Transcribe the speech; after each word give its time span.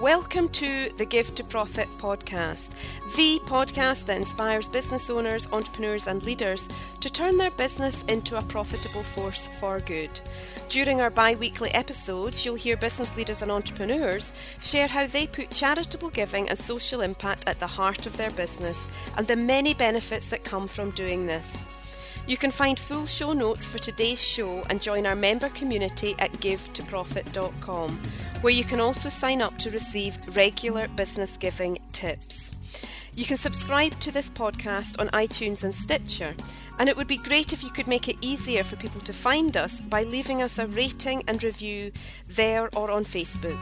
Welcome 0.00 0.48
to 0.48 0.88
the 0.96 1.04
Give 1.04 1.34
to 1.34 1.44
Profit 1.44 1.86
podcast, 1.98 2.70
the 3.16 3.38
podcast 3.44 4.06
that 4.06 4.16
inspires 4.16 4.66
business 4.66 5.10
owners, 5.10 5.46
entrepreneurs, 5.52 6.06
and 6.06 6.22
leaders 6.22 6.70
to 7.00 7.12
turn 7.12 7.36
their 7.36 7.50
business 7.50 8.02
into 8.04 8.38
a 8.38 8.42
profitable 8.42 9.02
force 9.02 9.48
for 9.60 9.78
good. 9.80 10.18
During 10.70 11.02
our 11.02 11.10
bi 11.10 11.34
weekly 11.34 11.68
episodes, 11.72 12.46
you'll 12.46 12.54
hear 12.54 12.78
business 12.78 13.14
leaders 13.14 13.42
and 13.42 13.50
entrepreneurs 13.50 14.32
share 14.58 14.88
how 14.88 15.06
they 15.06 15.26
put 15.26 15.50
charitable 15.50 16.08
giving 16.08 16.48
and 16.48 16.58
social 16.58 17.02
impact 17.02 17.46
at 17.46 17.60
the 17.60 17.66
heart 17.66 18.06
of 18.06 18.16
their 18.16 18.30
business 18.30 18.88
and 19.18 19.26
the 19.26 19.36
many 19.36 19.74
benefits 19.74 20.30
that 20.30 20.44
come 20.44 20.66
from 20.66 20.92
doing 20.92 21.26
this. 21.26 21.68
You 22.26 22.36
can 22.36 22.50
find 22.50 22.78
full 22.78 23.06
show 23.06 23.32
notes 23.32 23.66
for 23.66 23.78
today's 23.78 24.24
show 24.24 24.62
and 24.70 24.80
join 24.80 25.06
our 25.06 25.16
member 25.16 25.48
community 25.48 26.14
at 26.18 26.32
givetoprofit.com, 26.34 28.00
where 28.40 28.52
you 28.52 28.64
can 28.64 28.80
also 28.80 29.08
sign 29.08 29.42
up 29.42 29.58
to 29.58 29.70
receive 29.70 30.18
regular 30.36 30.86
business 30.88 31.36
giving 31.36 31.78
tips. 31.92 32.54
You 33.14 33.24
can 33.24 33.36
subscribe 33.36 33.98
to 34.00 34.12
this 34.12 34.30
podcast 34.30 35.00
on 35.00 35.08
iTunes 35.08 35.64
and 35.64 35.74
Stitcher, 35.74 36.34
and 36.78 36.88
it 36.88 36.96
would 36.96 37.08
be 37.08 37.16
great 37.16 37.52
if 37.52 37.64
you 37.64 37.70
could 37.70 37.88
make 37.88 38.08
it 38.08 38.16
easier 38.20 38.62
for 38.62 38.76
people 38.76 39.00
to 39.02 39.12
find 39.12 39.56
us 39.56 39.80
by 39.80 40.04
leaving 40.04 40.40
us 40.42 40.58
a 40.58 40.66
rating 40.68 41.24
and 41.26 41.42
review 41.42 41.90
there 42.28 42.70
or 42.76 42.90
on 42.90 43.04
Facebook. 43.04 43.58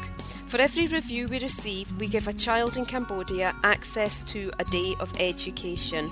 For 0.49 0.59
every 0.59 0.87
review 0.87 1.29
we 1.29 1.41
receive, 1.41 1.91
we 1.99 2.07
give 2.07 2.29
a 2.29 2.33
child 2.33 2.77
in 2.77 2.85
Cambodia 2.85 3.55
access 3.65 4.23
to 4.25 4.53
a 4.59 4.65
day 4.65 4.95
of 5.01 5.13
education. 5.19 6.11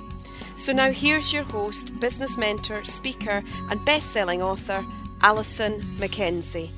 So 0.56 0.73
now 0.73 0.91
here's 0.91 1.34
your 1.34 1.45
host, 1.45 2.01
business 2.01 2.38
mentor, 2.38 2.83
speaker, 2.84 3.42
and 3.70 3.84
best 3.84 4.12
selling 4.12 4.41
author, 4.42 4.87
Alison 5.23 5.82
McKenzie. 5.98 6.70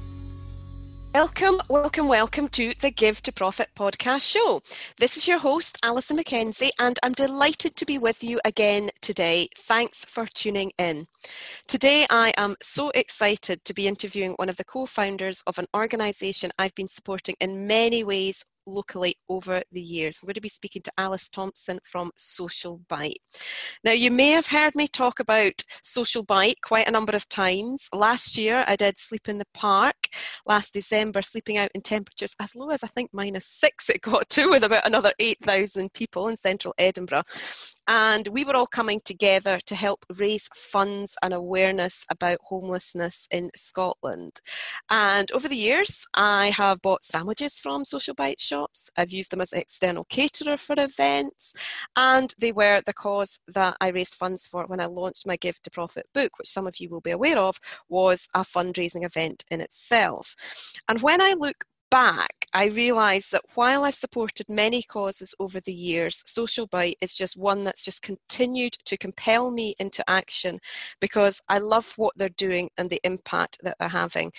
Welcome, 1.14 1.60
welcome, 1.68 2.08
welcome 2.08 2.48
to 2.48 2.74
the 2.80 2.90
Give 2.90 3.22
to 3.22 3.32
Profit 3.32 3.68
podcast 3.76 4.30
show. 4.30 4.62
This 4.98 5.16
is 5.16 5.28
your 5.28 5.38
host, 5.38 5.78
Alison 5.84 6.18
McKenzie, 6.18 6.70
and 6.80 6.98
I'm 7.04 7.12
delighted 7.12 7.76
to 7.76 7.86
be 7.86 7.98
with 7.98 8.24
you 8.24 8.40
again 8.44 8.90
today. 9.00 9.48
Thanks 9.56 10.04
for 10.04 10.26
tuning 10.26 10.72
in. 10.76 11.06
Today, 11.68 12.04
I 12.10 12.32
am 12.36 12.56
so 12.60 12.90
excited 12.90 13.64
to 13.64 13.74
be 13.74 13.86
interviewing 13.86 14.32
one 14.32 14.48
of 14.48 14.56
the 14.56 14.64
co 14.64 14.86
founders 14.86 15.42
of 15.46 15.56
an 15.58 15.66
organisation 15.74 16.50
I've 16.58 16.74
been 16.74 16.88
supporting 16.88 17.36
in 17.40 17.68
many 17.68 18.02
ways 18.02 18.44
locally 18.68 19.16
over 19.28 19.62
the 19.72 19.80
years. 19.80 20.18
I'm 20.22 20.26
going 20.26 20.34
to 20.34 20.40
be 20.40 20.48
speaking 20.48 20.82
to 20.82 20.92
Alice 20.98 21.28
Thompson 21.28 21.78
from 21.84 22.10
Social 22.16 22.80
Bite. 22.88 23.20
Now, 23.84 23.92
you 23.92 24.10
may 24.10 24.30
have 24.30 24.48
heard 24.48 24.74
me 24.74 24.88
talk 24.88 25.20
about 25.20 25.64
Social 25.82 26.22
Bite 26.22 26.58
quite 26.62 26.88
a 26.88 26.92
number 26.92 27.14
of 27.16 27.28
times. 27.28 27.88
Last 27.92 28.36
year, 28.36 28.64
I 28.66 28.76
did 28.76 28.98
Sleep 28.98 29.28
in 29.28 29.38
the 29.38 29.46
Park. 29.54 30.07
Last 30.46 30.72
December, 30.72 31.22
sleeping 31.22 31.58
out 31.58 31.70
in 31.74 31.80
temperatures 31.80 32.34
as 32.40 32.54
low 32.54 32.70
as 32.70 32.82
I 32.84 32.88
think 32.88 33.10
minus 33.12 33.46
six 33.46 33.88
it 33.88 34.02
got 34.02 34.28
to, 34.30 34.50
with 34.50 34.64
about 34.64 34.86
another 34.86 35.12
8,000 35.18 35.92
people 35.92 36.28
in 36.28 36.36
central 36.36 36.74
Edinburgh. 36.78 37.24
And 37.86 38.28
we 38.28 38.44
were 38.44 38.54
all 38.54 38.66
coming 38.66 39.00
together 39.04 39.58
to 39.66 39.74
help 39.74 40.04
raise 40.18 40.48
funds 40.54 41.16
and 41.22 41.32
awareness 41.32 42.04
about 42.10 42.38
homelessness 42.42 43.26
in 43.30 43.50
Scotland. 43.56 44.40
And 44.90 45.30
over 45.32 45.48
the 45.48 45.56
years, 45.56 46.06
I 46.14 46.50
have 46.50 46.82
bought 46.82 47.04
sandwiches 47.04 47.58
from 47.58 47.84
Social 47.84 48.14
Bite 48.14 48.40
shops. 48.40 48.90
I've 48.96 49.10
used 49.10 49.30
them 49.32 49.40
as 49.40 49.52
an 49.52 49.60
external 49.60 50.04
caterer 50.04 50.56
for 50.56 50.74
events, 50.78 51.54
and 51.96 52.34
they 52.38 52.52
were 52.52 52.82
the 52.84 52.92
cause 52.92 53.40
that 53.48 53.76
I 53.80 53.88
raised 53.88 54.14
funds 54.14 54.46
for 54.46 54.66
when 54.66 54.80
I 54.80 54.86
launched 54.86 55.26
my 55.26 55.36
Give 55.36 55.60
to 55.62 55.70
Profit 55.70 56.06
book, 56.12 56.38
which 56.38 56.48
some 56.48 56.66
of 56.66 56.80
you 56.80 56.90
will 56.90 57.00
be 57.00 57.10
aware 57.10 57.38
of, 57.38 57.58
was 57.88 58.28
a 58.34 58.40
fundraising 58.40 59.04
event 59.04 59.44
in 59.50 59.60
itself. 59.60 59.97
And 60.88 61.02
when 61.02 61.20
I 61.20 61.34
look 61.34 61.64
back, 61.90 62.46
I 62.54 62.66
realise 62.66 63.30
that 63.30 63.42
while 63.54 63.84
I've 63.84 63.94
supported 63.94 64.48
many 64.48 64.82
causes 64.82 65.34
over 65.38 65.60
the 65.60 65.72
years, 65.72 66.22
Social 66.26 66.66
Bite 66.66 66.98
is 67.00 67.14
just 67.14 67.36
one 67.36 67.64
that's 67.64 67.84
just 67.84 68.02
continued 68.02 68.74
to 68.84 68.96
compel 68.96 69.50
me 69.50 69.74
into 69.78 70.08
action 70.08 70.60
because 71.00 71.42
I 71.48 71.58
love 71.58 71.94
what 71.96 72.14
they're 72.16 72.28
doing 72.30 72.70
and 72.76 72.90
the 72.90 73.00
impact 73.04 73.58
that 73.62 73.76
they're 73.78 73.88
having. 73.88 74.32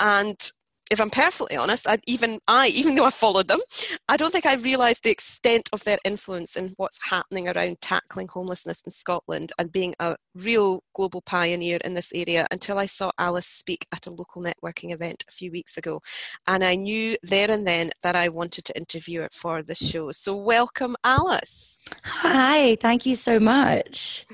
And 0.00 0.50
if 0.90 1.00
I'm 1.00 1.10
perfectly 1.10 1.56
honest, 1.56 1.86
I, 1.88 1.98
even 2.06 2.38
I, 2.48 2.68
even 2.68 2.94
though 2.94 3.04
I 3.04 3.10
followed 3.10 3.48
them, 3.48 3.60
I 4.08 4.16
don't 4.16 4.30
think 4.30 4.46
I 4.46 4.54
realised 4.54 5.04
the 5.04 5.10
extent 5.10 5.68
of 5.72 5.84
their 5.84 5.98
influence 6.04 6.56
in 6.56 6.74
what's 6.76 6.98
happening 7.10 7.48
around 7.48 7.80
tackling 7.80 8.28
homelessness 8.28 8.82
in 8.82 8.90
Scotland 8.90 9.52
and 9.58 9.72
being 9.72 9.94
a 10.00 10.16
real 10.34 10.82
global 10.94 11.20
pioneer 11.20 11.78
in 11.84 11.94
this 11.94 12.12
area 12.14 12.46
until 12.50 12.78
I 12.78 12.86
saw 12.86 13.10
Alice 13.18 13.46
speak 13.46 13.86
at 13.92 14.06
a 14.06 14.10
local 14.10 14.42
networking 14.42 14.92
event 14.92 15.24
a 15.28 15.32
few 15.32 15.50
weeks 15.50 15.76
ago. 15.76 16.00
And 16.46 16.64
I 16.64 16.74
knew 16.74 17.16
there 17.22 17.50
and 17.50 17.66
then 17.66 17.90
that 18.02 18.16
I 18.16 18.28
wanted 18.28 18.64
to 18.66 18.76
interview 18.76 19.22
her 19.22 19.28
for 19.32 19.62
the 19.62 19.74
show. 19.74 20.12
So, 20.12 20.34
welcome, 20.36 20.96
Alice. 21.04 21.78
Hi, 22.04 22.76
thank 22.76 23.06
you 23.06 23.14
so 23.14 23.38
much. 23.38 24.26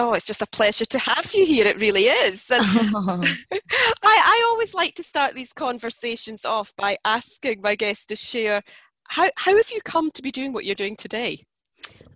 Oh, 0.00 0.12
it's 0.12 0.26
just 0.26 0.42
a 0.42 0.46
pleasure 0.46 0.84
to 0.84 0.98
have 0.98 1.34
you 1.34 1.44
here. 1.44 1.66
It 1.66 1.80
really 1.80 2.04
is. 2.04 2.46
Oh. 2.50 2.58
I, 3.52 3.62
I 4.02 4.48
always 4.50 4.72
like 4.72 4.94
to 4.94 5.02
start 5.02 5.34
these 5.34 5.52
conversations 5.52 6.44
off 6.44 6.72
by 6.76 6.98
asking 7.04 7.62
my 7.62 7.74
guests 7.74 8.06
to 8.06 8.16
share 8.16 8.62
how, 9.08 9.30
how 9.36 9.56
have 9.56 9.70
you 9.70 9.80
come 9.84 10.10
to 10.12 10.22
be 10.22 10.30
doing 10.30 10.52
what 10.52 10.64
you're 10.64 10.76
doing 10.76 10.94
today? 10.94 11.44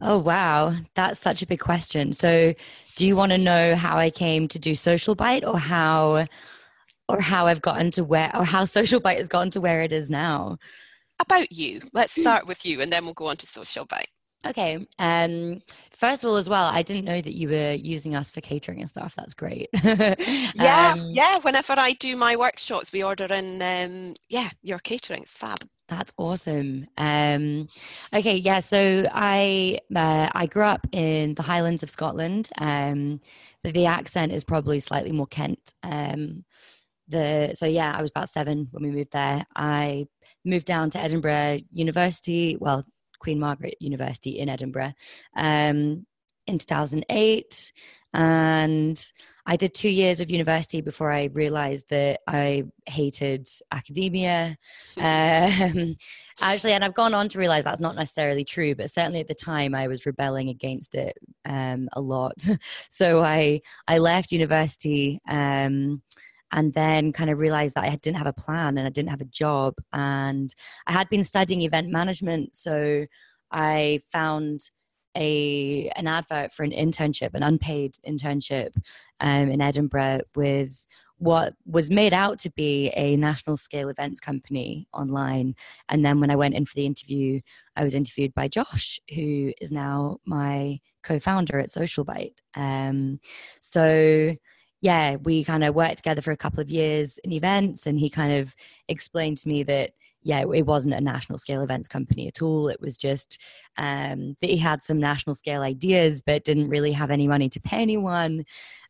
Oh, 0.00 0.18
wow. 0.18 0.74
That's 0.94 1.18
such 1.18 1.42
a 1.42 1.46
big 1.46 1.60
question. 1.60 2.12
So, 2.12 2.54
do 2.96 3.06
you 3.06 3.16
want 3.16 3.32
to 3.32 3.38
know 3.38 3.74
how 3.74 3.96
I 3.96 4.10
came 4.10 4.46
to 4.48 4.58
do 4.58 4.74
Social 4.74 5.14
Bite 5.14 5.44
or 5.44 5.58
how 5.58 6.26
or 7.08 7.20
how 7.20 7.46
I've 7.46 7.62
gotten 7.62 7.90
to 7.92 8.04
where 8.04 8.30
or 8.34 8.44
how 8.44 8.64
Social 8.64 9.00
Bite 9.00 9.18
has 9.18 9.28
gotten 9.28 9.50
to 9.52 9.60
where 9.60 9.82
it 9.82 9.92
is 9.92 10.10
now? 10.10 10.58
About 11.20 11.50
you. 11.50 11.80
Let's 11.92 12.14
hmm. 12.14 12.22
start 12.22 12.46
with 12.46 12.64
you 12.66 12.80
and 12.80 12.92
then 12.92 13.04
we'll 13.04 13.14
go 13.14 13.26
on 13.26 13.36
to 13.38 13.46
Social 13.46 13.86
Bite. 13.86 14.08
Okay. 14.46 14.86
Um, 14.98 15.60
first 15.90 16.24
of 16.24 16.30
all, 16.30 16.36
as 16.36 16.48
well, 16.48 16.66
I 16.66 16.82
didn't 16.82 17.04
know 17.04 17.20
that 17.20 17.34
you 17.34 17.48
were 17.48 17.72
using 17.72 18.14
us 18.16 18.30
for 18.30 18.40
catering 18.40 18.80
and 18.80 18.88
stuff. 18.88 19.14
That's 19.14 19.34
great. 19.34 19.68
yeah, 19.84 20.94
um, 20.96 21.04
yeah. 21.10 21.38
Whenever 21.38 21.74
I 21.76 21.92
do 21.92 22.16
my 22.16 22.36
workshops, 22.36 22.92
we 22.92 23.02
order 23.02 23.26
in. 23.26 23.62
Um, 23.62 24.14
yeah, 24.28 24.50
your 24.62 24.78
catering. 24.80 25.22
It's 25.22 25.36
fab. 25.36 25.58
That's 25.88 26.12
awesome. 26.16 26.86
Um, 26.96 27.68
okay, 28.12 28.36
yeah. 28.36 28.60
So 28.60 29.06
I 29.12 29.78
uh, 29.94 30.30
I 30.32 30.46
grew 30.46 30.64
up 30.64 30.86
in 30.90 31.34
the 31.34 31.42
Highlands 31.42 31.82
of 31.82 31.90
Scotland. 31.90 32.48
Um, 32.58 33.20
the 33.62 33.86
accent 33.86 34.32
is 34.32 34.42
probably 34.42 34.80
slightly 34.80 35.12
more 35.12 35.26
Kent. 35.26 35.74
Um, 35.82 36.44
the 37.08 37.52
so 37.54 37.66
yeah, 37.66 37.94
I 37.96 38.00
was 38.00 38.10
about 38.10 38.28
seven 38.28 38.68
when 38.70 38.82
we 38.82 38.90
moved 38.90 39.12
there. 39.12 39.44
I 39.54 40.06
moved 40.44 40.66
down 40.66 40.90
to 40.90 41.00
Edinburgh 41.00 41.60
University. 41.70 42.56
Well, 42.58 42.84
Queen 43.22 43.38
Margaret 43.38 43.76
University 43.80 44.38
in 44.40 44.48
Edinburgh 44.48 44.92
um, 45.36 46.04
in 46.46 46.58
2008. 46.58 47.72
And 48.14 49.12
I 49.46 49.56
did 49.56 49.74
two 49.74 49.88
years 49.88 50.20
of 50.20 50.30
university 50.30 50.80
before 50.80 51.10
I 51.10 51.30
realized 51.32 51.88
that 51.90 52.20
I 52.26 52.64
hated 52.86 53.48
academia. 53.70 54.56
um, 54.98 55.96
actually, 56.40 56.72
and 56.72 56.84
I've 56.84 56.94
gone 56.94 57.14
on 57.14 57.28
to 57.28 57.38
realize 57.38 57.64
that's 57.64 57.80
not 57.80 57.96
necessarily 57.96 58.44
true, 58.44 58.74
but 58.74 58.90
certainly 58.90 59.20
at 59.20 59.28
the 59.28 59.34
time 59.34 59.74
I 59.74 59.86
was 59.86 60.04
rebelling 60.04 60.48
against 60.48 60.94
it 60.94 61.16
um, 61.44 61.88
a 61.92 62.00
lot. 62.00 62.46
so 62.90 63.22
I 63.22 63.60
I 63.88 63.98
left 63.98 64.32
university. 64.32 65.20
Um, 65.28 66.02
and 66.52 66.74
then 66.74 67.12
kind 67.12 67.30
of 67.30 67.38
realized 67.38 67.74
that 67.74 67.84
I 67.84 67.96
didn't 67.96 68.18
have 68.18 68.26
a 68.26 68.32
plan 68.32 68.78
and 68.78 68.86
I 68.86 68.90
didn't 68.90 69.10
have 69.10 69.20
a 69.20 69.26
job. 69.26 69.74
And 69.92 70.54
I 70.86 70.92
had 70.92 71.08
been 71.08 71.24
studying 71.24 71.62
event 71.62 71.88
management. 71.88 72.54
So 72.54 73.06
I 73.50 74.00
found 74.10 74.70
a 75.16 75.90
an 75.96 76.06
advert 76.06 76.52
for 76.52 76.62
an 76.62 76.70
internship, 76.70 77.34
an 77.34 77.42
unpaid 77.42 77.96
internship 78.06 78.74
um, 79.20 79.50
in 79.50 79.60
Edinburgh 79.60 80.20
with 80.34 80.86
what 81.18 81.54
was 81.66 81.88
made 81.88 82.12
out 82.12 82.36
to 82.36 82.50
be 82.50 82.88
a 82.96 83.16
national 83.16 83.56
scale 83.56 83.88
events 83.88 84.18
company 84.18 84.88
online. 84.92 85.54
And 85.88 86.04
then 86.04 86.18
when 86.18 86.30
I 86.30 86.36
went 86.36 86.54
in 86.54 86.66
for 86.66 86.74
the 86.74 86.86
interview, 86.86 87.40
I 87.76 87.84
was 87.84 87.94
interviewed 87.94 88.34
by 88.34 88.48
Josh, 88.48 88.98
who 89.14 89.52
is 89.60 89.70
now 89.70 90.18
my 90.24 90.80
co-founder 91.04 91.60
at 91.60 91.70
Social 91.70 92.04
Bite. 92.04 92.40
Um, 92.56 93.20
so 93.60 94.34
yeah, 94.82 95.16
we 95.16 95.44
kind 95.44 95.64
of 95.64 95.76
worked 95.76 95.98
together 95.98 96.20
for 96.20 96.32
a 96.32 96.36
couple 96.36 96.60
of 96.60 96.68
years 96.68 97.18
in 97.18 97.32
events, 97.32 97.86
and 97.86 97.98
he 97.98 98.10
kind 98.10 98.32
of 98.34 98.54
explained 98.88 99.38
to 99.38 99.48
me 99.48 99.62
that 99.62 99.92
yeah, 100.24 100.40
it 100.40 100.66
wasn't 100.66 100.94
a 100.94 101.00
national 101.00 101.38
scale 101.38 101.62
events 101.62 101.88
company 101.88 102.28
at 102.28 102.42
all. 102.42 102.68
It 102.68 102.80
was 102.80 102.96
just 102.96 103.40
um, 103.76 104.36
that 104.40 104.50
he 104.50 104.56
had 104.56 104.82
some 104.82 104.98
national 104.98 105.34
scale 105.34 105.62
ideas, 105.62 106.22
but 106.22 106.44
didn't 106.44 106.68
really 106.68 106.92
have 106.92 107.10
any 107.10 107.26
money 107.26 107.48
to 107.48 107.60
pay 107.60 107.82
anyone. 107.82 108.44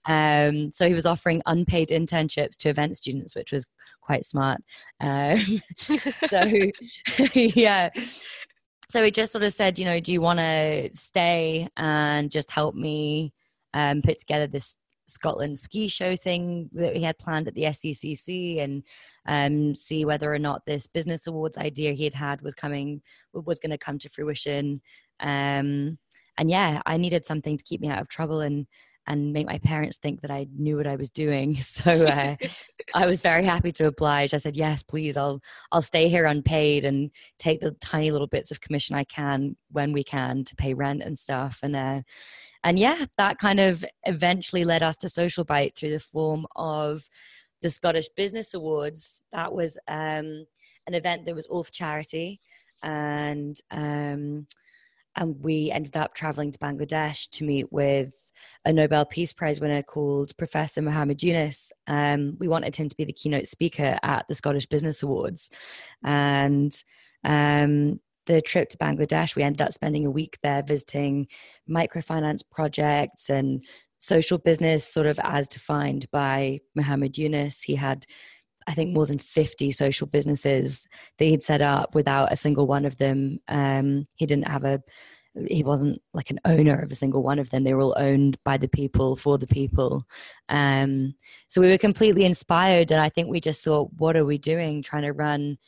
Um, 0.04 0.70
so 0.72 0.86
he 0.86 0.94
was 0.94 1.06
offering 1.06 1.42
unpaid 1.46 1.88
internships 1.88 2.56
to 2.58 2.68
event 2.68 2.96
students, 2.96 3.34
which 3.34 3.52
was 3.52 3.66
quite 4.02 4.24
smart. 4.24 4.62
Um, 5.00 5.40
so 5.78 6.40
yeah. 7.34 7.90
So 8.90 9.02
he 9.02 9.10
just 9.10 9.32
sort 9.32 9.44
of 9.44 9.54
said, 9.54 9.78
you 9.78 9.86
know, 9.86 10.00
do 10.00 10.12
you 10.12 10.20
want 10.20 10.38
to 10.38 10.90
stay 10.92 11.68
and 11.78 12.30
just 12.30 12.50
help 12.50 12.74
me 12.74 13.32
um, 13.72 14.02
put 14.02 14.18
together 14.18 14.46
this 14.46 14.76
Scotland 15.06 15.58
ski 15.58 15.88
show 15.88 16.16
thing 16.16 16.70
that 16.72 16.94
we 16.94 17.02
had 17.02 17.18
planned 17.18 17.48
at 17.48 17.54
the 17.54 17.64
SECC 17.64 18.62
and 18.62 18.82
um, 19.26 19.74
see 19.74 20.04
whether 20.04 20.32
or 20.32 20.38
not 20.38 20.64
this 20.66 20.86
business 20.86 21.26
awards 21.26 21.58
idea 21.58 21.92
he 21.92 22.04
had 22.04 22.14
had 22.14 22.42
was 22.42 22.54
coming 22.54 23.02
was 23.32 23.58
going 23.58 23.70
to 23.70 23.78
come 23.78 23.98
to 23.98 24.08
fruition. 24.08 24.80
Um, 25.20 25.98
and 26.38 26.50
yeah, 26.50 26.80
I 26.86 26.96
needed 26.96 27.26
something 27.26 27.56
to 27.56 27.64
keep 27.64 27.80
me 27.80 27.88
out 27.88 28.00
of 28.00 28.08
trouble 28.08 28.40
and 28.40 28.66
and 29.06 29.32
make 29.32 29.46
my 29.46 29.58
parents 29.58 29.98
think 29.98 30.20
that 30.20 30.30
I 30.30 30.46
knew 30.56 30.76
what 30.76 30.86
I 30.86 30.96
was 30.96 31.10
doing. 31.10 31.58
So 31.62 31.90
uh, 31.90 32.36
I 32.94 33.06
was 33.06 33.20
very 33.20 33.44
happy 33.44 33.72
to 33.72 33.86
oblige. 33.86 34.34
I 34.34 34.36
said, 34.36 34.56
"Yes, 34.56 34.82
please. 34.82 35.16
I'll 35.16 35.40
I'll 35.70 35.82
stay 35.82 36.08
here 36.08 36.26
unpaid 36.26 36.84
and 36.84 37.10
take 37.38 37.60
the 37.60 37.72
tiny 37.80 38.10
little 38.10 38.26
bits 38.26 38.50
of 38.50 38.60
commission 38.60 38.94
I 38.94 39.04
can 39.04 39.56
when 39.70 39.92
we 39.92 40.04
can 40.04 40.44
to 40.44 40.56
pay 40.56 40.74
rent 40.74 41.02
and 41.02 41.18
stuff." 41.18 41.60
And 41.62 41.74
uh, 41.74 42.02
and 42.64 42.78
yeah, 42.78 43.06
that 43.16 43.38
kind 43.38 43.60
of 43.60 43.84
eventually 44.04 44.64
led 44.64 44.82
us 44.82 44.96
to 44.98 45.08
Social 45.08 45.44
Bite 45.44 45.74
through 45.74 45.90
the 45.90 46.00
form 46.00 46.46
of 46.56 47.08
the 47.62 47.70
Scottish 47.70 48.08
Business 48.16 48.54
Awards. 48.54 49.24
That 49.32 49.52
was 49.52 49.78
um, 49.88 50.46
an 50.86 50.94
event 50.94 51.24
that 51.26 51.34
was 51.34 51.46
all 51.46 51.64
for 51.64 51.72
charity, 51.72 52.40
and 52.82 53.56
um, 53.70 54.46
and 55.16 55.36
we 55.42 55.70
ended 55.70 55.96
up 55.96 56.14
traveling 56.14 56.50
to 56.50 56.58
Bangladesh 56.58 57.28
to 57.30 57.44
meet 57.44 57.72
with 57.72 58.14
a 58.64 58.72
Nobel 58.72 59.04
Peace 59.04 59.32
Prize 59.32 59.60
winner 59.60 59.82
called 59.82 60.36
Professor 60.36 60.82
Muhammad 60.82 61.22
Yunus. 61.22 61.72
Um, 61.86 62.36
we 62.38 62.48
wanted 62.48 62.76
him 62.76 62.88
to 62.88 62.96
be 62.96 63.04
the 63.04 63.12
keynote 63.12 63.46
speaker 63.46 63.98
at 64.02 64.26
the 64.28 64.34
Scottish 64.34 64.66
Business 64.66 65.02
Awards, 65.02 65.50
and 66.04 66.72
um, 67.24 68.00
the 68.26 68.40
trip 68.40 68.68
to 68.70 68.78
Bangladesh, 68.78 69.34
we 69.34 69.42
ended 69.42 69.62
up 69.62 69.72
spending 69.72 70.06
a 70.06 70.10
week 70.10 70.38
there 70.42 70.62
visiting 70.62 71.26
microfinance 71.68 72.42
projects 72.50 73.28
and 73.30 73.62
social 73.98 74.38
business, 74.38 74.86
sort 74.86 75.06
of 75.06 75.18
as 75.22 75.48
defined 75.48 76.06
by 76.10 76.60
Muhammad 76.74 77.16
Yunus. 77.18 77.62
He 77.62 77.74
had 77.74 78.04
I 78.66 78.74
think 78.74 78.94
more 78.94 79.06
than 79.06 79.18
50 79.18 79.70
social 79.72 80.06
businesses 80.06 80.86
that 81.18 81.24
he'd 81.24 81.42
set 81.42 81.62
up 81.62 81.94
without 81.94 82.32
a 82.32 82.36
single 82.36 82.66
one 82.66 82.84
of 82.84 82.96
them. 82.96 83.38
Um, 83.48 84.06
he 84.14 84.26
didn't 84.26 84.48
have 84.48 84.64
a, 84.64 84.82
he 85.48 85.62
wasn't 85.62 86.00
like 86.12 86.30
an 86.30 86.40
owner 86.44 86.78
of 86.78 86.92
a 86.92 86.96
single 86.96 87.22
one 87.22 87.38
of 87.38 87.50
them. 87.50 87.64
They 87.64 87.74
were 87.74 87.82
all 87.82 87.96
owned 87.98 88.36
by 88.44 88.58
the 88.58 88.68
people 88.68 89.16
for 89.16 89.38
the 89.38 89.46
people. 89.46 90.04
Um, 90.48 91.14
so 91.48 91.60
we 91.60 91.68
were 91.68 91.78
completely 91.78 92.24
inspired. 92.24 92.90
And 92.90 93.00
I 93.00 93.08
think 93.08 93.28
we 93.28 93.40
just 93.40 93.64
thought, 93.64 93.90
what 93.96 94.16
are 94.16 94.24
we 94.24 94.38
doing 94.38 94.82
trying 94.82 95.02
to 95.02 95.12
run 95.12 95.58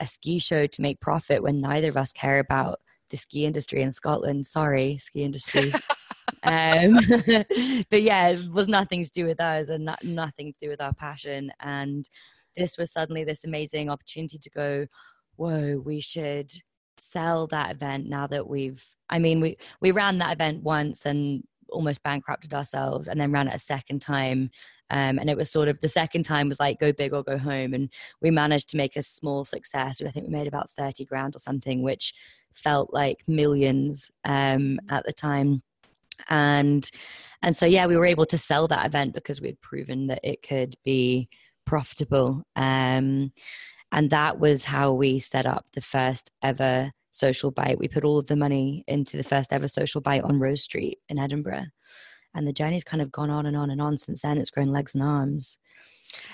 a 0.00 0.06
ski 0.06 0.38
show 0.38 0.66
to 0.66 0.82
make 0.82 1.00
profit 1.00 1.42
when 1.42 1.60
neither 1.60 1.88
of 1.88 1.96
us 1.96 2.12
care 2.12 2.40
about 2.40 2.80
the 3.10 3.16
ski 3.16 3.44
industry 3.44 3.82
in 3.82 3.90
Scotland? 3.90 4.46
Sorry, 4.46 4.98
ski 4.98 5.22
industry. 5.22 5.72
um, 6.42 6.94
but 7.90 8.02
yeah, 8.02 8.28
it 8.28 8.50
was 8.50 8.66
nothing 8.68 9.04
to 9.04 9.10
do 9.10 9.24
with 9.24 9.40
us 9.40 9.68
and 9.68 9.84
not, 9.84 10.02
nothing 10.02 10.52
to 10.52 10.58
do 10.58 10.68
with 10.68 10.80
our 10.80 10.92
passion. 10.92 11.52
And 11.60 12.08
this 12.56 12.78
was 12.78 12.92
suddenly 12.92 13.24
this 13.24 13.44
amazing 13.44 13.90
opportunity 13.90 14.38
to 14.38 14.50
go, 14.50 14.86
whoa, 15.36 15.82
we 15.84 16.00
should 16.00 16.52
sell 16.98 17.46
that 17.48 17.70
event 17.72 18.08
now 18.08 18.26
that 18.26 18.46
we've 18.46 18.84
I 19.08 19.18
mean 19.18 19.40
we 19.40 19.56
we 19.80 19.90
ran 19.90 20.18
that 20.18 20.32
event 20.34 20.62
once 20.62 21.04
and 21.06 21.42
almost 21.70 22.02
bankrupted 22.02 22.52
ourselves 22.52 23.08
and 23.08 23.18
then 23.18 23.32
ran 23.32 23.48
it 23.48 23.54
a 23.54 23.58
second 23.58 24.00
time 24.00 24.50
um, 24.90 25.18
and 25.18 25.30
it 25.30 25.36
was 25.36 25.50
sort 25.50 25.68
of 25.68 25.80
the 25.80 25.88
second 25.88 26.24
time 26.24 26.48
was 26.48 26.60
like 26.60 26.78
go 26.78 26.92
big 26.92 27.14
or 27.14 27.22
go 27.24 27.38
home 27.38 27.72
and 27.72 27.88
we 28.20 28.30
managed 28.30 28.68
to 28.68 28.76
make 28.76 28.94
a 28.94 29.02
small 29.02 29.42
success 29.42 30.02
i 30.02 30.10
think 30.10 30.26
we 30.26 30.32
made 30.32 30.46
about 30.46 30.70
30 30.70 31.06
grand 31.06 31.34
or 31.34 31.38
something 31.38 31.82
which 31.82 32.12
felt 32.52 32.92
like 32.92 33.22
millions 33.26 34.10
um, 34.24 34.78
at 34.88 35.04
the 35.04 35.12
time. 35.12 35.62
And 36.28 36.88
and 37.42 37.56
so 37.56 37.66
yeah 37.66 37.86
we 37.86 37.96
were 37.96 38.06
able 38.06 38.26
to 38.26 38.38
sell 38.38 38.68
that 38.68 38.86
event 38.86 39.14
because 39.14 39.40
we 39.40 39.48
had 39.48 39.60
proven 39.60 40.06
that 40.06 40.20
it 40.22 40.42
could 40.46 40.76
be 40.84 41.28
profitable. 41.72 42.42
Um, 42.54 43.32
and 43.92 44.10
that 44.10 44.38
was 44.38 44.62
how 44.62 44.92
we 44.92 45.18
set 45.18 45.46
up 45.46 45.64
the 45.72 45.80
first 45.80 46.30
ever 46.42 46.92
social 47.12 47.50
bite. 47.50 47.78
We 47.78 47.88
put 47.88 48.04
all 48.04 48.18
of 48.18 48.26
the 48.26 48.36
money 48.36 48.84
into 48.86 49.16
the 49.16 49.22
first 49.22 49.54
ever 49.54 49.68
social 49.68 50.02
bite 50.02 50.22
on 50.22 50.38
Rose 50.38 50.62
Street 50.62 50.98
in 51.08 51.18
Edinburgh. 51.18 51.64
And 52.34 52.46
the 52.46 52.52
journey's 52.52 52.84
kind 52.84 53.00
of 53.00 53.10
gone 53.10 53.30
on 53.30 53.46
and 53.46 53.56
on 53.56 53.70
and 53.70 53.80
on 53.80 53.96
since 53.96 54.20
then. 54.20 54.36
It's 54.36 54.50
grown 54.50 54.66
legs 54.66 54.94
and 54.94 55.02
arms. 55.02 55.58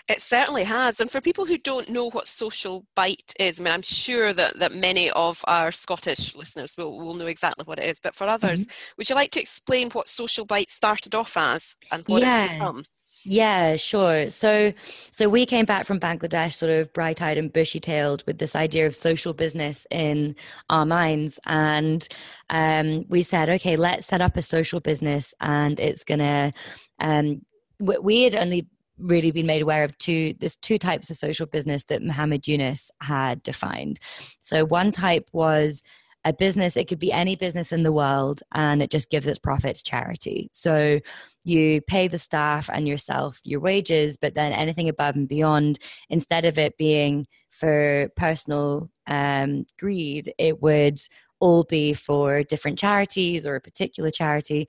It 0.08 0.22
certainly 0.22 0.64
has. 0.64 0.98
And 0.98 1.08
for 1.08 1.20
people 1.20 1.46
who 1.46 1.56
don't 1.56 1.88
know 1.88 2.10
what 2.10 2.26
social 2.26 2.84
bite 2.96 3.32
is, 3.38 3.60
I 3.60 3.62
mean, 3.62 3.72
I'm 3.72 3.82
sure 3.82 4.32
that, 4.32 4.58
that 4.58 4.74
many 4.74 5.08
of 5.10 5.44
our 5.46 5.70
Scottish 5.70 6.34
listeners 6.34 6.74
will, 6.76 6.98
will 6.98 7.14
know 7.14 7.26
exactly 7.26 7.62
what 7.64 7.78
it 7.78 7.88
is. 7.88 8.00
But 8.00 8.16
for 8.16 8.26
others, 8.26 8.66
mm-hmm. 8.66 8.94
would 8.96 9.08
you 9.08 9.14
like 9.14 9.30
to 9.32 9.40
explain 9.40 9.90
what 9.90 10.08
social 10.08 10.44
bite 10.44 10.70
started 10.70 11.14
off 11.14 11.36
as 11.36 11.76
and 11.92 12.02
what 12.08 12.22
yeah. 12.22 12.44
it's 12.44 12.52
become? 12.54 12.82
Yeah, 13.30 13.76
sure. 13.76 14.30
So, 14.30 14.72
so 15.10 15.28
we 15.28 15.44
came 15.44 15.66
back 15.66 15.84
from 15.84 16.00
Bangladesh, 16.00 16.54
sort 16.54 16.72
of 16.72 16.90
bright-eyed 16.94 17.36
and 17.36 17.52
bushy-tailed, 17.52 18.24
with 18.26 18.38
this 18.38 18.56
idea 18.56 18.86
of 18.86 18.94
social 18.94 19.34
business 19.34 19.86
in 19.90 20.34
our 20.70 20.86
minds, 20.86 21.38
and 21.44 22.08
um, 22.48 23.04
we 23.10 23.22
said, 23.22 23.50
okay, 23.50 23.76
let's 23.76 24.06
set 24.06 24.22
up 24.22 24.38
a 24.38 24.42
social 24.42 24.80
business, 24.80 25.34
and 25.40 25.78
it's 25.78 26.04
gonna. 26.04 26.54
Um, 27.00 27.42
we 27.80 28.22
had 28.22 28.34
only 28.34 28.66
really 28.96 29.30
been 29.30 29.46
made 29.46 29.62
aware 29.62 29.84
of 29.84 29.96
two 29.98 30.34
there's 30.40 30.56
two 30.56 30.76
types 30.78 31.08
of 31.10 31.16
social 31.16 31.46
business 31.46 31.84
that 31.84 32.02
Muhammad 32.02 32.48
Yunus 32.48 32.90
had 33.02 33.42
defined. 33.42 34.00
So 34.40 34.64
one 34.64 34.90
type 34.90 35.28
was 35.32 35.82
a 36.24 36.32
business, 36.32 36.76
it 36.76 36.88
could 36.88 36.98
be 36.98 37.12
any 37.12 37.36
business 37.36 37.72
in 37.72 37.84
the 37.84 37.92
world, 37.92 38.42
and 38.52 38.82
it 38.82 38.90
just 38.90 39.10
gives 39.10 39.26
its 39.26 39.38
profits 39.38 39.82
charity. 39.82 40.48
So 40.52 41.00
you 41.44 41.80
pay 41.82 42.08
the 42.08 42.18
staff 42.18 42.68
and 42.72 42.86
yourself 42.86 43.40
your 43.44 43.60
wages, 43.60 44.16
but 44.16 44.34
then 44.34 44.52
anything 44.52 44.88
above 44.88 45.16
and 45.16 45.28
beyond, 45.28 45.78
instead 46.10 46.44
of 46.44 46.58
it 46.58 46.76
being 46.76 47.26
for 47.50 48.10
personal 48.16 48.90
um, 49.06 49.64
greed, 49.78 50.32
it 50.38 50.60
would 50.60 51.00
all 51.40 51.64
be 51.64 51.94
for 51.94 52.42
different 52.42 52.78
charities 52.78 53.46
or 53.46 53.54
a 53.54 53.60
particular 53.60 54.10
charity. 54.10 54.68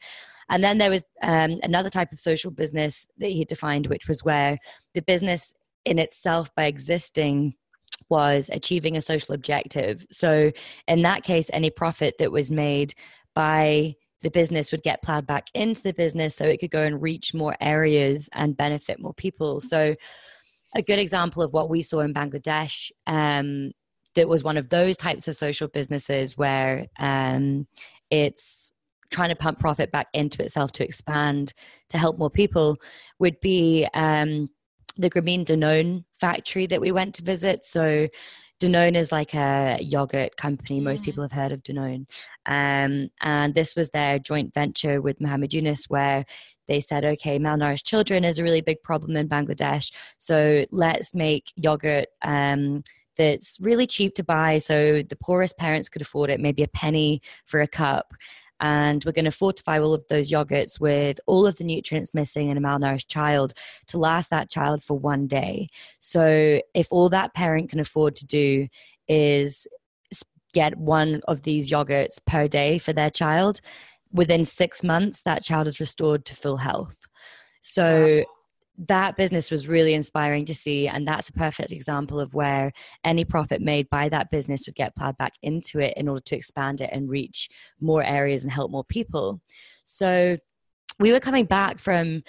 And 0.49 0.63
then 0.63 0.77
there 0.77 0.91
was 0.91 1.05
um, 1.21 1.59
another 1.63 1.89
type 1.89 2.11
of 2.11 2.19
social 2.19 2.51
business 2.51 3.07
that 3.17 3.31
he 3.31 3.43
defined, 3.43 3.87
which 3.87 4.07
was 4.07 4.23
where 4.23 4.57
the 4.93 5.01
business 5.01 5.53
in 5.85 5.99
itself, 5.99 6.53
by 6.55 6.65
existing, 6.65 7.55
was 8.09 8.49
achieving 8.51 8.97
a 8.97 9.01
social 9.01 9.35
objective. 9.35 10.05
So, 10.11 10.51
in 10.87 11.01
that 11.03 11.23
case, 11.23 11.49
any 11.53 11.69
profit 11.69 12.15
that 12.19 12.31
was 12.31 12.49
made 12.49 12.93
by 13.35 13.95
the 14.21 14.31
business 14.31 14.71
would 14.71 14.83
get 14.83 15.01
plowed 15.01 15.25
back 15.25 15.47
into 15.53 15.81
the 15.81 15.93
business 15.93 16.35
so 16.35 16.43
it 16.45 16.59
could 16.59 16.71
go 16.71 16.81
and 16.81 17.01
reach 17.01 17.33
more 17.33 17.55
areas 17.61 18.29
and 18.33 18.57
benefit 18.57 18.99
more 18.99 19.13
people. 19.13 19.59
So, 19.59 19.95
a 20.75 20.81
good 20.81 20.99
example 20.99 21.41
of 21.41 21.53
what 21.53 21.69
we 21.69 21.81
saw 21.81 22.01
in 22.01 22.13
Bangladesh 22.13 22.91
um, 23.07 23.71
that 24.15 24.27
was 24.27 24.43
one 24.43 24.57
of 24.57 24.69
those 24.69 24.97
types 24.97 25.27
of 25.27 25.35
social 25.35 25.67
businesses 25.67 26.37
where 26.37 26.85
um, 26.99 27.67
it's 28.09 28.73
trying 29.11 29.29
to 29.29 29.35
pump 29.35 29.59
profit 29.59 29.91
back 29.91 30.07
into 30.13 30.43
itself 30.43 30.71
to 30.73 30.83
expand 30.83 31.53
to 31.89 31.97
help 31.97 32.19
more 32.19 32.29
people 32.29 32.77
would 33.17 33.39
be 33.39 33.87
um, 33.93 34.49
the 34.99 35.09
Grameen 35.09 35.45
Danone 35.45 36.03
factory 36.19 36.67
that 36.67 36.81
we 36.81 36.91
went 36.91 37.15
to 37.15 37.23
visit. 37.23 37.63
So 37.63 38.07
Danone 38.59 38.95
is 38.95 39.11
like 39.11 39.33
a 39.33 39.77
yogurt 39.81 40.35
company. 40.35 40.81
Most 40.81 41.05
people 41.05 41.23
have 41.23 41.31
heard 41.31 41.53
of 41.53 41.63
Danone. 41.63 42.05
Um, 42.45 43.09
and 43.21 43.55
this 43.55 43.75
was 43.75 43.89
their 43.89 44.19
joint 44.19 44.53
venture 44.53 45.01
with 45.01 45.21
Muhammad 45.21 45.53
Yunus, 45.53 45.85
where 45.87 46.25
they 46.67 46.81
said, 46.81 47.05
okay, 47.05 47.39
malnourished 47.39 47.85
children 47.85 48.25
is 48.25 48.37
a 48.37 48.43
really 48.43 48.61
big 48.61 48.83
problem 48.83 49.15
in 49.15 49.29
Bangladesh. 49.29 49.91
So 50.19 50.65
let's 50.71 51.15
make 51.15 51.53
yogurt 51.55 52.07
um, 52.21 52.83
that's 53.15 53.57
really 53.61 53.87
cheap 53.87 54.15
to 54.15 54.23
buy. 54.23 54.57
So 54.57 55.03
the 55.03 55.15
poorest 55.15 55.57
parents 55.57 55.87
could 55.87 56.01
afford 56.01 56.29
it, 56.29 56.41
maybe 56.41 56.63
a 56.63 56.67
penny 56.67 57.21
for 57.45 57.61
a 57.61 57.67
cup 57.67 58.13
and 58.59 59.03
we're 59.03 59.11
going 59.11 59.25
to 59.25 59.31
fortify 59.31 59.79
all 59.79 59.93
of 59.93 60.05
those 60.09 60.31
yogurts 60.31 60.79
with 60.79 61.19
all 61.25 61.45
of 61.45 61.57
the 61.57 61.63
nutrients 61.63 62.13
missing 62.13 62.49
in 62.49 62.57
a 62.57 62.61
malnourished 62.61 63.07
child 63.07 63.53
to 63.87 63.97
last 63.97 64.29
that 64.29 64.49
child 64.49 64.83
for 64.83 64.97
one 64.97 65.27
day. 65.27 65.69
So 65.99 66.61
if 66.73 66.87
all 66.91 67.09
that 67.09 67.33
parent 67.33 67.69
can 67.69 67.79
afford 67.79 68.15
to 68.17 68.25
do 68.25 68.67
is 69.07 69.67
get 70.53 70.77
one 70.77 71.21
of 71.27 71.43
these 71.43 71.71
yogurts 71.71 72.19
per 72.25 72.47
day 72.47 72.77
for 72.77 72.93
their 72.93 73.11
child, 73.11 73.61
within 74.11 74.43
six 74.43 74.83
months, 74.83 75.21
that 75.21 75.43
child 75.43 75.67
is 75.67 75.79
restored 75.79 76.25
to 76.25 76.35
full 76.35 76.57
health. 76.57 76.97
So, 77.61 78.17
wow 78.17 78.38
that 78.87 79.17
business 79.17 79.51
was 79.51 79.67
really 79.67 79.93
inspiring 79.93 80.45
to 80.45 80.55
see 80.55 80.87
and 80.87 81.05
that's 81.05 81.27
a 81.27 81.33
perfect 81.33 81.71
example 81.71 82.19
of 82.19 82.33
where 82.33 82.71
any 83.03 83.25
profit 83.25 83.61
made 83.61 83.89
by 83.89 84.07
that 84.07 84.31
business 84.31 84.63
would 84.65 84.75
get 84.75 84.95
plowed 84.95 85.17
back 85.17 85.33
into 85.43 85.79
it 85.79 85.93
in 85.97 86.07
order 86.07 86.21
to 86.21 86.35
expand 86.35 86.79
it 86.79 86.89
and 86.93 87.09
reach 87.09 87.49
more 87.81 88.03
areas 88.03 88.43
and 88.43 88.53
help 88.53 88.71
more 88.71 88.85
people. 88.85 89.41
So 89.83 90.37
we 90.99 91.11
were 91.11 91.19
coming 91.19 91.45
back 91.45 91.77
from 91.77 92.23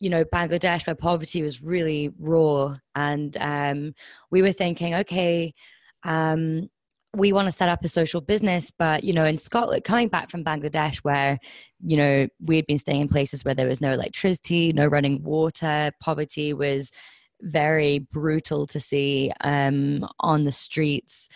you 0.00 0.10
know 0.10 0.24
bangladesh 0.24 0.84
where 0.86 0.96
poverty 0.96 1.42
was 1.42 1.62
really 1.62 2.10
raw 2.18 2.74
and 2.96 3.36
um, 3.36 3.94
we 4.30 4.42
were 4.42 4.52
thinking 4.52 4.94
okay 4.94 5.54
um, 6.02 6.68
we 7.14 7.32
want 7.32 7.46
to 7.46 7.52
set 7.52 7.68
up 7.68 7.84
a 7.84 7.88
social 7.88 8.20
business, 8.20 8.70
but 8.70 9.04
you 9.04 9.12
know, 9.12 9.24
in 9.24 9.36
Scotland, 9.36 9.84
coming 9.84 10.08
back 10.08 10.30
from 10.30 10.44
Bangladesh, 10.44 10.98
where 10.98 11.38
you 11.84 11.96
know 11.96 12.26
we 12.40 12.56
had 12.56 12.66
been 12.66 12.78
staying 12.78 13.02
in 13.02 13.08
places 13.08 13.44
where 13.44 13.54
there 13.54 13.68
was 13.68 13.80
no 13.80 13.92
electricity, 13.92 14.72
no 14.72 14.86
running 14.86 15.22
water, 15.22 15.92
poverty 16.00 16.52
was 16.52 16.90
very 17.42 17.98
brutal 17.98 18.66
to 18.68 18.80
see 18.80 19.32
um, 19.42 20.06
on 20.20 20.42
the 20.42 20.52
streets. 20.52 21.28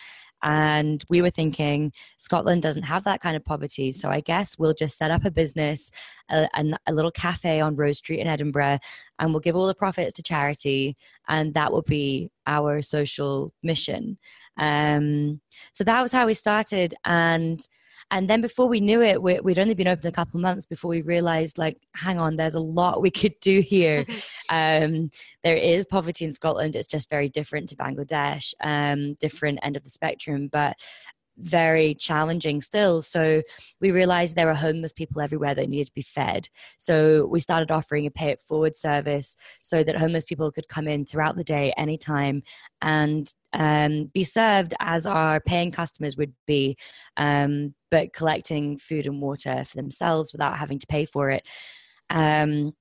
And 0.43 1.03
we 1.09 1.21
were 1.21 1.31
thinking 1.31 1.91
Scotland 2.19 2.61
doesn't 2.61 2.83
have 2.83 3.03
that 3.05 3.21
kind 3.21 3.35
of 3.35 3.43
poverty. 3.43 3.91
So 3.91 4.09
I 4.09 4.21
guess 4.21 4.57
we'll 4.57 4.75
just 4.75 4.97
set 4.97 5.09
up 5.09 5.25
a 5.25 5.31
business, 5.31 5.91
a, 6.29 6.47
a, 6.53 6.63
a, 6.85 6.93
little 6.93 7.09
cafe 7.11 7.59
on 7.59 7.75
Rose 7.75 7.97
Street 7.97 8.19
in 8.19 8.27
Edinburgh, 8.27 8.77
and 9.17 9.31
we'll 9.31 9.39
give 9.39 9.55
all 9.55 9.65
the 9.65 9.73
profits 9.73 10.13
to 10.13 10.23
charity. 10.23 10.95
And 11.27 11.55
that 11.55 11.71
will 11.71 11.81
be 11.81 12.29
our 12.45 12.83
social 12.83 13.51
mission. 13.63 14.19
Um, 14.57 15.41
so 15.73 15.83
that 15.83 16.01
was 16.01 16.11
how 16.11 16.25
we 16.25 16.33
started. 16.33 16.93
And 17.05 17.59
and 18.09 18.29
then 18.29 18.39
before 18.39 18.67
we 18.67 18.79
knew 18.79 19.01
it, 19.01 19.21
we, 19.21 19.37
would 19.39 19.59
only 19.59 19.73
been 19.73 19.87
open 19.87 20.07
a 20.07 20.13
couple 20.13 20.39
months 20.39 20.65
before 20.65 20.89
we 20.89 21.01
realized, 21.01 21.57
like, 21.57 21.77
hang 21.93 22.17
on, 22.17 22.37
there's 22.37 22.55
a 22.55 22.59
lot 22.59 23.01
we 23.01 23.11
could 23.11 23.37
do 23.41 23.59
here. 23.59 24.05
um, 24.49 25.11
there 25.43 25.57
is 25.57 25.85
poverty 25.85 26.23
in 26.23 26.31
Scotland. 26.31 26.77
It's 26.77 26.87
just 26.87 27.09
very 27.09 27.27
different 27.27 27.67
to 27.69 27.75
Bangladesh, 27.75 28.53
um, 28.63 29.15
different 29.15 29.59
end 29.61 29.75
of 29.75 29.83
the 29.83 29.89
spectrum. 29.89 30.47
But 30.49 30.77
very 31.37 31.93
challenging 31.95 32.61
still. 32.61 33.01
So 33.01 33.41
we 33.79 33.91
realized 33.91 34.35
there 34.35 34.47
were 34.47 34.53
homeless 34.53 34.93
people 34.93 35.21
everywhere 35.21 35.55
that 35.55 35.69
needed 35.69 35.87
to 35.87 35.93
be 35.93 36.01
fed. 36.01 36.49
So 36.77 37.25
we 37.25 37.39
started 37.39 37.71
offering 37.71 38.05
a 38.05 38.11
pay 38.11 38.29
it 38.29 38.41
forward 38.41 38.75
service 38.75 39.35
so 39.61 39.83
that 39.83 39.97
homeless 39.97 40.25
people 40.25 40.51
could 40.51 40.67
come 40.67 40.87
in 40.87 41.05
throughout 41.05 41.35
the 41.35 41.43
day, 41.43 41.73
anytime, 41.77 42.43
and 42.81 43.31
um, 43.53 44.11
be 44.13 44.23
served 44.23 44.73
as 44.79 45.07
our 45.07 45.39
paying 45.39 45.71
customers 45.71 46.17
would 46.17 46.33
be, 46.45 46.77
um, 47.17 47.73
but 47.91 48.13
collecting 48.13 48.77
food 48.77 49.05
and 49.05 49.21
water 49.21 49.63
for 49.65 49.77
themselves 49.77 50.31
without 50.31 50.57
having 50.57 50.79
to 50.79 50.87
pay 50.87 51.05
for 51.05 51.29
it. 51.29 51.43
Um, 52.09 52.73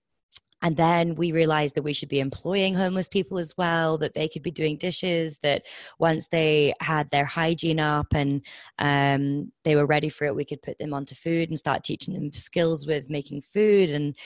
and 0.66 0.76
then 0.76 1.14
we 1.14 1.30
realized 1.30 1.76
that 1.76 1.84
we 1.84 1.92
should 1.92 2.08
be 2.08 2.18
employing 2.18 2.74
homeless 2.74 3.06
people 3.06 3.38
as 3.38 3.56
well, 3.56 3.98
that 3.98 4.14
they 4.14 4.26
could 4.26 4.42
be 4.42 4.50
doing 4.50 4.76
dishes, 4.76 5.38
that 5.44 5.62
once 6.00 6.26
they 6.26 6.74
had 6.80 7.08
their 7.10 7.24
hygiene 7.24 7.78
up 7.78 8.08
and 8.12 8.44
um, 8.80 9.52
they 9.62 9.76
were 9.76 9.86
ready 9.86 10.08
for 10.08 10.24
it, 10.24 10.34
we 10.34 10.44
could 10.44 10.60
put 10.62 10.76
them 10.78 10.92
onto 10.92 11.14
food 11.14 11.50
and 11.50 11.56
start 11.56 11.84
teaching 11.84 12.14
them 12.14 12.32
skills 12.32 12.84
with 12.84 13.08
making 13.08 13.42
food. 13.42 13.90
And 13.90 14.16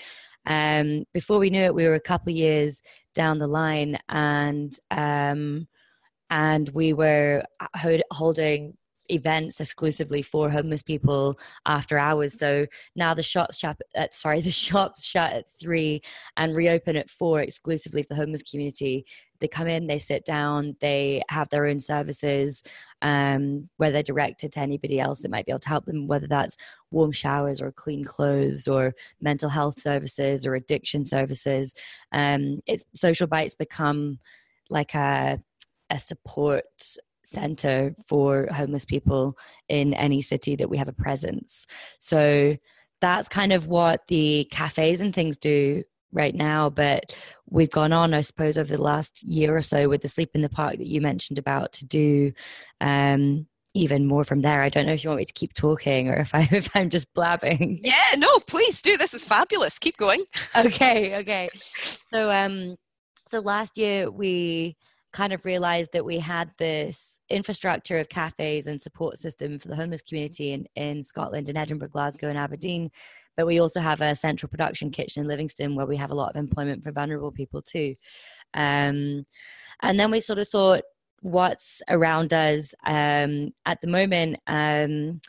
um, 0.46 1.04
before 1.12 1.38
we 1.38 1.50
knew 1.50 1.64
it, 1.64 1.74
we 1.74 1.84
were 1.84 1.96
a 1.96 2.00
couple 2.00 2.32
years 2.32 2.82
down 3.14 3.38
the 3.38 3.46
line 3.46 3.98
and 4.08 4.74
um, 4.90 5.68
and 6.30 6.70
we 6.70 6.94
were 6.94 7.42
holding 8.12 8.78
events 9.10 9.60
exclusively 9.60 10.22
for 10.22 10.50
homeless 10.50 10.82
people 10.82 11.38
after 11.66 11.98
hours. 11.98 12.38
So 12.38 12.66
now 12.96 13.14
the 13.14 13.22
shops 13.22 13.58
shut 13.58 13.78
at 13.94 14.14
sorry, 14.14 14.40
the 14.42 14.50
shops 14.50 15.04
shut 15.04 15.32
at 15.32 15.50
three 15.50 16.02
and 16.36 16.56
reopen 16.56 16.96
at 16.96 17.10
four 17.10 17.40
exclusively 17.40 18.02
for 18.02 18.10
the 18.10 18.20
homeless 18.20 18.42
community. 18.42 19.04
They 19.40 19.48
come 19.48 19.68
in, 19.68 19.86
they 19.86 19.98
sit 19.98 20.26
down, 20.26 20.74
they 20.82 21.22
have 21.30 21.48
their 21.48 21.64
own 21.64 21.80
services, 21.80 22.62
um, 23.00 23.70
where 23.78 23.90
they're 23.90 24.02
directed 24.02 24.52
to 24.52 24.60
anybody 24.60 25.00
else 25.00 25.20
that 25.20 25.30
might 25.30 25.46
be 25.46 25.52
able 25.52 25.60
to 25.60 25.68
help 25.68 25.86
them, 25.86 26.06
whether 26.06 26.26
that's 26.26 26.58
warm 26.90 27.10
showers 27.10 27.62
or 27.62 27.72
clean 27.72 28.04
clothes 28.04 28.68
or 28.68 28.94
mental 29.22 29.48
health 29.48 29.80
services 29.80 30.44
or 30.44 30.54
addiction 30.56 31.04
services. 31.04 31.74
Um, 32.12 32.60
it's 32.66 32.84
social 32.94 33.26
bites 33.26 33.54
become 33.54 34.18
like 34.68 34.94
a 34.94 35.42
a 35.90 35.98
support 35.98 36.64
center 37.30 37.94
for 38.06 38.48
homeless 38.52 38.84
people 38.84 39.36
in 39.68 39.94
any 39.94 40.22
city 40.22 40.56
that 40.56 40.68
we 40.68 40.76
have 40.76 40.88
a 40.88 40.92
presence. 40.92 41.66
So 41.98 42.56
that's 43.00 43.28
kind 43.28 43.52
of 43.52 43.66
what 43.66 44.06
the 44.08 44.46
cafes 44.50 45.00
and 45.00 45.14
things 45.14 45.36
do 45.36 45.82
right 46.12 46.34
now. 46.34 46.70
But 46.70 47.14
we've 47.48 47.70
gone 47.70 47.92
on, 47.92 48.14
I 48.14 48.20
suppose, 48.20 48.58
over 48.58 48.76
the 48.76 48.82
last 48.82 49.22
year 49.22 49.56
or 49.56 49.62
so 49.62 49.88
with 49.88 50.02
the 50.02 50.08
Sleep 50.08 50.30
in 50.34 50.42
the 50.42 50.48
Park 50.48 50.78
that 50.78 50.86
you 50.86 51.00
mentioned 51.00 51.38
about 51.38 51.72
to 51.74 51.86
do 51.86 52.32
um, 52.80 53.46
even 53.74 54.06
more 54.06 54.24
from 54.24 54.42
there. 54.42 54.62
I 54.62 54.68
don't 54.68 54.86
know 54.86 54.92
if 54.92 55.04
you 55.04 55.10
want 55.10 55.20
me 55.20 55.24
to 55.24 55.32
keep 55.32 55.54
talking 55.54 56.08
or 56.08 56.16
if 56.16 56.34
I 56.34 56.48
if 56.50 56.68
I'm 56.74 56.90
just 56.90 57.12
blabbing. 57.14 57.80
Yeah, 57.82 58.16
no, 58.16 58.38
please 58.46 58.82
do. 58.82 58.96
This 58.96 59.14
is 59.14 59.24
fabulous. 59.24 59.78
Keep 59.78 59.96
going. 59.96 60.24
okay, 60.56 61.16
okay. 61.18 61.48
So 62.12 62.30
um 62.30 62.76
so 63.28 63.38
last 63.38 63.78
year 63.78 64.10
we 64.10 64.76
kind 65.12 65.32
of 65.32 65.44
realized 65.44 65.90
that 65.92 66.04
we 66.04 66.18
had 66.18 66.50
this 66.58 67.20
infrastructure 67.28 67.98
of 67.98 68.08
cafes 68.08 68.66
and 68.66 68.80
support 68.80 69.18
system 69.18 69.58
for 69.58 69.68
the 69.68 69.76
homeless 69.76 70.02
community 70.02 70.52
in, 70.52 70.66
in 70.76 71.02
Scotland, 71.02 71.48
in 71.48 71.56
Edinburgh, 71.56 71.88
Glasgow, 71.88 72.28
and 72.28 72.38
Aberdeen. 72.38 72.90
But 73.36 73.46
we 73.46 73.60
also 73.60 73.80
have 73.80 74.00
a 74.00 74.14
central 74.14 74.50
production 74.50 74.90
kitchen 74.90 75.22
in 75.22 75.28
Livingston 75.28 75.74
where 75.74 75.86
we 75.86 75.96
have 75.96 76.10
a 76.10 76.14
lot 76.14 76.30
of 76.30 76.36
employment 76.36 76.84
for 76.84 76.92
vulnerable 76.92 77.32
people 77.32 77.62
too. 77.62 77.94
Um, 78.54 79.26
and 79.82 79.98
then 79.98 80.10
we 80.10 80.20
sort 80.20 80.38
of 80.38 80.48
thought, 80.48 80.82
what's 81.22 81.82
around 81.88 82.32
us 82.32 82.74
um, 82.86 83.50
at 83.66 83.80
the 83.80 83.86
moment? 83.88 84.38
Um, 84.46 85.20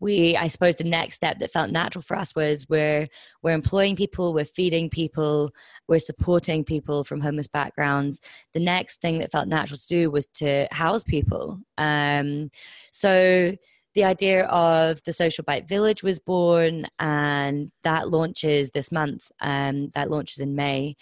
we 0.00 0.36
i 0.36 0.46
suppose 0.46 0.76
the 0.76 0.84
next 0.84 1.16
step 1.16 1.38
that 1.38 1.50
felt 1.50 1.70
natural 1.70 2.02
for 2.02 2.16
us 2.16 2.34
was 2.34 2.68
we're 2.68 3.08
we're 3.42 3.54
employing 3.54 3.96
people 3.96 4.34
we're 4.34 4.44
feeding 4.44 4.90
people 4.90 5.52
we're 5.88 5.98
supporting 5.98 6.64
people 6.64 7.04
from 7.04 7.20
homeless 7.20 7.46
backgrounds. 7.46 8.20
The 8.54 8.60
next 8.60 9.00
thing 9.00 9.18
that 9.18 9.30
felt 9.30 9.48
natural 9.48 9.78
to 9.78 9.86
do 9.86 10.10
was 10.10 10.26
to 10.34 10.66
house 10.70 11.04
people. 11.04 11.60
Um, 11.78 12.50
so 12.90 13.56
the 13.94 14.04
idea 14.04 14.44
of 14.46 15.02
the 15.04 15.12
social 15.12 15.44
bite 15.44 15.68
village 15.68 16.02
was 16.02 16.18
born 16.18 16.86
and 16.98 17.70
that 17.82 18.08
launches 18.08 18.70
this 18.70 18.92
month 18.92 19.30
um, 19.40 19.90
that 19.94 20.10
launches 20.10 20.38
in 20.38 20.54
may. 20.54 20.96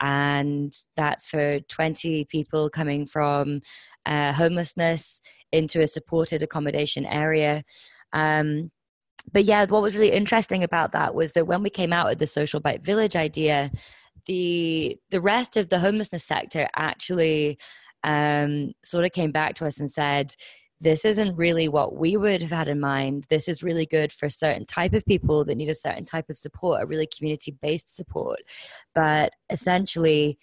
And 0.00 0.72
that's 0.96 1.26
for 1.26 1.58
20 1.60 2.24
people 2.26 2.70
coming 2.70 3.04
from 3.04 3.60
uh, 4.06 4.32
homelessness 4.32 5.20
into 5.50 5.80
a 5.80 5.86
supported 5.86 6.42
accommodation 6.42 7.04
area 7.04 7.64
um, 8.12 8.70
but 9.32 9.44
yeah, 9.44 9.66
what 9.66 9.82
was 9.82 9.94
really 9.94 10.12
interesting 10.12 10.62
about 10.62 10.92
that 10.92 11.14
was 11.14 11.32
that 11.32 11.46
when 11.46 11.62
we 11.62 11.70
came 11.70 11.92
out 11.92 12.08
with 12.08 12.18
the 12.18 12.26
social 12.26 12.60
bite 12.60 12.82
village 12.82 13.16
idea, 13.16 13.70
the 14.26 14.96
the 15.10 15.20
rest 15.20 15.56
of 15.56 15.68
the 15.68 15.78
homelessness 15.78 16.24
sector 16.24 16.68
actually 16.76 17.58
um, 18.04 18.72
sort 18.84 19.04
of 19.04 19.12
came 19.12 19.32
back 19.32 19.54
to 19.56 19.66
us 19.66 19.80
and 19.80 19.90
said, 19.90 20.34
this 20.80 21.04
isn't 21.04 21.36
really 21.36 21.68
what 21.68 21.96
we 21.96 22.16
would 22.16 22.40
have 22.40 22.52
had 22.52 22.68
in 22.68 22.78
mind. 22.78 23.26
This 23.28 23.48
is 23.48 23.62
really 23.62 23.86
good 23.86 24.12
for 24.12 24.26
a 24.26 24.30
certain 24.30 24.64
type 24.64 24.92
of 24.92 25.04
people 25.04 25.44
that 25.44 25.56
need 25.56 25.68
a 25.68 25.74
certain 25.74 26.04
type 26.04 26.30
of 26.30 26.36
support, 26.36 26.82
a 26.82 26.86
really 26.86 27.08
community 27.08 27.50
based 27.60 27.94
support. 27.94 28.40
But 28.94 29.32
essentially, 29.50 30.38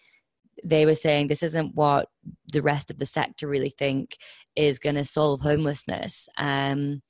they 0.64 0.86
were 0.86 0.96
saying 0.96 1.28
this 1.28 1.44
isn't 1.44 1.76
what 1.76 2.10
the 2.52 2.62
rest 2.62 2.90
of 2.90 2.98
the 2.98 3.06
sector 3.06 3.48
really 3.48 3.70
think 3.70 4.18
is 4.56 4.80
going 4.80 4.96
to 4.96 5.04
solve 5.04 5.42
homelessness. 5.42 6.28
Um, 6.38 7.02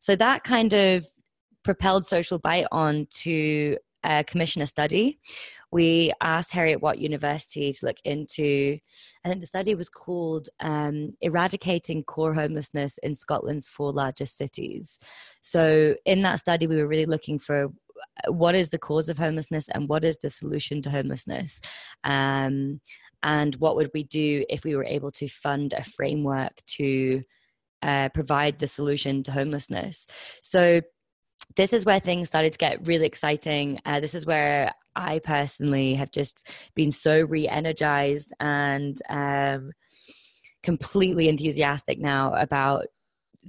so 0.00 0.16
that 0.16 0.44
kind 0.44 0.72
of 0.72 1.06
propelled 1.64 2.06
Social 2.06 2.38
Bite 2.38 2.66
on 2.70 3.06
to 3.22 3.76
uh, 4.04 4.22
commission 4.26 4.62
a 4.62 4.66
study. 4.66 5.18
We 5.72 6.12
asked 6.20 6.52
Heriot-Watt 6.52 6.98
University 6.98 7.72
to 7.72 7.86
look 7.86 7.96
into, 8.04 8.78
I 9.24 9.28
think 9.28 9.40
the 9.40 9.46
study 9.46 9.74
was 9.74 9.88
called 9.88 10.48
um, 10.60 11.14
Eradicating 11.20 12.04
Core 12.04 12.34
Homelessness 12.34 12.98
in 12.98 13.12
Scotland's 13.12 13.68
Four 13.68 13.92
Largest 13.92 14.36
Cities. 14.36 15.00
So, 15.40 15.96
in 16.04 16.22
that 16.22 16.38
study, 16.38 16.68
we 16.68 16.76
were 16.76 16.86
really 16.86 17.06
looking 17.06 17.40
for 17.40 17.72
what 18.28 18.54
is 18.54 18.70
the 18.70 18.78
cause 18.78 19.08
of 19.08 19.18
homelessness 19.18 19.68
and 19.70 19.88
what 19.88 20.04
is 20.04 20.18
the 20.18 20.30
solution 20.30 20.82
to 20.82 20.90
homelessness 20.90 21.60
um, 22.04 22.80
and 23.24 23.56
what 23.56 23.74
would 23.74 23.90
we 23.92 24.04
do 24.04 24.44
if 24.48 24.64
we 24.64 24.76
were 24.76 24.84
able 24.84 25.10
to 25.12 25.26
fund 25.26 25.72
a 25.72 25.82
framework 25.82 26.52
to 26.66 27.22
uh, 27.82 28.10
provide 28.10 28.58
the 28.58 28.66
solution 28.66 29.22
to 29.24 29.32
homelessness? 29.32 30.06
So 30.42 30.82
this 31.56 31.72
is 31.72 31.84
where 31.84 32.00
things 32.00 32.28
started 32.28 32.52
to 32.52 32.58
get 32.58 32.86
really 32.86 33.06
exciting. 33.06 33.80
Uh, 33.84 33.98
this 33.98 34.14
is 34.14 34.26
where 34.26 34.72
i 34.96 35.18
personally 35.18 35.94
have 35.94 36.12
just 36.12 36.46
been 36.76 36.92
so 36.92 37.22
re-energized 37.22 38.32
and 38.38 39.02
um, 39.08 39.72
completely 40.62 41.28
enthusiastic 41.28 41.98
now 41.98 42.32
about 42.34 42.86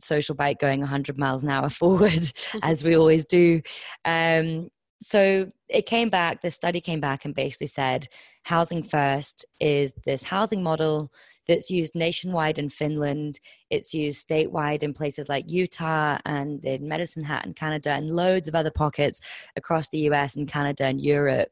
social 0.01 0.36
bite 0.36 0.60
going 0.60 0.79
100 0.79 1.17
miles 1.17 1.44
an 1.44 1.50
hour 1.50 1.70
forward 1.82 2.32
as 2.63 2.84
we 2.84 2.96
always 2.96 3.25
do. 3.25 3.62
Um, 4.03 4.70
so 5.02 5.50
it 5.68 5.86
came 5.86 6.10
back 6.10 6.42
the 6.42 6.52
study 6.52 6.80
came 6.80 7.00
back 7.00 7.25
and 7.25 7.34
basically 7.34 7.68
said 7.68 8.08
housing 8.44 8.84
first 8.84 9.46
is 9.60 9.94
this 10.06 10.24
housing 10.24 10.64
model 10.64 11.12
that's 11.48 11.70
used 11.70 11.96
nationwide 11.96 12.58
in 12.58 12.70
finland. 12.70 13.40
It's 13.70 13.94
used 13.94 14.28
statewide 14.28 14.84
in 14.84 14.94
places 14.94 15.30
like 15.30 15.52
utah 15.52 16.18
and 16.25 16.64
in 16.66 16.88
medicine 16.88 17.24
hat 17.24 17.46
in 17.46 17.54
canada 17.54 17.92
and 17.92 18.16
loads 18.16 18.48
of 18.48 18.56
other 18.56 18.72
pockets 18.72 19.20
across 19.56 19.90
the 19.90 20.00
us 20.00 20.36
and 20.36 20.48
canada 20.48 20.86
and 20.86 21.02
europe. 21.02 21.52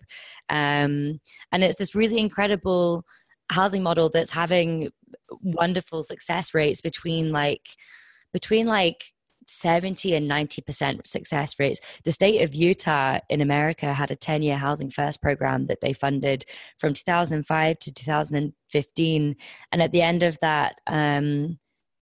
Um, 0.49 1.19
and 1.51 1.63
it's 1.63 1.77
this 1.77 1.95
really 1.95 2.19
incredible 2.19 3.03
housing 3.49 3.83
model 3.83 4.09
that's 4.09 4.31
having 4.31 4.89
wonderful 5.41 6.03
success 6.03 6.53
rates 6.53 6.81
between 6.81 7.31
like 7.31 7.67
between 8.31 8.65
like 8.65 9.12
70 9.47 10.15
and 10.15 10.29
90% 10.29 11.05
success 11.05 11.59
rates. 11.59 11.79
The 12.03 12.11
state 12.11 12.41
of 12.41 12.53
Utah 12.53 13.19
in 13.29 13.41
America 13.41 13.93
had 13.93 14.11
a 14.11 14.15
10 14.15 14.41
year 14.41 14.57
housing 14.57 14.89
first 14.89 15.21
program 15.21 15.67
that 15.67 15.81
they 15.81 15.93
funded 15.93 16.45
from 16.77 16.93
2005 16.93 17.79
to 17.79 17.93
2015. 17.93 19.35
And 19.71 19.81
at 19.81 19.91
the 19.91 20.01
end 20.01 20.23
of 20.23 20.37
that, 20.41 20.79
um, 20.87 21.59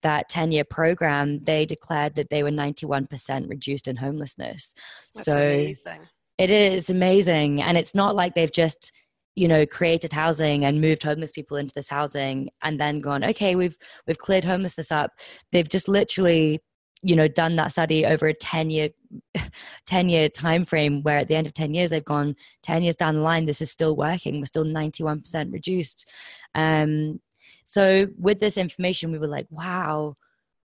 that 0.02 0.28
10 0.28 0.52
year 0.52 0.64
program, 0.64 1.42
they 1.44 1.66
declared 1.66 2.14
that 2.14 2.30
they 2.30 2.42
were 2.42 2.50
91% 2.50 3.48
reduced 3.48 3.88
in 3.88 3.96
homelessness. 3.96 4.74
That's 5.14 5.26
so 5.26 5.38
amazing. 5.38 6.00
it 6.38 6.50
is 6.50 6.90
amazing. 6.90 7.62
And 7.62 7.76
it's 7.76 7.94
not 7.94 8.14
like 8.14 8.34
they've 8.34 8.52
just 8.52 8.92
you 9.36 9.48
know 9.48 9.66
created 9.66 10.12
housing 10.12 10.64
and 10.64 10.80
moved 10.80 11.02
homeless 11.02 11.32
people 11.32 11.56
into 11.56 11.74
this 11.74 11.88
housing 11.88 12.50
and 12.62 12.78
then 12.78 13.00
gone 13.00 13.24
okay 13.24 13.56
we've 13.56 13.76
we've 14.06 14.18
cleared 14.18 14.44
homelessness 14.44 14.92
up 14.92 15.10
they've 15.50 15.68
just 15.68 15.88
literally 15.88 16.60
you 17.04 17.14
know 17.14 17.28
done 17.28 17.54
that 17.56 17.70
study 17.70 18.06
over 18.06 18.26
a 18.26 18.34
10 18.34 18.70
year 18.70 18.88
10 19.86 20.08
year 20.08 20.28
time 20.28 20.64
frame 20.64 21.02
where 21.02 21.18
at 21.18 21.28
the 21.28 21.36
end 21.36 21.46
of 21.46 21.54
10 21.54 21.74
years 21.74 21.90
they've 21.90 22.04
gone 22.04 22.34
10 22.62 22.82
years 22.82 22.96
down 22.96 23.16
the 23.16 23.20
line 23.20 23.44
this 23.44 23.60
is 23.60 23.70
still 23.70 23.94
working. 23.94 24.38
We're 24.38 24.46
still 24.46 24.64
91% 24.64 25.52
reduced. 25.52 26.10
Um, 26.54 27.20
so 27.64 28.08
with 28.18 28.40
this 28.40 28.56
information 28.56 29.12
we 29.12 29.18
were 29.18 29.28
like 29.28 29.46
wow 29.50 30.16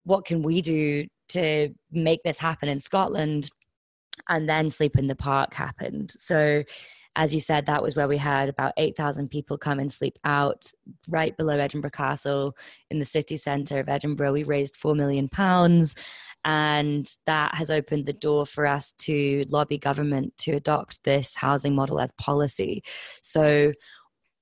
what 0.05 0.25
can 0.25 0.43
we 0.43 0.63
do 0.63 1.07
to 1.29 1.75
make 1.93 2.23
this 2.23 2.39
happen 2.39 2.69
in 2.69 2.81
scotland? 2.81 3.51
And 4.29 4.49
then 4.49 4.71
sleep 4.71 4.97
in 4.97 5.07
the 5.07 5.15
park 5.15 5.53
happened. 5.53 6.15
So 6.17 6.65
as 7.19 7.35
you 7.35 7.41
said, 7.41 7.67
that 7.67 7.83
was 7.83 7.97
where 7.97 8.07
we 8.07 8.17
had 8.17 8.49
about 8.49 8.75
8,000 8.77 9.29
people 9.29 9.59
come 9.59 9.81
and 9.81 9.91
sleep 9.91 10.19
out 10.25 10.71
right 11.09 11.37
below 11.37 11.59
Edinburgh 11.59 11.91
Castle 11.91 12.57
in 12.91 13.01
the 13.01 13.05
city 13.05 13.37
centre 13.37 13.81
of 13.81 13.89
Edinburgh. 13.89 14.33
We 14.33 14.45
raised 14.45 14.81
£4 14.81 14.97
million 14.97 15.29
and 16.45 17.11
that 17.27 17.55
has 17.55 17.71
opened 17.71 18.07
the 18.07 18.13
door 18.13 18.47
for 18.47 18.67
us 18.67 18.93
to 18.93 19.43
lobby 19.49 19.79
government 19.79 20.37
to 20.39 20.53
adopt 20.53 21.03
this 21.05 21.35
housing 21.35 21.75
model 21.75 22.01
as 22.01 22.13
policy. 22.13 22.83
So, 23.23 23.73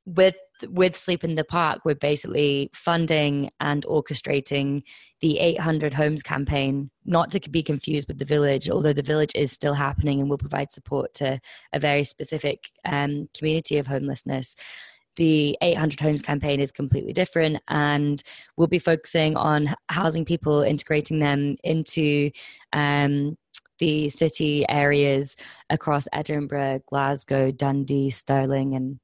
with 0.04 0.36
with 0.68 0.96
Sleep 0.96 1.22
in 1.24 1.34
the 1.34 1.44
Park, 1.44 1.80
we're 1.84 1.94
basically 1.94 2.70
funding 2.72 3.50
and 3.60 3.84
orchestrating 3.84 4.82
the 5.20 5.38
800 5.38 5.92
Homes 5.92 6.22
campaign, 6.22 6.90
not 7.04 7.30
to 7.32 7.50
be 7.50 7.62
confused 7.62 8.08
with 8.08 8.18
the 8.18 8.24
village, 8.24 8.70
although 8.70 8.92
the 8.92 9.02
village 9.02 9.32
is 9.34 9.52
still 9.52 9.74
happening 9.74 10.20
and 10.20 10.30
will 10.30 10.38
provide 10.38 10.72
support 10.72 11.12
to 11.14 11.40
a 11.72 11.78
very 11.78 12.04
specific 12.04 12.70
um, 12.84 13.28
community 13.36 13.76
of 13.76 13.86
homelessness 13.86 14.56
the 15.16 15.56
800 15.60 16.00
homes 16.00 16.22
campaign 16.22 16.60
is 16.60 16.70
completely 16.70 17.12
different 17.12 17.60
and 17.68 18.22
we'll 18.56 18.66
be 18.66 18.78
focusing 18.78 19.36
on 19.36 19.74
housing 19.88 20.24
people 20.24 20.62
integrating 20.62 21.18
them 21.18 21.56
into 21.64 22.30
um, 22.72 23.36
the 23.78 24.08
city 24.08 24.64
areas 24.68 25.36
across 25.70 26.08
edinburgh 26.12 26.80
glasgow 26.86 27.50
dundee 27.50 28.10
stirling 28.10 28.74
and 28.74 28.98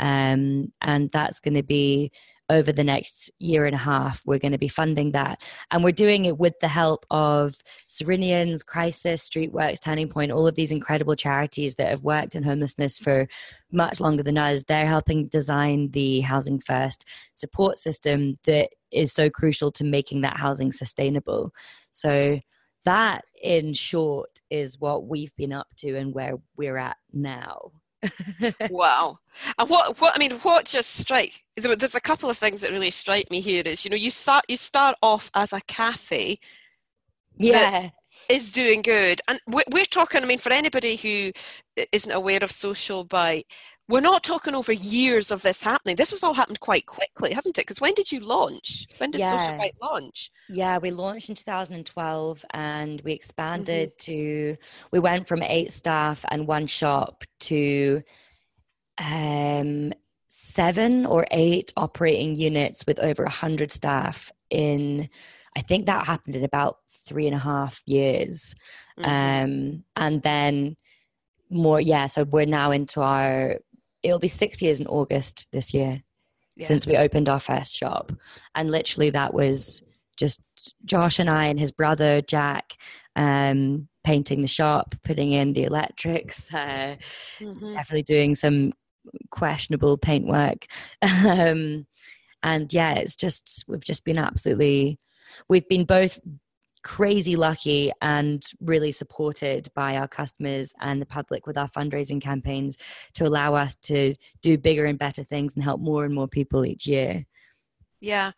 um, 0.00 0.70
and 0.82 1.10
that's 1.12 1.40
going 1.40 1.54
to 1.54 1.62
be 1.62 2.12
over 2.50 2.72
the 2.72 2.84
next 2.84 3.30
year 3.38 3.66
and 3.66 3.74
a 3.74 3.78
half. 3.78 4.22
We're 4.24 4.38
going 4.38 4.52
to 4.52 4.58
be 4.58 4.68
funding 4.68 5.12
that. 5.12 5.40
And 5.70 5.84
we're 5.84 5.92
doing 5.92 6.24
it 6.24 6.38
with 6.38 6.58
the 6.60 6.68
help 6.68 7.04
of 7.10 7.56
Cyrenians, 7.88 8.64
Crisis, 8.64 9.28
Streetworks, 9.28 9.80
Turning 9.80 10.08
Point, 10.08 10.32
all 10.32 10.46
of 10.46 10.54
these 10.54 10.72
incredible 10.72 11.14
charities 11.14 11.76
that 11.76 11.88
have 11.88 12.02
worked 12.02 12.34
in 12.34 12.42
homelessness 12.42 12.98
for 12.98 13.28
much 13.70 14.00
longer 14.00 14.22
than 14.22 14.38
us. 14.38 14.64
They're 14.64 14.86
helping 14.86 15.28
design 15.28 15.90
the 15.90 16.20
Housing 16.20 16.58
First 16.58 17.04
support 17.34 17.78
system 17.78 18.36
that 18.44 18.70
is 18.90 19.12
so 19.12 19.28
crucial 19.28 19.70
to 19.72 19.84
making 19.84 20.22
that 20.22 20.38
housing 20.38 20.72
sustainable. 20.72 21.52
So, 21.92 22.40
that 22.84 23.24
in 23.42 23.74
short 23.74 24.40
is 24.50 24.78
what 24.78 25.08
we've 25.08 25.34
been 25.36 25.52
up 25.52 25.66
to 25.78 25.96
and 25.96 26.14
where 26.14 26.36
we're 26.56 26.78
at 26.78 26.96
now 27.12 27.72
wow. 28.70 29.18
And 29.58 29.68
what, 29.68 30.00
what 30.00 30.14
I 30.14 30.18
mean, 30.18 30.32
what 30.38 30.66
just 30.66 30.96
strike? 30.96 31.44
There's 31.56 31.94
a 31.94 32.00
couple 32.00 32.30
of 32.30 32.38
things 32.38 32.60
that 32.60 32.72
really 32.72 32.90
strike 32.90 33.30
me 33.30 33.40
here. 33.40 33.62
Is 33.64 33.84
you 33.84 33.90
know 33.90 33.96
you 33.96 34.10
start 34.10 34.44
you 34.48 34.56
start 34.56 34.96
off 35.02 35.30
as 35.34 35.52
a 35.52 35.60
cafe, 35.66 36.38
yeah, 37.36 37.90
is 38.28 38.52
doing 38.52 38.82
good, 38.82 39.20
and 39.28 39.40
we're 39.46 39.84
talking. 39.84 40.22
I 40.22 40.26
mean, 40.26 40.38
for 40.38 40.52
anybody 40.52 40.96
who 40.96 41.32
isn't 41.92 42.12
aware 42.12 42.42
of 42.42 42.52
Social 42.52 43.04
Bite, 43.04 43.46
we're 43.88 44.00
not 44.00 44.22
talking 44.22 44.54
over 44.54 44.72
years 44.72 45.30
of 45.30 45.42
this 45.42 45.62
happening. 45.62 45.96
This 45.96 46.10
has 46.10 46.22
all 46.22 46.34
happened 46.34 46.60
quite 46.60 46.84
quickly, 46.84 47.32
hasn't 47.32 47.56
it? 47.56 47.62
Because 47.62 47.80
when 47.80 47.94
did 47.94 48.12
you 48.12 48.20
launch? 48.20 48.86
When 48.98 49.10
did 49.10 49.20
yeah. 49.20 49.36
Social 49.36 49.56
Bite 49.56 49.76
launch? 49.80 50.30
Yeah, 50.50 50.76
we 50.76 50.90
launched 50.90 51.30
in 51.30 51.34
2012 51.34 52.44
and 52.50 53.00
we 53.00 53.12
expanded 53.12 53.90
mm-hmm. 53.90 54.12
to, 54.12 54.56
we 54.92 54.98
went 54.98 55.26
from 55.26 55.42
eight 55.42 55.72
staff 55.72 56.22
and 56.28 56.46
one 56.46 56.66
shop 56.66 57.24
to 57.40 58.02
um, 58.98 59.94
seven 60.26 61.06
or 61.06 61.26
eight 61.30 61.72
operating 61.74 62.36
units 62.36 62.84
with 62.86 62.98
over 62.98 63.22
100 63.22 63.72
staff 63.72 64.30
in, 64.50 65.08
I 65.56 65.62
think 65.62 65.86
that 65.86 66.06
happened 66.06 66.34
in 66.34 66.44
about 66.44 66.76
three 66.90 67.26
and 67.26 67.34
a 67.34 67.38
half 67.38 67.82
years. 67.86 68.54
Mm-hmm. 68.98 69.10
Um, 69.10 69.84
and 69.96 70.22
then 70.22 70.76
more, 71.50 71.80
yeah, 71.80 72.06
so 72.06 72.24
we're 72.24 72.44
now 72.44 72.70
into 72.70 73.00
our 73.00 73.60
it'll 74.02 74.18
be 74.18 74.28
six 74.28 74.62
years 74.62 74.80
in 74.80 74.86
August 74.86 75.48
this 75.52 75.74
year 75.74 76.02
yeah. 76.56 76.66
since 76.66 76.86
we 76.86 76.96
opened 76.96 77.28
our 77.28 77.40
first 77.40 77.74
shop. 77.74 78.12
And 78.54 78.70
literally, 78.70 79.10
that 79.10 79.34
was 79.34 79.82
just 80.16 80.40
Josh 80.84 81.18
and 81.18 81.30
I 81.30 81.46
and 81.46 81.58
his 81.58 81.72
brother 81.72 82.20
Jack 82.20 82.74
um, 83.16 83.88
painting 84.04 84.40
the 84.40 84.48
shop, 84.48 84.94
putting 85.04 85.32
in 85.32 85.52
the 85.52 85.64
electrics, 85.64 86.52
uh, 86.52 86.96
mm-hmm. 87.40 87.74
definitely 87.74 88.02
doing 88.02 88.34
some 88.34 88.72
questionable 89.30 89.96
paintwork. 89.96 90.66
um, 91.02 91.86
and 92.42 92.72
yeah, 92.72 92.94
it's 92.94 93.16
just, 93.16 93.64
we've 93.68 93.84
just 93.84 94.04
been 94.04 94.18
absolutely, 94.18 94.98
we've 95.48 95.68
been 95.68 95.84
both 95.84 96.20
crazy 96.82 97.36
lucky 97.36 97.92
and 98.00 98.44
really 98.60 98.92
supported 98.92 99.68
by 99.74 99.96
our 99.96 100.08
customers 100.08 100.72
and 100.80 101.00
the 101.00 101.06
public 101.06 101.46
with 101.46 101.56
our 101.56 101.68
fundraising 101.68 102.20
campaigns 102.20 102.76
to 103.14 103.26
allow 103.26 103.54
us 103.54 103.74
to 103.76 104.14
do 104.42 104.58
bigger 104.58 104.86
and 104.86 104.98
better 104.98 105.22
things 105.22 105.54
and 105.54 105.64
help 105.64 105.80
more 105.80 106.04
and 106.04 106.14
more 106.14 106.28
people 106.28 106.64
each 106.64 106.86
year. 106.86 107.26
Yeah. 108.00 108.32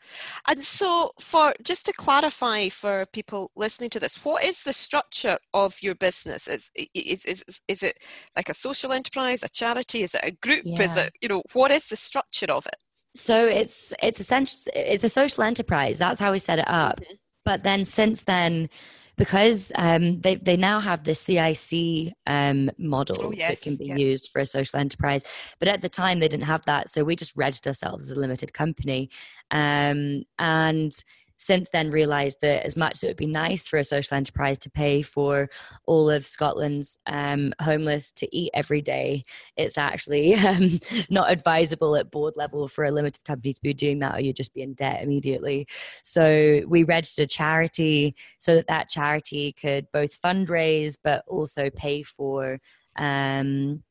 And 0.48 0.60
so 0.60 1.12
for 1.20 1.54
just 1.62 1.86
to 1.86 1.92
clarify 1.92 2.70
for 2.70 3.04
people 3.12 3.50
listening 3.56 3.90
to 3.90 4.00
this, 4.00 4.24
what 4.24 4.42
is 4.42 4.62
the 4.62 4.72
structure 4.72 5.38
of 5.52 5.76
your 5.82 5.94
business? 5.94 6.48
Is 6.48 6.70
is 6.94 7.24
is, 7.26 7.44
is 7.68 7.82
it 7.82 7.98
like 8.36 8.48
a 8.48 8.54
social 8.54 8.92
enterprise, 8.92 9.42
a 9.42 9.48
charity, 9.48 10.02
is 10.02 10.14
it 10.14 10.22
a 10.24 10.30
group? 10.32 10.62
Yeah. 10.64 10.82
Is 10.82 10.96
it, 10.96 11.12
you 11.20 11.28
know, 11.28 11.42
what 11.52 11.70
is 11.70 11.88
the 11.88 11.96
structure 11.96 12.50
of 12.50 12.66
it? 12.66 12.76
So 13.14 13.44
it's 13.44 13.92
it's 14.02 14.20
essentially 14.20 14.72
it's 14.74 15.04
a 15.04 15.08
social 15.08 15.42
enterprise. 15.44 15.98
That's 15.98 16.20
how 16.20 16.32
we 16.32 16.38
set 16.38 16.58
it 16.58 16.68
up. 16.68 16.96
Mm-hmm. 16.96 17.14
But 17.44 17.62
then 17.62 17.84
since 17.84 18.24
then, 18.24 18.68
because 19.20 19.70
um, 19.74 20.20
they 20.22 20.36
they 20.36 20.56
now 20.56 20.80
have 20.80 21.04
the 21.04 21.14
CIC 21.14 22.14
um, 22.26 22.70
model 22.78 23.16
oh, 23.20 23.32
yes, 23.32 23.60
that 23.60 23.62
can 23.62 23.76
be 23.76 23.86
yeah. 23.86 23.96
used 23.96 24.30
for 24.32 24.40
a 24.40 24.46
social 24.46 24.78
enterprise. 24.78 25.24
But 25.58 25.68
at 25.68 25.82
the 25.82 25.90
time, 25.90 26.20
they 26.20 26.28
didn't 26.28 26.46
have 26.46 26.64
that, 26.64 26.88
so 26.88 27.04
we 27.04 27.16
just 27.16 27.36
registered 27.36 27.70
ourselves 27.70 28.04
as 28.04 28.16
a 28.16 28.20
limited 28.20 28.54
company, 28.54 29.10
um, 29.50 30.22
and 30.38 30.92
since 31.40 31.70
then 31.70 31.90
realized 31.90 32.36
that 32.42 32.66
as 32.66 32.76
much 32.76 32.92
as 32.92 33.02
it 33.02 33.06
would 33.06 33.16
be 33.16 33.24
nice 33.24 33.66
for 33.66 33.78
a 33.78 33.84
social 33.84 34.14
enterprise 34.14 34.58
to 34.58 34.68
pay 34.68 35.00
for 35.00 35.48
all 35.86 36.10
of 36.10 36.26
Scotland's 36.26 36.98
um, 37.06 37.54
homeless 37.62 38.12
to 38.12 38.36
eat 38.36 38.50
every 38.52 38.82
day, 38.82 39.24
it's 39.56 39.78
actually 39.78 40.34
um, 40.46 40.78
not 41.08 41.32
advisable 41.32 41.96
at 41.96 42.10
board 42.10 42.34
level 42.36 42.68
for 42.68 42.84
a 42.84 42.90
limited 42.90 43.24
company 43.24 43.54
to 43.54 43.60
be 43.62 43.72
doing 43.72 44.00
that, 44.00 44.16
or 44.16 44.20
you'd 44.20 44.36
just 44.36 44.52
be 44.52 44.60
in 44.60 44.74
debt 44.74 45.02
immediately. 45.02 45.66
So 46.02 46.60
we 46.68 46.82
registered 46.82 47.24
a 47.24 47.26
charity 47.26 48.16
so 48.38 48.54
that 48.56 48.66
that 48.66 48.90
charity 48.90 49.52
could 49.52 49.86
both 49.94 50.20
fundraise 50.20 50.98
but 51.02 51.24
also 51.26 51.70
pay 51.70 52.02
for. 52.02 52.60
Um, 52.96 53.82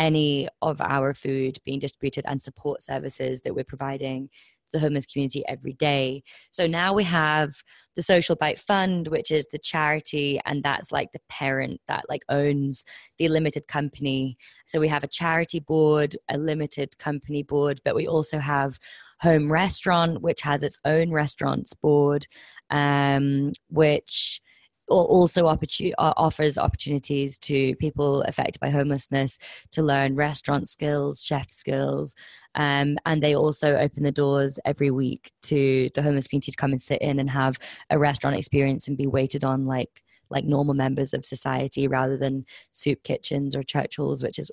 any 0.00 0.48
of 0.62 0.80
our 0.80 1.12
food 1.12 1.58
being 1.64 1.80
distributed 1.80 2.24
and 2.28 2.40
support 2.40 2.80
services 2.80 3.42
that 3.42 3.52
we're 3.52 3.64
providing 3.64 4.30
the 4.72 4.78
homeless 4.78 5.06
community 5.06 5.44
every 5.48 5.72
day. 5.74 6.22
So 6.50 6.66
now 6.66 6.92
we 6.94 7.04
have 7.04 7.54
the 7.96 8.02
Social 8.02 8.36
Bite 8.36 8.58
Fund, 8.58 9.08
which 9.08 9.30
is 9.30 9.46
the 9.46 9.58
charity, 9.58 10.40
and 10.44 10.62
that's 10.62 10.92
like 10.92 11.12
the 11.12 11.20
parent 11.28 11.80
that 11.88 12.04
like 12.08 12.22
owns 12.28 12.84
the 13.18 13.28
limited 13.28 13.66
company. 13.66 14.36
So 14.66 14.78
we 14.78 14.88
have 14.88 15.04
a 15.04 15.08
charity 15.08 15.60
board, 15.60 16.16
a 16.28 16.38
limited 16.38 16.96
company 16.98 17.42
board, 17.42 17.80
but 17.84 17.94
we 17.94 18.06
also 18.06 18.38
have 18.38 18.78
Home 19.20 19.50
Restaurant, 19.50 20.22
which 20.22 20.42
has 20.42 20.62
its 20.62 20.78
own 20.84 21.10
restaurants 21.10 21.74
board, 21.74 22.26
um, 22.70 23.52
which 23.68 24.40
also 24.88 25.46
offers 25.46 26.58
opportunities 26.58 27.38
to 27.38 27.74
people 27.76 28.22
affected 28.22 28.58
by 28.60 28.70
homelessness 28.70 29.38
to 29.72 29.82
learn 29.82 30.16
restaurant 30.16 30.68
skills, 30.68 31.22
chef 31.22 31.50
skills, 31.50 32.14
um, 32.54 32.98
and 33.06 33.22
they 33.22 33.34
also 33.34 33.76
open 33.76 34.02
the 34.02 34.12
doors 34.12 34.58
every 34.64 34.90
week 34.90 35.32
to 35.42 35.90
the 35.94 36.02
homeless 36.02 36.26
community 36.26 36.52
to 36.52 36.56
come 36.56 36.70
and 36.70 36.80
sit 36.80 37.00
in 37.02 37.18
and 37.18 37.30
have 37.30 37.58
a 37.90 37.98
restaurant 37.98 38.36
experience 38.36 38.88
and 38.88 38.96
be 38.96 39.06
waited 39.06 39.44
on 39.44 39.66
like 39.66 40.02
like 40.30 40.44
normal 40.44 40.74
members 40.74 41.14
of 41.14 41.24
society 41.24 41.88
rather 41.88 42.16
than 42.16 42.44
soup 42.70 43.02
kitchens 43.02 43.56
or 43.56 43.62
church 43.62 43.96
halls, 43.96 44.22
which 44.22 44.38
is 44.38 44.50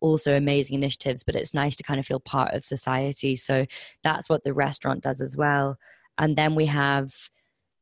also 0.00 0.36
amazing 0.36 0.76
initiatives. 0.76 1.24
But 1.24 1.34
it's 1.34 1.54
nice 1.54 1.76
to 1.76 1.82
kind 1.82 1.98
of 1.98 2.06
feel 2.06 2.20
part 2.20 2.54
of 2.54 2.64
society. 2.64 3.34
So 3.34 3.66
that's 4.04 4.28
what 4.28 4.44
the 4.44 4.52
restaurant 4.52 5.02
does 5.02 5.20
as 5.20 5.36
well. 5.36 5.78
And 6.18 6.36
then 6.36 6.54
we 6.54 6.66
have, 6.66 7.12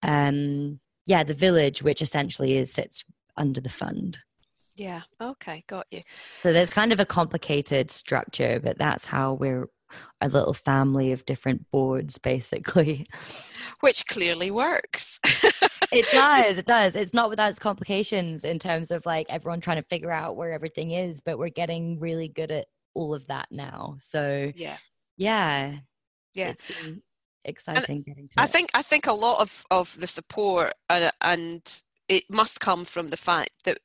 um, 0.03 0.81
yeah, 1.07 1.25
the 1.25 1.35
village, 1.35 1.83
which 1.83 2.03
essentially 2.03 2.57
is 2.57 2.73
sits 2.73 3.05
under 3.37 3.61
the 3.61 3.69
fund. 3.69 4.19
Yeah. 4.77 5.03
Okay. 5.21 5.65
Got 5.69 5.87
you. 5.91 6.03
So 6.41 6.53
there's 6.53 6.73
kind 6.73 6.93
of 6.93 7.01
a 7.01 7.07
complicated 7.07 7.91
structure, 7.91 8.61
but 8.63 8.79
that's 8.79 9.07
how 9.07 9.35
we're 9.35 9.69
a 10.21 10.29
little 10.29 10.55
family 10.55 11.13
of 11.13 11.25
different 11.25 11.71
boards, 11.71 12.19
basically. 12.19 13.07
Which 13.81 14.07
clearly 14.07 14.51
works. 14.51 15.21
it 15.93 16.07
does. 16.13 16.59
It 16.59 16.67
does. 16.67 16.97
It's 16.97 17.15
not 17.15 17.31
without 17.31 17.51
its 17.51 17.59
complications 17.59 18.45
in 18.45 18.59
terms 18.59 18.91
of 18.91 19.07
like 19.07 19.27
everyone 19.29 19.61
trying 19.61 19.81
to 19.81 19.89
figure 19.89 20.11
out 20.11 20.37
where 20.37 20.53
everything 20.53 20.91
is, 20.91 21.21
but 21.21 21.39
we're 21.39 21.51
getting 21.51 22.01
really 22.01 22.29
good 22.29 22.51
at 22.51 22.67
all 22.95 23.15
of 23.15 23.27
that 23.29 23.47
now. 23.51 23.97
So 24.01 24.53
yeah, 24.57 24.79
yeah, 25.17 25.77
yeah. 26.35 26.49
It's 26.49 26.63
been 26.83 27.03
exciting 27.45 27.97
and 27.97 28.05
getting 28.05 28.29
to. 28.29 28.41
I 28.41 28.45
it. 28.45 28.51
think 28.51 28.71
I 28.75 28.83
think 28.83 29.07
a 29.07 29.13
lot 29.13 29.41
of 29.41 29.65
of 29.71 29.99
the 30.01 30.07
support 30.07 30.75
uh, 30.89 31.11
and 31.21 31.83
it 32.09 32.25
must 32.31 32.61
come 32.61 32.85
from 32.85 33.09
the 33.09 33.17
fact 33.17 33.51
that 33.65 33.79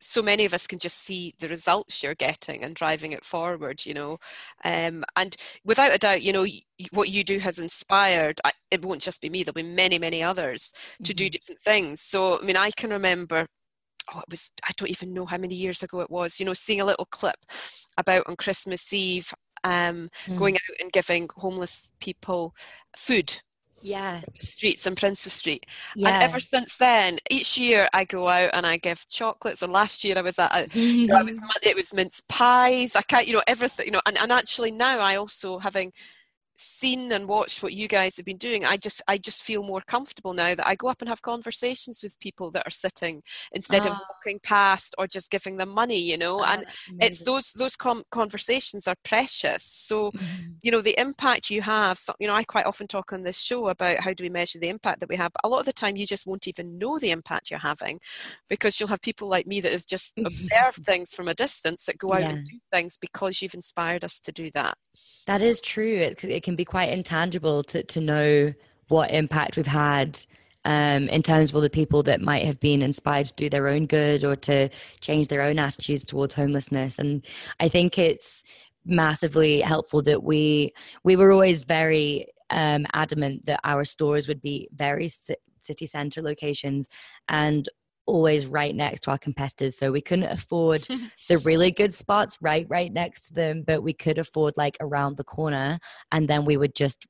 so 0.00 0.22
many 0.22 0.44
of 0.44 0.54
us 0.54 0.66
can 0.66 0.78
just 0.78 0.98
see 0.98 1.34
the 1.38 1.48
results 1.48 2.02
you're 2.02 2.14
getting 2.14 2.64
and 2.64 2.74
driving 2.74 3.12
it 3.12 3.24
forward 3.24 3.84
you 3.84 3.94
know 3.94 4.18
um, 4.64 5.04
and 5.16 5.36
without 5.64 5.94
a 5.94 5.98
doubt 5.98 6.22
you 6.22 6.32
know 6.32 6.46
what 6.92 7.10
you 7.10 7.22
do 7.22 7.38
has 7.38 7.58
inspired 7.58 8.40
it 8.70 8.84
won't 8.84 9.02
just 9.02 9.20
be 9.20 9.28
me 9.28 9.42
there'll 9.42 9.54
be 9.54 9.62
many 9.62 9.98
many 9.98 10.22
others 10.22 10.72
to 11.04 11.12
mm-hmm. 11.12 11.16
do 11.16 11.30
different 11.30 11.60
things 11.60 12.00
so 12.00 12.38
i 12.40 12.44
mean 12.44 12.56
i 12.56 12.70
can 12.76 12.90
remember 12.90 13.46
oh 14.14 14.20
it 14.20 14.30
was 14.30 14.50
i 14.66 14.70
don't 14.76 14.90
even 14.90 15.12
know 15.12 15.26
how 15.26 15.38
many 15.38 15.54
years 15.54 15.82
ago 15.82 16.00
it 16.00 16.10
was 16.10 16.40
you 16.40 16.46
know 16.46 16.54
seeing 16.54 16.80
a 16.80 16.84
little 16.84 17.06
clip 17.10 17.36
about 17.98 18.26
on 18.26 18.36
christmas 18.36 18.92
eve 18.92 19.32
um, 19.64 20.10
mm. 20.26 20.38
going 20.38 20.54
out 20.54 20.80
and 20.80 20.92
giving 20.92 21.28
homeless 21.36 21.92
people 22.00 22.54
food 22.96 23.40
yeah 23.82 24.20
streets 24.40 24.86
in 24.86 24.94
Princes 24.94 25.32
Street. 25.32 25.66
Yeah. 25.96 26.08
And 26.10 26.22
ever 26.22 26.38
since 26.38 26.76
then, 26.76 27.18
each 27.30 27.56
year 27.56 27.88
I 27.94 28.04
go 28.04 28.28
out 28.28 28.50
and 28.52 28.66
I 28.66 28.76
give 28.76 29.06
chocolates. 29.08 29.62
Or 29.62 29.68
last 29.68 30.04
year 30.04 30.18
I 30.18 30.22
was 30.22 30.38
at, 30.38 30.54
a, 30.54 30.78
you 30.78 31.06
know, 31.06 31.16
I 31.16 31.22
was 31.22 31.40
it 31.62 31.76
was 31.76 31.94
mince 31.94 32.20
pies. 32.28 32.94
I 32.94 33.02
can't, 33.02 33.26
you 33.26 33.32
know, 33.32 33.42
everything, 33.46 33.86
you 33.86 33.92
know. 33.92 34.02
And, 34.06 34.18
and 34.18 34.32
actually 34.32 34.70
now 34.70 34.98
I 34.98 35.16
also 35.16 35.58
having 35.58 35.92
seen 36.60 37.10
and 37.10 37.26
watched 37.26 37.62
what 37.62 37.72
you 37.72 37.88
guys 37.88 38.16
have 38.16 38.26
been 38.26 38.36
doing 38.36 38.66
i 38.66 38.76
just 38.76 39.00
i 39.08 39.16
just 39.16 39.42
feel 39.42 39.62
more 39.62 39.80
comfortable 39.86 40.34
now 40.34 40.54
that 40.54 40.66
i 40.66 40.74
go 40.74 40.88
up 40.88 41.00
and 41.00 41.08
have 41.08 41.22
conversations 41.22 42.02
with 42.02 42.20
people 42.20 42.50
that 42.50 42.66
are 42.66 42.70
sitting 42.70 43.22
instead 43.52 43.86
of 43.86 43.92
ah. 43.92 44.00
walking 44.10 44.38
past 44.42 44.94
or 44.98 45.06
just 45.06 45.30
giving 45.30 45.56
them 45.56 45.70
money 45.70 45.98
you 45.98 46.18
know 46.18 46.40
oh, 46.40 46.44
and 46.44 46.66
it's 47.00 47.24
those 47.24 47.52
those 47.54 47.76
com- 47.76 48.04
conversations 48.10 48.86
are 48.86 48.94
precious 49.04 49.64
so 49.64 50.10
mm-hmm. 50.10 50.50
you 50.62 50.70
know 50.70 50.82
the 50.82 50.98
impact 51.00 51.48
you 51.48 51.62
have 51.62 51.98
so, 51.98 52.12
you 52.18 52.26
know 52.26 52.34
i 52.34 52.44
quite 52.44 52.66
often 52.66 52.86
talk 52.86 53.12
on 53.12 53.22
this 53.22 53.40
show 53.40 53.68
about 53.68 53.98
how 54.00 54.12
do 54.12 54.22
we 54.22 54.28
measure 54.28 54.58
the 54.58 54.68
impact 54.68 55.00
that 55.00 55.08
we 55.08 55.16
have 55.16 55.32
a 55.42 55.48
lot 55.48 55.60
of 55.60 55.66
the 55.66 55.72
time 55.72 55.96
you 55.96 56.06
just 56.06 56.26
won't 56.26 56.46
even 56.46 56.78
know 56.78 56.98
the 56.98 57.10
impact 57.10 57.50
you're 57.50 57.58
having 57.58 57.98
because 58.50 58.78
you'll 58.78 58.88
have 58.88 59.00
people 59.00 59.28
like 59.28 59.46
me 59.46 59.60
that 59.62 59.72
have 59.72 59.86
just 59.86 60.12
observed 60.26 60.76
things 60.84 61.14
from 61.14 61.26
a 61.26 61.34
distance 61.34 61.86
that 61.86 61.96
go 61.96 62.12
out 62.12 62.20
yeah. 62.20 62.30
and 62.30 62.46
do 62.46 62.58
things 62.70 62.98
because 63.00 63.40
you've 63.40 63.54
inspired 63.54 64.04
us 64.04 64.20
to 64.20 64.30
do 64.30 64.50
that 64.50 64.76
that 65.26 65.40
so, 65.40 65.46
is 65.46 65.60
true 65.62 65.96
it, 65.96 66.22
it 66.24 66.42
can 66.50 66.56
be 66.56 66.64
quite 66.64 66.90
intangible 66.90 67.62
to, 67.62 67.84
to 67.84 68.00
know 68.00 68.52
what 68.88 69.12
impact 69.12 69.56
we've 69.56 69.66
had 69.66 70.18
um, 70.64 71.08
in 71.08 71.22
terms 71.22 71.50
of 71.50 71.54
all 71.54 71.62
the 71.62 71.70
people 71.70 72.02
that 72.02 72.20
might 72.20 72.44
have 72.44 72.58
been 72.58 72.82
inspired 72.82 73.26
to 73.26 73.34
do 73.34 73.48
their 73.48 73.68
own 73.68 73.86
good 73.86 74.24
or 74.24 74.34
to 74.34 74.68
change 75.00 75.28
their 75.28 75.42
own 75.42 75.60
attitudes 75.60 76.04
towards 76.04 76.34
homelessness. 76.34 76.98
And 76.98 77.24
I 77.60 77.68
think 77.68 77.98
it's 77.98 78.42
massively 78.84 79.60
helpful 79.60 80.02
that 80.02 80.24
we 80.24 80.72
we 81.04 81.14
were 81.14 81.30
always 81.30 81.62
very 81.62 82.26
um, 82.50 82.84
adamant 82.94 83.46
that 83.46 83.60
our 83.62 83.84
stores 83.84 84.26
would 84.26 84.42
be 84.42 84.68
very 84.72 85.08
city 85.62 85.86
center 85.86 86.20
locations 86.20 86.88
and 87.28 87.68
always 88.10 88.46
right 88.46 88.74
next 88.74 89.00
to 89.02 89.10
our 89.10 89.18
competitors 89.18 89.76
so 89.76 89.92
we 89.92 90.00
couldn't 90.00 90.30
afford 90.30 90.82
the 91.28 91.38
really 91.44 91.70
good 91.70 91.94
spots 91.94 92.36
right 92.40 92.66
right 92.68 92.92
next 92.92 93.28
to 93.28 93.34
them 93.34 93.62
but 93.66 93.82
we 93.82 93.92
could 93.92 94.18
afford 94.18 94.52
like 94.56 94.76
around 94.80 95.16
the 95.16 95.24
corner 95.24 95.78
and 96.12 96.28
then 96.28 96.44
we 96.44 96.56
would 96.56 96.74
just 96.74 97.06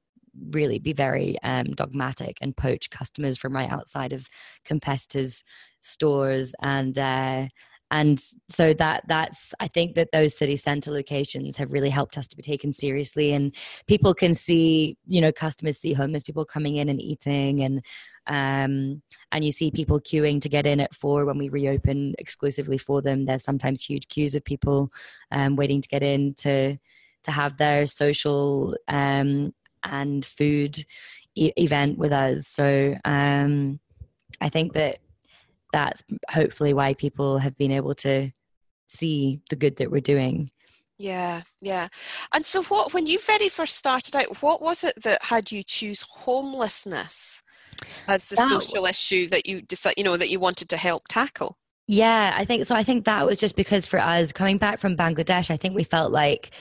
really 0.53 0.79
be 0.79 0.93
very 0.93 1.37
um, 1.43 1.65
dogmatic 1.75 2.37
and 2.41 2.57
poach 2.57 2.91
customers 2.91 3.37
from 3.37 3.55
right 3.57 3.71
outside 3.71 4.13
of 4.13 4.29
competitors 4.65 5.43
stores 5.81 6.55
and 6.63 6.99
uh, 6.99 7.47
and 7.91 8.21
so 8.49 8.73
that 8.75 9.03
that's 9.09 9.53
i 9.61 9.67
think 9.67 9.95
that 9.95 10.09
those 10.13 10.37
city 10.37 10.57
center 10.57 10.91
locations 10.91 11.57
have 11.57 11.73
really 11.73 11.91
helped 11.91 12.17
us 12.17 12.29
to 12.29 12.37
be 12.37 12.43
taken 12.43 12.73
seriously 12.73 13.33
and 13.33 13.55
people 13.87 14.15
can 14.15 14.35
see 14.35 14.97
you 15.07 15.21
know 15.21 15.33
customers 15.33 15.79
see 15.79 15.93
homeless 15.93 16.23
people 16.23 16.45
coming 16.45 16.77
in 16.77 16.89
and 16.89 17.01
eating 17.01 17.63
and 17.63 17.83
um, 18.31 19.03
and 19.33 19.45
you 19.45 19.51
see 19.51 19.71
people 19.71 20.01
queuing 20.01 20.41
to 20.41 20.49
get 20.49 20.67
in 20.67 20.81
at 20.81 20.95
four 20.95 21.27
when 21.27 21.37
we 21.37 21.49
reopen 21.51 22.15
exclusively 22.19 22.79
for 22.79 23.03
them 23.03 23.27
there's 23.27 23.45
sometimes 23.45 23.83
huge 23.83 24.09
queues 24.09 24.35
of 24.35 24.45
people 24.45 24.91
um, 25.31 25.57
waiting 25.57 25.83
to 25.83 25.89
get 25.89 26.03
in 26.03 26.33
to 26.35 26.79
to 27.23 27.31
have 27.31 27.59
their 27.59 27.87
social 27.87 28.75
um, 28.89 29.53
and 29.85 30.25
food 30.25 30.83
e- 31.35 31.53
event 31.57 31.99
with 31.99 32.13
us 32.13 32.49
so 32.49 32.95
um, 33.05 33.79
i 34.41 34.49
think 34.49 34.73
that 34.73 34.99
that's 35.73 36.03
hopefully 36.31 36.73
why 36.73 36.95
people 36.95 37.39
have 37.39 37.57
been 37.57 37.71
able 37.71 37.95
to 37.95 38.33
see 38.91 39.41
the 39.49 39.57
good 39.57 39.77
that 39.77 39.91
we're 39.91 40.01
doing. 40.01 40.51
Yeah, 40.99 41.43
yeah. 41.61 41.89
And 42.35 42.45
so 42.45 42.63
what 42.65 42.93
when 42.93 43.07
you 43.07 43.19
very 43.19 43.49
first 43.49 43.77
started 43.77 44.15
out, 44.15 44.43
what 44.43 44.61
was 44.61 44.85
it 44.85 45.03
that 45.03 45.25
had 45.25 45.51
you 45.51 45.63
choose 45.63 46.03
homelessness 46.03 47.43
as 48.09 48.29
the 48.29 48.37
that, 48.37 48.49
social 48.49 48.87
issue 48.87 49.29
that 49.29 49.47
you 49.47 49.63
decided, 49.63 49.99
you 49.99 50.05
know, 50.05 50.17
that 50.17 50.31
you 50.31 50.41
wanted 50.41 50.69
to 50.71 50.77
help 50.77 51.09
tackle? 51.09 51.57
Yeah, 51.87 52.35
I 52.37 52.45
think 52.45 52.65
so. 52.65 52.75
I 52.75 52.85
think 52.85 53.05
that 53.07 53.27
was 53.27 53.39
just 53.39 53.57
because 53.57 53.87
for 53.87 53.99
us 53.99 54.33
coming 54.33 54.59
back 54.59 54.79
from 54.79 54.97
Bangladesh, 54.97 55.51
I 55.51 55.57
think 55.57 55.75
we 55.75 55.83
felt 55.83 56.13
like 56.13 56.53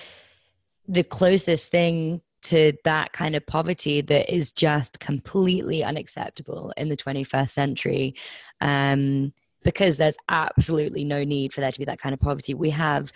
the 0.88 1.04
closest 1.04 1.70
thing 1.70 2.22
to 2.42 2.74
that 2.84 3.14
kind 3.14 3.36
of 3.36 3.46
poverty 3.46 4.02
that 4.02 4.34
is 4.34 4.52
just 4.52 5.00
completely 5.00 5.84
unacceptable 5.84 6.74
in 6.78 6.90
the 6.90 6.98
21st 6.98 7.50
century 7.50 8.16
um, 8.62 9.34
because 9.64 9.98
there's 9.98 10.18
absolutely 10.30 11.04
no 11.04 11.24
need 11.24 11.54
for 11.54 11.62
there 11.62 11.72
to 11.72 11.80
be 11.80 11.86
that 11.86 12.00
kind 12.00 12.14
of 12.14 12.20
poverty. 12.20 12.54
We 12.54 12.70
have 12.70 13.12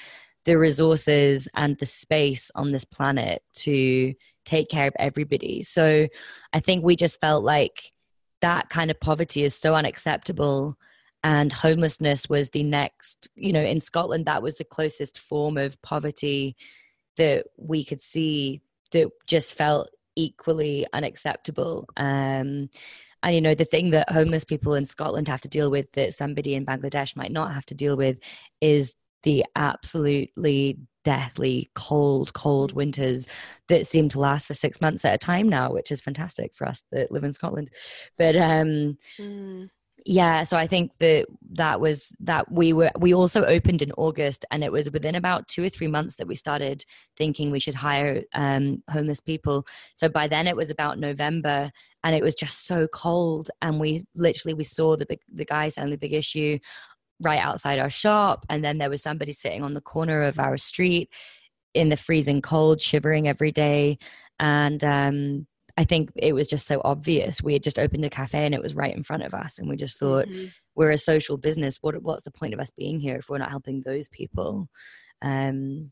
the 0.45 0.57
resources 0.57 1.47
and 1.55 1.77
the 1.79 1.85
space 1.85 2.51
on 2.53 2.71
this 2.71 2.83
planet 2.83 3.41
to 3.53 4.13
take 4.45 4.69
care 4.69 4.87
of 4.87 4.93
everybody. 4.99 5.63
So 5.63 6.07
I 6.51 6.59
think 6.59 6.83
we 6.83 6.95
just 6.95 7.21
felt 7.21 7.43
like 7.43 7.92
that 8.43 8.69
kind 8.69 8.91
of 8.91 8.99
poverty 8.99 9.43
is 9.43 9.55
so 9.55 9.73
unacceptable 9.73 10.77
and 11.23 11.51
homelessness 11.51 12.29
was 12.29 12.49
the 12.49 12.63
next 12.63 13.27
you 13.35 13.51
know 13.51 13.61
in 13.61 13.79
scotland 13.79 14.25
that 14.25 14.43
was 14.43 14.57
the 14.57 14.63
closest 14.63 15.19
form 15.19 15.57
of 15.57 15.81
poverty 15.81 16.55
that 17.17 17.45
we 17.57 17.83
could 17.83 17.99
see 17.99 18.61
that 18.91 19.09
just 19.27 19.55
felt 19.55 19.89
equally 20.15 20.85
unacceptable. 20.93 21.87
Um, 21.97 22.69
and 23.21 23.35
you 23.35 23.41
know 23.41 23.55
the 23.55 23.65
thing 23.65 23.91
that 23.91 24.11
homeless 24.11 24.43
people 24.43 24.75
in 24.75 24.85
Scotland 24.85 25.27
have 25.27 25.41
to 25.41 25.47
deal 25.47 25.71
with 25.71 25.91
that 25.93 26.13
somebody 26.13 26.55
in 26.55 26.65
Bangladesh 26.65 27.15
might 27.15 27.31
not 27.31 27.53
have 27.53 27.65
to 27.67 27.75
deal 27.75 27.95
with 27.95 28.19
is 28.59 28.95
the 29.23 29.45
absolutely 29.55 30.77
deathly 31.03 31.69
cold, 31.75 32.33
cold 32.33 32.73
winters 32.73 33.27
that 33.67 33.87
seem 33.87 34.09
to 34.09 34.19
last 34.19 34.47
for 34.47 34.53
six 34.53 34.81
months 34.81 35.05
at 35.05 35.15
a 35.15 35.17
time 35.17 35.49
now, 35.49 35.71
which 35.71 35.91
is 35.91 36.01
fantastic 36.01 36.53
for 36.53 36.67
us 36.67 36.83
that 36.91 37.11
live 37.11 37.23
in 37.23 37.31
Scotland. 37.31 37.69
But 38.17 38.35
um, 38.35 38.97
mm. 39.19 39.69
yeah 40.05 40.43
so 40.43 40.57
i 40.57 40.67
think 40.67 40.91
that 40.99 41.25
that 41.51 41.79
was 41.79 42.13
that 42.19 42.51
we 42.51 42.73
were 42.73 42.91
we 42.99 43.13
also 43.13 43.43
opened 43.45 43.81
in 43.81 43.91
august 43.93 44.43
and 44.51 44.63
it 44.63 44.71
was 44.71 44.91
within 44.91 45.15
about 45.15 45.47
two 45.47 45.63
or 45.63 45.69
three 45.69 45.87
months 45.87 46.15
that 46.15 46.27
we 46.27 46.35
started 46.35 46.83
thinking 47.15 47.51
we 47.51 47.59
should 47.59 47.75
hire 47.75 48.23
um, 48.33 48.83
homeless 48.89 49.19
people. 49.19 49.65
So 49.93 50.09
by 50.09 50.27
then 50.27 50.47
it 50.47 50.55
was 50.55 50.71
about 50.71 50.99
november 50.99 51.71
and 52.03 52.15
it 52.15 52.23
was 52.23 52.35
just 52.35 52.65
so 52.65 52.87
cold 52.87 53.49
and 53.61 53.79
we 53.79 54.03
literally 54.15 54.53
we 54.53 54.63
saw 54.63 54.97
the 54.97 55.05
big 55.05 55.19
the 55.31 55.45
guy 55.45 55.69
selling 55.69 55.91
the 55.91 55.97
big 55.97 56.13
issue 56.13 56.59
right 57.23 57.39
outside 57.39 57.79
our 57.79 57.89
shop 57.89 58.45
and 58.49 58.63
then 58.63 58.77
there 58.77 58.89
was 58.89 59.01
somebody 59.01 59.31
sitting 59.31 59.63
on 59.63 59.73
the 59.73 59.81
corner 59.81 60.23
of 60.23 60.39
our 60.39 60.57
street 60.57 61.09
in 61.73 61.89
the 61.89 61.97
freezing 61.97 62.41
cold 62.41 62.79
shivering 62.79 63.27
every 63.27 63.51
day 63.51 63.97
and 64.39 64.83
um 64.83 65.47
I 65.77 65.85
think 65.85 66.11
it 66.15 66.33
was 66.33 66.47
just 66.47 66.67
so 66.67 66.81
obvious. 66.83 67.41
We 67.41 67.53
had 67.53 67.63
just 67.63 67.79
opened 67.79 68.05
a 68.05 68.09
cafe 68.09 68.45
and 68.45 68.53
it 68.53 68.61
was 68.61 68.75
right 68.75 68.95
in 68.95 69.03
front 69.03 69.23
of 69.23 69.33
us, 69.33 69.57
and 69.57 69.67
we 69.67 69.75
just 69.75 69.97
thought 69.97 70.27
mm-hmm. 70.27 70.47
we're 70.75 70.91
a 70.91 70.97
social 70.97 71.37
business. 71.37 71.79
What 71.81 72.01
what's 72.03 72.23
the 72.23 72.31
point 72.31 72.53
of 72.53 72.59
us 72.59 72.69
being 72.69 72.99
here 72.99 73.15
if 73.15 73.29
we're 73.29 73.39
not 73.39 73.49
helping 73.49 73.81
those 73.81 74.07
people? 74.07 74.69
Um, 75.21 75.91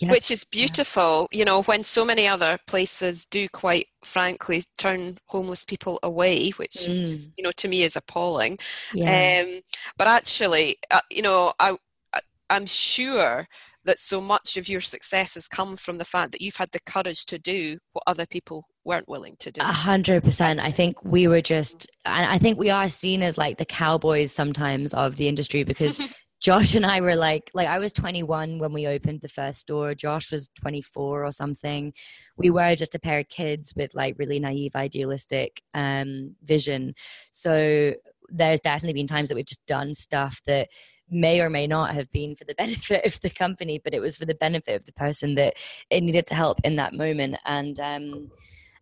yes. 0.00 0.10
Which 0.10 0.30
is 0.30 0.44
beautiful, 0.44 1.28
you 1.32 1.44
know, 1.44 1.62
when 1.62 1.84
so 1.84 2.04
many 2.04 2.26
other 2.26 2.58
places 2.66 3.26
do 3.26 3.48
quite 3.48 3.86
frankly 4.04 4.64
turn 4.78 5.16
homeless 5.26 5.64
people 5.64 5.98
away, 6.02 6.50
which 6.50 6.72
mm. 6.72 6.86
is 6.86 7.00
just, 7.00 7.32
you 7.36 7.44
know, 7.44 7.52
to 7.56 7.68
me 7.68 7.82
is 7.82 7.96
appalling. 7.96 8.58
Yeah. 8.92 9.44
Um, 9.44 9.60
but 9.96 10.06
actually, 10.06 10.78
uh, 10.90 11.00
you 11.10 11.22
know, 11.22 11.52
I, 11.58 11.76
I 12.14 12.20
I'm 12.50 12.66
sure 12.66 13.46
that 13.84 13.98
so 13.98 14.20
much 14.20 14.56
of 14.56 14.68
your 14.68 14.80
success 14.80 15.34
has 15.34 15.46
come 15.46 15.76
from 15.76 15.98
the 15.98 16.04
fact 16.04 16.32
that 16.32 16.40
you've 16.40 16.56
had 16.56 16.70
the 16.72 16.80
courage 16.80 17.26
to 17.26 17.38
do 17.38 17.78
what 17.92 18.02
other 18.06 18.26
people 18.26 18.66
weren't 18.84 19.08
willing 19.08 19.36
to 19.40 19.50
do. 19.50 19.60
A 19.60 19.64
hundred 19.64 20.24
percent. 20.24 20.60
I 20.60 20.70
think 20.70 21.02
we 21.04 21.28
were 21.28 21.40
just, 21.40 21.90
and 22.04 22.26
I 22.26 22.38
think 22.38 22.58
we 22.58 22.70
are 22.70 22.88
seen 22.88 23.22
as 23.22 23.38
like 23.38 23.58
the 23.58 23.64
cowboys 23.64 24.32
sometimes 24.32 24.94
of 24.94 25.16
the 25.16 25.28
industry 25.28 25.64
because 25.64 26.00
Josh 26.44 26.74
and 26.74 26.84
I 26.84 27.00
were 27.00 27.16
like, 27.16 27.50
like 27.54 27.68
I 27.68 27.78
was 27.78 27.90
21 27.90 28.58
when 28.58 28.74
we 28.74 28.86
opened 28.86 29.22
the 29.22 29.30
first 29.30 29.60
store. 29.60 29.94
Josh 29.94 30.30
was 30.30 30.50
24 30.60 31.24
or 31.24 31.32
something. 31.32 31.94
We 32.36 32.50
were 32.50 32.76
just 32.76 32.94
a 32.94 32.98
pair 32.98 33.20
of 33.20 33.30
kids 33.30 33.72
with 33.74 33.94
like 33.94 34.18
really 34.18 34.38
naive, 34.38 34.76
idealistic 34.76 35.62
um, 35.72 36.36
vision. 36.44 36.96
So 37.32 37.94
there's 38.28 38.60
definitely 38.60 38.92
been 38.92 39.06
times 39.06 39.30
that 39.30 39.36
we've 39.36 39.46
just 39.46 39.64
done 39.64 39.94
stuff 39.94 40.42
that 40.46 40.68
may 41.08 41.40
or 41.40 41.48
may 41.48 41.66
not 41.66 41.94
have 41.94 42.10
been 42.10 42.36
for 42.36 42.44
the 42.44 42.54
benefit 42.58 43.06
of 43.06 43.18
the 43.22 43.30
company, 43.30 43.80
but 43.82 43.94
it 43.94 44.00
was 44.00 44.14
for 44.14 44.26
the 44.26 44.34
benefit 44.34 44.76
of 44.76 44.84
the 44.84 44.92
person 44.92 45.36
that 45.36 45.54
it 45.88 46.02
needed 46.02 46.26
to 46.26 46.34
help 46.34 46.60
in 46.62 46.76
that 46.76 46.92
moment. 46.92 47.38
And 47.46 47.80
um, 47.80 48.30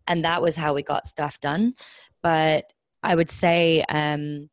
and 0.09 0.25
that 0.25 0.41
was 0.41 0.57
how 0.57 0.73
we 0.73 0.83
got 0.83 1.07
stuff 1.07 1.39
done. 1.39 1.75
But 2.21 2.65
I 3.03 3.15
would 3.15 3.29
say 3.29 3.85
um, 3.87 4.49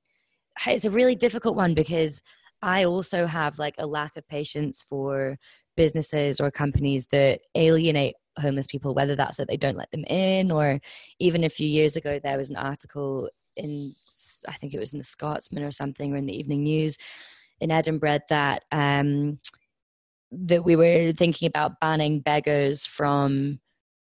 it's 0.64 0.84
a 0.84 0.92
really 0.92 1.16
difficult 1.16 1.56
one 1.56 1.74
because 1.74 2.22
I 2.62 2.84
also 2.84 3.26
have 3.26 3.58
like 3.58 3.74
a 3.78 3.86
lack 3.86 4.16
of 4.16 4.28
patience 4.28 4.82
for 4.82 5.38
businesses 5.76 6.40
or 6.40 6.50
companies 6.50 7.06
that 7.06 7.40
alienate 7.54 8.16
homeless 8.38 8.66
people, 8.66 8.94
whether 8.94 9.16
that's 9.16 9.38
that 9.38 9.48
they 9.48 9.56
don't 9.56 9.76
let 9.76 9.90
them 9.90 10.04
in, 10.04 10.50
or 10.50 10.80
even 11.18 11.44
a 11.44 11.48
few 11.48 11.66
years 11.66 11.96
ago, 11.96 12.20
there 12.22 12.38
was 12.38 12.50
an 12.50 12.56
article 12.56 13.28
in, 13.56 13.94
I 14.48 14.54
think 14.54 14.74
it 14.74 14.78
was 14.78 14.92
in 14.92 14.98
the 14.98 15.04
Scotsman 15.04 15.62
or 15.62 15.70
something, 15.70 16.12
or 16.12 16.16
in 16.16 16.26
the 16.26 16.38
Evening 16.38 16.62
News 16.62 16.96
in 17.60 17.70
Edinburgh 17.70 18.20
that 18.28 18.64
um, 18.72 19.38
that 20.32 20.64
we 20.64 20.76
were 20.76 21.12
thinking 21.12 21.46
about 21.46 21.80
banning 21.80 22.20
beggars 22.20 22.86
from 22.86 23.58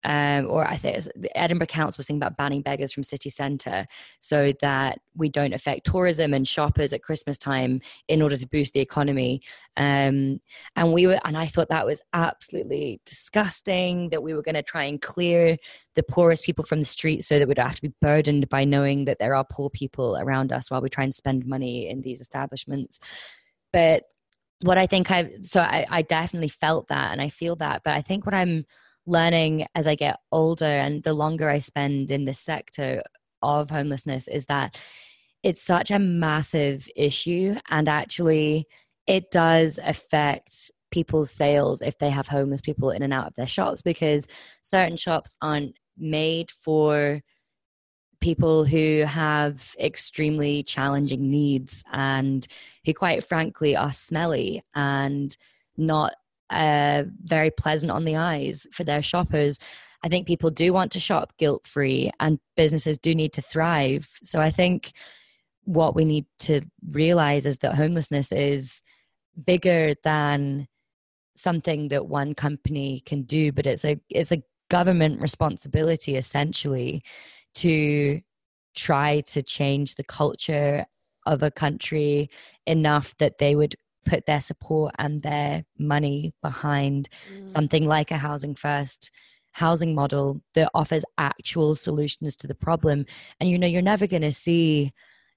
um, 0.08 0.50
or 0.50 0.66
I 0.66 0.78
think 0.78 1.06
Edinburgh 1.36 1.68
Council 1.68 1.98
was 2.00 2.08
thinking 2.08 2.22
about 2.22 2.38
banning 2.38 2.62
beggars 2.62 2.94
from 2.94 3.04
city 3.04 3.30
centre 3.30 3.86
so 4.22 4.54
that 4.62 5.02
we 5.18 5.28
don't 5.28 5.52
affect 5.52 5.86
tourism 5.86 6.34
and 6.34 6.48
shoppers 6.48 6.94
at 6.94 7.04
Christmas 7.04 7.38
time 7.38 7.82
in 8.08 8.22
order 8.22 8.38
to 8.38 8.48
boost 8.48 8.74
the 8.74 8.80
economy. 8.80 9.42
Um, 9.76 10.40
and 10.78 10.94
we 10.94 11.08
were, 11.08 11.20
and 11.26 11.38
I 11.38 11.48
thought 11.48 11.68
that 11.70 11.86
was 11.86 12.02
absolutely 12.14 13.02
disgusting 13.06 14.08
that 14.12 14.24
we 14.24 14.34
were 14.34 14.42
going 14.42 14.56
to 14.56 14.64
try 14.64 14.86
and 14.86 15.02
clear 15.02 15.58
the 15.96 16.04
poorest 16.04 16.46
people 16.46 16.64
from 16.64 16.80
the 16.80 16.86
street 16.86 17.26
so 17.26 17.38
that 17.38 17.48
we 17.48 17.54
don't 17.54 17.68
have 17.68 17.76
to 17.76 17.82
be 17.82 17.94
burdened 18.00 18.48
by 18.48 18.64
knowing 18.64 19.04
that 19.06 19.20
there 19.20 19.36
are 19.36 19.44
poor 19.44 19.70
people 19.70 20.18
around 20.22 20.54
us 20.54 20.72
while 20.72 20.82
we 20.82 20.88
try 20.88 21.04
and 21.04 21.14
spend 21.14 21.46
money 21.46 21.90
in 21.90 22.02
these 22.02 22.22
establishments. 22.22 23.02
But 23.74 24.04
what 24.62 24.78
I 24.78 24.88
think 24.88 25.12
I've, 25.12 25.32
so 25.42 25.60
I, 25.60 25.86
I 25.90 26.02
definitely 26.02 26.48
felt 26.48 26.88
that 26.88 27.12
and 27.12 27.22
I 27.22 27.28
feel 27.28 27.58
that, 27.58 27.82
but 27.84 27.94
I 27.94 28.02
think 28.02 28.26
what 28.26 28.34
I'm, 28.34 28.66
learning 29.08 29.66
as 29.74 29.88
I 29.88 29.96
get 29.96 30.20
older 30.32 30.66
and 30.66 31.02
the 31.02 31.14
longer 31.14 31.50
I 31.50 31.58
spend 31.58 32.12
in 32.12 32.26
this 32.26 32.40
sector 32.40 33.02
of 33.42 33.70
homelessness 33.70 34.28
is 34.28 34.46
that 34.46 34.78
it's 35.44 35.64
such 35.64 35.90
a 35.92 36.00
massive 36.00 36.88
issue. 36.96 37.56
And 37.70 37.88
actually 37.88 38.68
it 39.08 39.32
does 39.32 39.80
affect 39.84 40.72
people's 40.92 41.32
sales 41.32 41.82
if 41.82 41.98
they 41.98 42.10
have 42.10 42.28
homeless 42.28 42.62
people 42.62 42.92
in 42.92 43.02
and 43.02 43.14
out 43.14 43.28
of 43.28 43.36
their 43.36 43.48
shops 43.48 43.82
because 43.82 44.28
certain 44.62 44.98
shops 44.98 45.36
aren't 45.42 45.78
made 45.98 46.52
for 46.52 47.22
people 48.20 48.66
who 48.66 49.04
have 49.06 49.76
extremely 49.80 50.64
challenging 50.64 51.30
needs 51.30 51.84
and 51.92 52.48
who 52.86 52.94
quite 52.94 53.24
frankly 53.24 53.76
are 53.76 53.92
smelly 53.92 54.64
and 54.76 55.38
not 55.78 56.14
uh, 56.50 57.04
very 57.24 57.52
pleasant 57.52 57.92
on 57.92 58.06
the 58.06 58.16
eyes 58.16 58.68
for 58.72 58.84
their 58.84 59.02
shoppers. 59.02 59.60
I 60.04 60.10
think 60.10 60.28
people 60.28 60.50
do 60.50 60.74
want 60.74 60.92
to 60.94 61.00
shop 61.00 61.34
guilt 61.38 61.66
free 61.66 62.12
and 62.20 62.40
businesses 62.56 62.98
do 62.98 63.16
need 63.16 63.34
to 63.34 63.42
thrive. 63.42 64.08
So 64.24 64.40
I 64.40 64.52
think 64.52 64.94
what 65.64 65.96
we 65.96 66.06
need 66.06 66.26
to 66.40 66.62
realize 66.92 67.46
is 67.46 67.58
that 67.60 67.76
homelessness 67.76 68.32
is 68.32 68.82
bigger 69.46 69.94
than 70.04 70.68
something 71.36 71.90
that 71.90 72.08
one 72.08 72.34
company 72.34 73.02
can 73.06 73.24
do, 73.24 73.52
but 73.52 73.66
it's 73.66 73.86
a 73.86 74.00
it's 74.10 74.32
a 74.32 74.42
government 74.70 75.22
responsibility 75.22 76.16
essentially 76.16 77.04
to 77.56 78.22
try 78.76 79.22
to 79.22 79.42
change 79.42 79.96
the 79.96 80.04
culture 80.04 80.86
of 81.26 81.44
a 81.44 81.52
country 81.52 82.30
enough 82.66 83.16
that 83.18 83.38
they 83.38 83.56
would 83.56 83.76
put 84.08 84.26
their 84.26 84.42
support 84.42 84.94
and 84.98 85.22
their 85.22 85.64
money 85.78 86.34
behind 86.42 87.10
mm. 87.32 87.50
something 87.50 87.86
like 87.86 88.12
a 88.12 88.18
housing 88.18 88.56
first 88.56 89.12
housing 89.52 89.96
model 89.96 90.40
that 90.54 90.70
offers 90.76 91.04
actual 91.18 91.76
solutions 91.76 92.36
to 92.36 92.46
the 92.46 92.56
problem 92.56 93.06
and 93.40 93.50
you 93.50 93.58
know 93.58 93.68
you're 93.68 93.82
never 93.82 94.06
going 94.06 94.22
to 94.22 94.32
see 94.32 94.92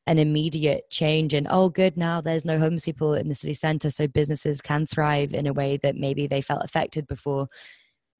an 0.07 0.19
immediate 0.19 0.85
change 0.91 1.33
in 1.33 1.47
oh 1.49 1.69
good 1.69 1.97
now 1.97 2.21
there's 2.21 2.45
no 2.45 2.59
homeless 2.59 2.85
people 2.85 3.15
in 3.15 3.29
the 3.29 3.35
city 3.35 3.55
center 3.55 3.91
so 3.91 4.07
businesses 4.07 4.61
can 4.61 4.85
thrive 4.85 5.33
in 5.33 5.47
a 5.47 5.53
way 5.53 5.79
that 5.83 5.97
maybe 5.97 6.27
they 6.27 6.41
felt 6.41 6.65
affected 6.65 7.07
before 7.07 7.49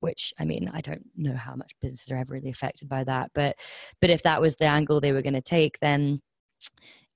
which 0.01 0.33
i 0.39 0.45
mean 0.45 0.71
i 0.73 0.81
don't 0.81 1.05
know 1.17 1.35
how 1.35 1.55
much 1.55 1.73
businesses 1.83 2.11
are 2.11 2.17
ever 2.17 2.33
really 2.33 2.51
affected 2.51 2.89
by 2.89 3.05
that 3.05 3.31
but 3.35 3.57
but 4.01 4.09
if 4.09 4.23
that 4.23 4.41
was 4.41 4.57
the 4.57 4.65
angle 4.65 5.01
they 5.01 5.13
were 5.13 5.23
going 5.23 5.35
to 5.35 5.43
take 5.43 5.79
then 5.81 6.21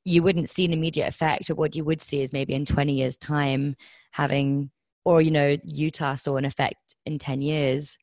you 0.04 0.22
wouldn't 0.22 0.50
see 0.50 0.64
an 0.64 0.72
immediate 0.72 1.08
effect 1.08 1.50
of 1.50 1.56
what 1.56 1.74
you 1.74 1.84
would 1.84 2.00
see 2.00 2.20
is 2.20 2.32
maybe 2.32 2.54
in 2.54 2.64
20 2.64 2.92
years 2.92 3.16
time 3.16 3.74
having 4.12 4.70
or 5.04 5.20
you 5.20 5.30
know 5.30 5.56
utah 5.64 6.14
saw 6.14 6.36
an 6.36 6.44
effect 6.44 6.94
in 7.06 7.18
10 7.18 7.42
years. 7.42 7.96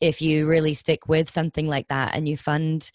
If 0.00 0.20
you 0.22 0.46
really 0.46 0.74
stick 0.74 1.08
with 1.08 1.30
something 1.30 1.68
like 1.68 1.88
that 1.88 2.14
and 2.14 2.28
you 2.28 2.36
fund 2.36 2.90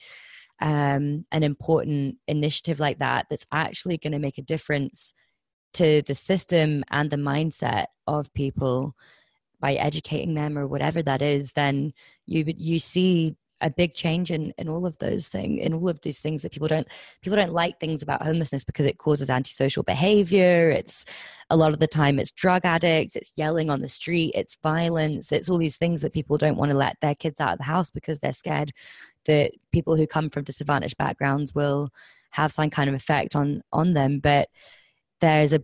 um, 0.61 1.25
an 1.31 1.43
important 1.43 2.17
initiative 2.27 2.79
like 2.79 2.99
that 2.99 3.27
that's 3.29 3.45
actually 3.51 3.97
going 3.97 4.13
to 4.13 4.19
make 4.19 4.37
a 4.37 4.43
difference 4.43 5.13
to 5.73 6.01
the 6.01 6.15
system 6.15 6.83
and 6.89 7.09
the 7.09 7.17
mindset 7.17 7.85
of 8.07 8.33
people 8.33 8.95
by 9.59 9.73
educating 9.73 10.33
them 10.33 10.57
or 10.57 10.67
whatever 10.67 11.03
that 11.03 11.21
is 11.21 11.53
then 11.53 11.91
you 12.25 12.43
would 12.45 12.59
you 12.59 12.79
see 12.79 13.35
a 13.61 13.69
big 13.69 13.93
change 13.93 14.31
in 14.31 14.53
in 14.57 14.69
all 14.69 14.85
of 14.85 14.97
those 14.99 15.29
things 15.29 15.59
in 15.61 15.73
all 15.73 15.89
of 15.89 16.01
these 16.01 16.19
things 16.19 16.41
that 16.41 16.51
people 16.51 16.67
don't 16.67 16.87
people 17.21 17.35
don't 17.35 17.51
like 17.51 17.79
things 17.79 18.03
about 18.03 18.21
homelessness 18.21 18.63
because 18.63 18.85
it 18.85 18.97
causes 18.97 19.29
antisocial 19.29 19.83
behavior. 19.83 20.69
It's 20.69 21.05
a 21.49 21.57
lot 21.57 21.73
of 21.73 21.79
the 21.79 21.87
time 21.87 22.19
it's 22.19 22.31
drug 22.31 22.65
addicts 22.65 23.15
it's 23.15 23.31
yelling 23.37 23.69
on 23.69 23.81
the 23.81 23.87
street 23.87 24.33
it's 24.35 24.57
violence 24.61 25.31
it's 25.31 25.49
all 25.49 25.57
these 25.57 25.77
things 25.77 26.01
that 26.01 26.11
people 26.11 26.37
don't 26.37 26.57
want 26.57 26.71
to 26.71 26.77
let 26.77 26.97
their 27.01 27.15
kids 27.15 27.39
out 27.39 27.53
of 27.53 27.57
the 27.57 27.63
house 27.63 27.89
because 27.89 28.19
they're 28.19 28.33
scared 28.33 28.73
that 29.25 29.51
people 29.71 29.95
who 29.95 30.07
come 30.07 30.29
from 30.29 30.43
disadvantaged 30.43 30.97
backgrounds 30.97 31.53
will 31.53 31.89
have 32.31 32.51
some 32.51 32.69
kind 32.69 32.89
of 32.89 32.95
effect 32.95 33.35
on 33.35 33.61
on 33.71 33.93
them. 33.93 34.19
But 34.19 34.49
there's 35.21 35.53
a 35.53 35.63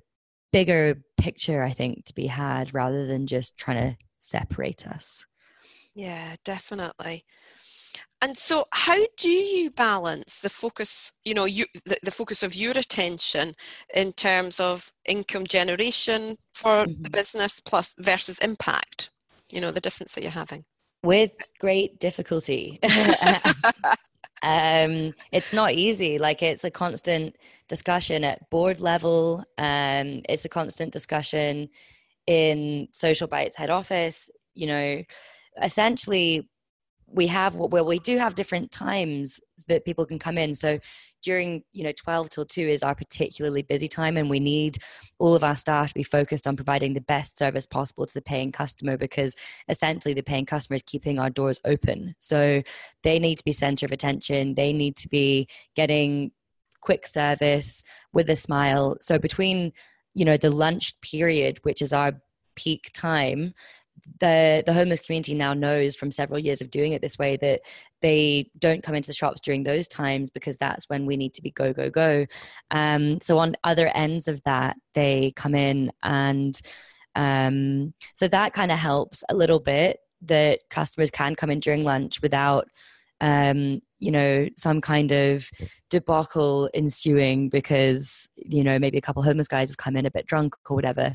bigger 0.52 1.02
picture 1.18 1.64
i 1.64 1.72
think 1.72 2.06
to 2.06 2.14
be 2.14 2.28
had 2.28 2.74
rather 2.76 3.08
than 3.08 3.26
just 3.26 3.58
trying 3.58 3.78
to 3.78 3.98
separate 4.20 4.86
us. 4.88 5.26
Yeah 5.96 6.36
definitely 6.44 7.26
and 8.24 8.38
so, 8.38 8.66
how 8.72 9.00
do 9.18 9.30
you 9.30 9.70
balance 9.70 10.40
the 10.40 10.50
focus, 10.50 11.12
you 11.26 11.34
know, 11.34 11.44
you, 11.44 11.66
the, 11.84 11.98
the 12.04 12.12
focus 12.12 12.42
of 12.42 12.56
your 12.56 12.72
attention 12.72 13.54
in 13.94 14.14
terms 14.14 14.62
of 14.62 14.94
income 15.06 15.46
generation 15.46 16.38
for 16.54 16.86
mm-hmm. 16.86 17.02
the 17.02 17.10
business 17.10 17.60
plus 17.60 17.94
versus 18.00 18.40
impact? 18.40 19.10
You 19.52 19.60
know, 19.60 19.72
the 19.72 19.82
difference 19.82 20.16
that 20.16 20.22
you're 20.22 20.32
having. 20.32 20.64
With 21.04 21.36
great 21.60 22.00
difficulty. 22.00 22.80
um, 24.42 25.14
it's 25.34 25.52
not 25.52 25.74
easy. 25.74 26.18
Like 26.18 26.42
it's 26.42 26.64
a 26.64 26.72
constant 26.72 27.36
discussion 27.68 28.24
at 28.24 28.50
board 28.50 28.80
level. 28.80 29.44
Um, 29.58 30.22
it's 30.30 30.46
a 30.46 30.50
constant 30.50 30.94
discussion 30.94 31.68
in 32.26 32.88
Social 32.94 33.28
Bites 33.28 33.58
head 33.58 33.70
office. 33.70 34.30
You 34.54 34.68
know, 34.68 35.04
essentially 35.62 36.48
we 37.14 37.28
have 37.28 37.56
well 37.56 37.86
we 37.86 38.00
do 38.00 38.18
have 38.18 38.36
different 38.36 38.72
times 38.72 39.40
that 39.68 39.86
people 39.86 40.06
can 40.06 40.20
come 40.20 40.38
in. 40.38 40.56
So 40.56 40.80
during 41.22 41.64
you 41.72 41.84
know 41.84 41.92
12 41.92 42.30
till 42.30 42.46
2 42.46 42.62
is 42.62 42.84
our 42.84 42.94
particularly 42.94 43.62
busy 43.62 43.88
time 43.88 44.18
and 44.18 44.30
we 44.30 44.40
need 44.40 44.78
all 45.20 45.36
of 45.36 45.44
our 45.44 45.56
staff 45.56 45.90
to 45.90 45.94
be 45.94 46.04
focused 46.04 46.48
on 46.48 46.56
providing 46.56 46.94
the 46.94 47.02
best 47.02 47.38
service 47.38 47.66
possible 47.66 48.06
to 48.06 48.14
the 48.14 48.22
paying 48.22 48.52
customer 48.52 48.98
because 48.98 49.36
essentially 49.70 50.14
the 50.14 50.22
paying 50.22 50.46
customer 50.46 50.76
is 50.76 50.84
keeping 50.84 51.20
our 51.20 51.30
doors 51.30 51.60
open. 51.66 52.16
So 52.20 52.62
they 53.04 53.20
need 53.20 53.38
to 53.38 53.44
be 53.44 53.54
center 53.54 53.86
of 53.86 53.92
attention. 53.92 54.56
They 54.56 54.74
need 54.74 54.96
to 54.98 55.08
be 55.08 55.48
getting 55.76 56.32
quick 56.82 57.08
service 57.08 57.84
with 58.12 58.30
a 58.30 58.36
smile. 58.36 58.98
So 59.00 59.18
between 59.18 59.72
you 60.14 60.26
know 60.26 60.38
the 60.38 60.56
lunch 60.56 61.00
period 61.02 61.60
which 61.64 61.82
is 61.82 61.94
our 61.94 62.14
peak 62.56 62.92
time 62.94 63.54
the 64.20 64.64
the 64.66 64.74
homeless 64.74 65.00
community 65.00 65.34
now 65.34 65.54
knows 65.54 65.96
from 65.96 66.12
several 66.12 66.40
years 66.40 66.62
of 66.62 66.70
doing 66.70 66.94
it 66.94 67.02
this 67.02 67.18
way 67.18 67.38
that 67.38 67.62
they 68.02 68.50
don't 68.60 68.84
come 68.84 68.96
into 68.96 69.08
the 69.08 69.14
shops 69.14 69.42
during 69.42 69.64
those 69.64 69.88
times 69.88 70.30
because 70.30 70.58
that's 70.58 70.90
when 70.90 71.06
we 71.06 71.18
need 71.18 71.34
to 71.34 71.42
be 71.42 71.52
go 71.52 71.74
go 71.74 71.90
go. 71.90 72.26
Um, 72.72 73.20
so 73.22 73.38
on 73.40 73.56
other 73.64 73.88
ends 73.90 74.28
of 74.28 74.42
that 74.44 74.78
they 74.94 75.32
come 75.36 75.56
in 75.56 75.92
and 76.04 76.60
um, 77.16 77.94
so 78.14 78.28
that 78.28 78.54
kind 78.54 78.72
of 78.72 78.80
helps 78.80 79.24
a 79.30 79.36
little 79.36 79.60
bit 79.60 80.00
that 80.24 80.62
customers 80.70 81.12
can 81.12 81.36
come 81.36 81.50
in 81.50 81.60
during 81.60 81.84
lunch 81.84 82.22
without 82.22 82.68
um, 83.22 83.82
you 84.04 84.12
know 84.12 84.48
some 84.56 84.82
kind 84.82 85.12
of 85.12 85.50
debacle 85.90 86.70
ensuing 86.74 87.50
because 87.50 88.30
you 88.36 88.64
know 88.64 88.78
maybe 88.78 88.98
a 88.98 89.02
couple 89.02 89.24
homeless 89.24 89.48
guys 89.48 89.70
have 89.70 89.78
come 89.78 89.96
in 89.96 90.06
a 90.06 90.12
bit 90.12 90.26
drunk 90.28 90.56
or 90.70 90.76
whatever. 90.76 91.14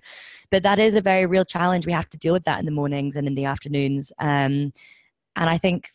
But 0.51 0.62
that 0.62 0.79
is 0.79 0.96
a 0.96 1.01
very 1.01 1.27
real 1.27 1.44
challenge. 1.44 1.87
We 1.87 1.92
have 1.92 2.11
to 2.11 2.18
deal 2.18 2.33
with 2.33 2.44
that 2.44 2.59
in 2.59 2.64
the 2.64 2.72
mornings 2.72 3.16
and 3.16 3.27
in 3.27 3.35
the 3.35 3.44
afternoons. 3.44 4.12
Um, 4.18 4.72
and 5.37 5.48
i 5.48 5.57
think 5.57 5.88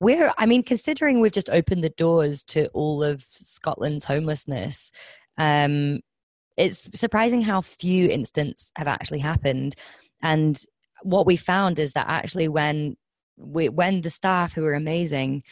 we're 0.00 0.32
i 0.38 0.46
mean 0.46 0.62
considering 0.62 1.20
we've 1.20 1.32
just 1.32 1.50
opened 1.50 1.82
the 1.82 1.90
doors 1.90 2.44
to 2.44 2.68
all 2.68 3.02
of 3.02 3.24
scotland's 3.30 4.04
homelessness 4.04 4.92
um, 5.38 6.00
it's 6.56 6.88
surprising 6.98 7.42
how 7.42 7.60
few 7.60 8.08
incidents 8.08 8.72
have 8.76 8.88
actually 8.88 9.18
happened. 9.18 9.74
And 10.22 10.60
what 11.02 11.26
we 11.26 11.36
found 11.36 11.78
is 11.78 11.92
that 11.92 12.06
actually 12.08 12.48
when 12.48 12.96
we, 13.36 13.68
when 13.68 14.00
the 14.00 14.10
staff 14.10 14.54
who 14.54 14.64
are 14.64 14.74
amazing 14.74 15.42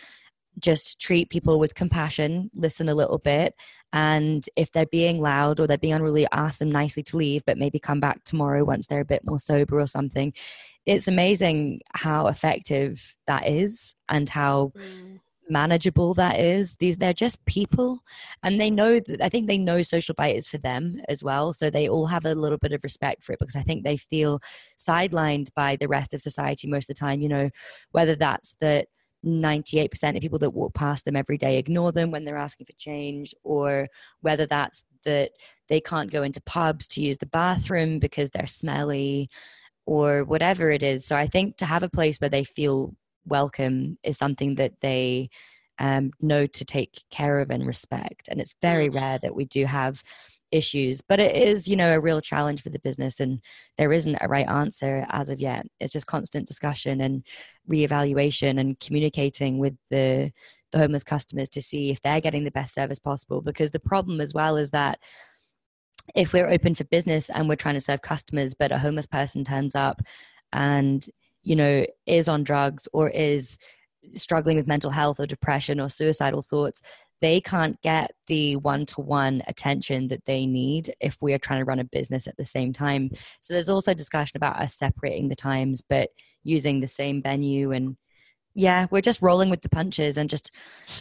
just 0.58 1.00
treat 1.00 1.30
people 1.30 1.58
with 1.58 1.74
compassion, 1.74 2.50
listen 2.54 2.88
a 2.88 2.94
little 2.94 3.18
bit, 3.18 3.54
and 3.94 4.44
if 4.56 4.72
they're 4.72 4.86
being 4.86 5.20
loud 5.20 5.60
or 5.60 5.68
they're 5.68 5.78
being 5.78 5.94
unruly, 5.94 6.26
ask 6.32 6.58
them 6.58 6.72
nicely 6.72 7.04
to 7.04 7.16
leave, 7.16 7.44
but 7.46 7.58
maybe 7.58 7.78
come 7.78 8.00
back 8.00 8.24
tomorrow 8.24 8.64
once 8.64 8.88
they're 8.88 9.00
a 9.00 9.04
bit 9.04 9.22
more 9.24 9.38
sober 9.38 9.78
or 9.78 9.86
something. 9.86 10.32
It's 10.84 11.06
amazing 11.06 11.80
how 11.94 12.26
effective 12.26 13.14
that 13.28 13.46
is 13.46 13.94
and 14.08 14.28
how 14.28 14.72
mm. 14.76 15.20
manageable 15.48 16.12
that 16.14 16.40
is. 16.40 16.76
These 16.78 16.98
they're 16.98 17.12
just 17.12 17.44
people, 17.44 18.00
and 18.42 18.60
they 18.60 18.68
know 18.68 18.98
that. 18.98 19.20
I 19.22 19.28
think 19.28 19.46
they 19.46 19.58
know 19.58 19.80
social 19.82 20.16
bite 20.16 20.34
is 20.34 20.48
for 20.48 20.58
them 20.58 21.00
as 21.08 21.22
well, 21.22 21.52
so 21.52 21.70
they 21.70 21.88
all 21.88 22.06
have 22.06 22.24
a 22.24 22.34
little 22.34 22.58
bit 22.58 22.72
of 22.72 22.82
respect 22.82 23.22
for 23.22 23.32
it 23.32 23.38
because 23.38 23.54
I 23.54 23.62
think 23.62 23.84
they 23.84 23.96
feel 23.96 24.40
sidelined 24.76 25.54
by 25.54 25.76
the 25.76 25.88
rest 25.88 26.12
of 26.14 26.20
society 26.20 26.66
most 26.66 26.90
of 26.90 26.96
the 26.96 27.00
time. 27.00 27.20
You 27.20 27.28
know, 27.28 27.50
whether 27.92 28.16
that's 28.16 28.56
that 28.60 28.88
98% 29.24 30.16
of 30.16 30.20
people 30.20 30.38
that 30.38 30.50
walk 30.50 30.74
past 30.74 31.04
them 31.04 31.16
every 31.16 31.38
day 31.38 31.58
ignore 31.58 31.92
them 31.92 32.10
when 32.10 32.24
they're 32.24 32.37
asking 32.37 32.66
for 32.66 32.72
change, 32.74 33.34
or 33.44 33.88
whether 34.20 34.46
that's 34.46 34.84
that 35.04 35.30
they 35.68 35.80
can't 35.80 36.10
go 36.10 36.22
into 36.22 36.40
pubs 36.42 36.87
to 36.88 37.02
use 37.02 37.18
the 37.18 37.26
bathroom 37.26 37.98
because 37.98 38.30
they're 38.30 38.46
smelly, 38.46 39.28
or 39.87 40.24
whatever 40.24 40.70
it 40.70 40.82
is. 40.82 41.04
So 41.04 41.16
I 41.16 41.26
think 41.26 41.56
to 41.58 41.66
have 41.66 41.82
a 41.82 41.88
place 41.88 42.18
where 42.18 42.30
they 42.30 42.44
feel 42.44 42.94
welcome 43.26 43.98
is 44.02 44.18
something 44.18 44.56
that 44.56 44.72
they 44.80 45.30
um, 45.78 46.10
know 46.20 46.46
to 46.46 46.64
take 46.64 47.02
care 47.10 47.40
of 47.40 47.50
and 47.50 47.66
respect. 47.66 48.28
And 48.28 48.40
it's 48.40 48.54
very 48.62 48.88
mm. 48.88 48.94
rare 48.94 49.18
that 49.18 49.34
we 49.34 49.44
do 49.44 49.66
have 49.66 50.02
issues 50.54 51.00
but 51.00 51.18
it 51.18 51.34
is 51.34 51.66
you 51.66 51.76
know 51.76 51.94
a 51.94 52.00
real 52.00 52.20
challenge 52.20 52.62
for 52.62 52.70
the 52.70 52.78
business 52.78 53.20
and 53.20 53.40
there 53.76 53.92
isn't 53.92 54.16
a 54.20 54.28
right 54.28 54.48
answer 54.48 55.06
as 55.10 55.28
of 55.30 55.40
yet. 55.40 55.66
It's 55.80 55.92
just 55.92 56.06
constant 56.06 56.46
discussion 56.46 57.00
and 57.00 57.24
reevaluation 57.70 58.60
and 58.60 58.78
communicating 58.80 59.58
with 59.58 59.74
the 59.90 60.32
the 60.72 60.78
homeless 60.78 61.04
customers 61.04 61.48
to 61.50 61.62
see 61.62 61.90
if 61.90 62.00
they're 62.02 62.20
getting 62.20 62.44
the 62.44 62.50
best 62.50 62.74
service 62.74 62.98
possible 62.98 63.40
because 63.40 63.70
the 63.70 63.78
problem 63.78 64.20
as 64.20 64.34
well 64.34 64.56
is 64.56 64.70
that 64.70 64.98
if 66.14 66.32
we're 66.32 66.50
open 66.50 66.74
for 66.74 66.84
business 66.84 67.30
and 67.30 67.48
we're 67.48 67.56
trying 67.56 67.74
to 67.74 67.80
serve 67.80 68.02
customers 68.02 68.54
but 68.54 68.72
a 68.72 68.78
homeless 68.78 69.06
person 69.06 69.44
turns 69.44 69.74
up 69.74 70.02
and 70.52 71.06
you 71.42 71.56
know 71.56 71.84
is 72.06 72.28
on 72.28 72.42
drugs 72.42 72.88
or 72.92 73.08
is 73.10 73.58
struggling 74.14 74.56
with 74.56 74.66
mental 74.66 74.90
health 74.90 75.18
or 75.18 75.26
depression 75.26 75.80
or 75.80 75.88
suicidal 75.88 76.42
thoughts 76.42 76.82
they 77.24 77.40
can't 77.40 77.80
get 77.80 78.12
the 78.26 78.54
one 78.56 78.84
to 78.84 79.00
one 79.00 79.42
attention 79.46 80.08
that 80.08 80.22
they 80.26 80.44
need 80.44 80.94
if 81.00 81.16
we 81.22 81.32
are 81.32 81.38
trying 81.38 81.58
to 81.58 81.64
run 81.64 81.78
a 81.78 81.84
business 81.84 82.26
at 82.26 82.37
the 82.37 82.44
same 82.44 82.70
time. 82.70 83.10
So 83.40 83.54
there's 83.54 83.70
also 83.70 83.94
discussion 83.94 84.37
about 84.37 84.60
us 84.60 84.74
separating 84.74 85.28
the 85.28 85.34
times, 85.34 85.80
but 85.80 86.10
using 86.42 86.80
the 86.80 86.87
same 86.87 87.22
venue. 87.22 87.72
And 87.72 87.96
yeah, 88.54 88.88
we're 88.90 89.00
just 89.00 89.22
rolling 89.22 89.48
with 89.48 89.62
the 89.62 89.70
punches 89.70 90.18
and 90.18 90.28
just 90.28 90.50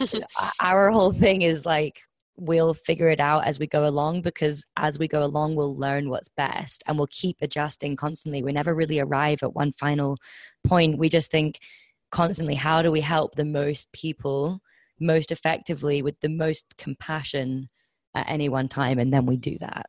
uh, 0.00 0.50
our 0.62 0.90
whole 0.90 1.12
thing 1.12 1.42
is 1.42 1.66
like, 1.66 2.00
we'll 2.38 2.72
figure 2.72 3.10
it 3.10 3.20
out 3.20 3.44
as 3.44 3.58
we 3.58 3.66
go 3.66 3.86
along 3.86 4.22
because 4.22 4.64
as 4.78 4.98
we 4.98 5.06
go 5.06 5.22
along 5.22 5.54
we'll 5.54 5.76
learn 5.76 6.10
what's 6.10 6.28
best 6.30 6.82
and 6.88 6.98
we'll 6.98 7.06
keep 7.12 7.36
adjusting 7.40 7.94
constantly 7.94 8.42
we 8.42 8.50
never 8.50 8.74
really 8.74 8.98
arrive 8.98 9.40
at 9.44 9.54
one 9.54 9.70
final 9.70 10.18
point 10.64 10.98
we 10.98 11.08
just 11.08 11.30
think 11.30 11.60
constantly 12.10 12.56
how 12.56 12.82
do 12.82 12.90
we 12.90 13.00
help 13.00 13.36
the 13.36 13.44
most 13.44 13.92
people 13.92 14.60
most 15.00 15.32
effectively 15.32 16.02
with 16.02 16.18
the 16.20 16.28
most 16.28 16.76
compassion 16.78 17.68
at 18.14 18.28
any 18.28 18.48
one 18.48 18.68
time 18.68 18.98
and 18.98 19.12
then 19.12 19.26
we 19.26 19.36
do 19.36 19.56
that. 19.58 19.86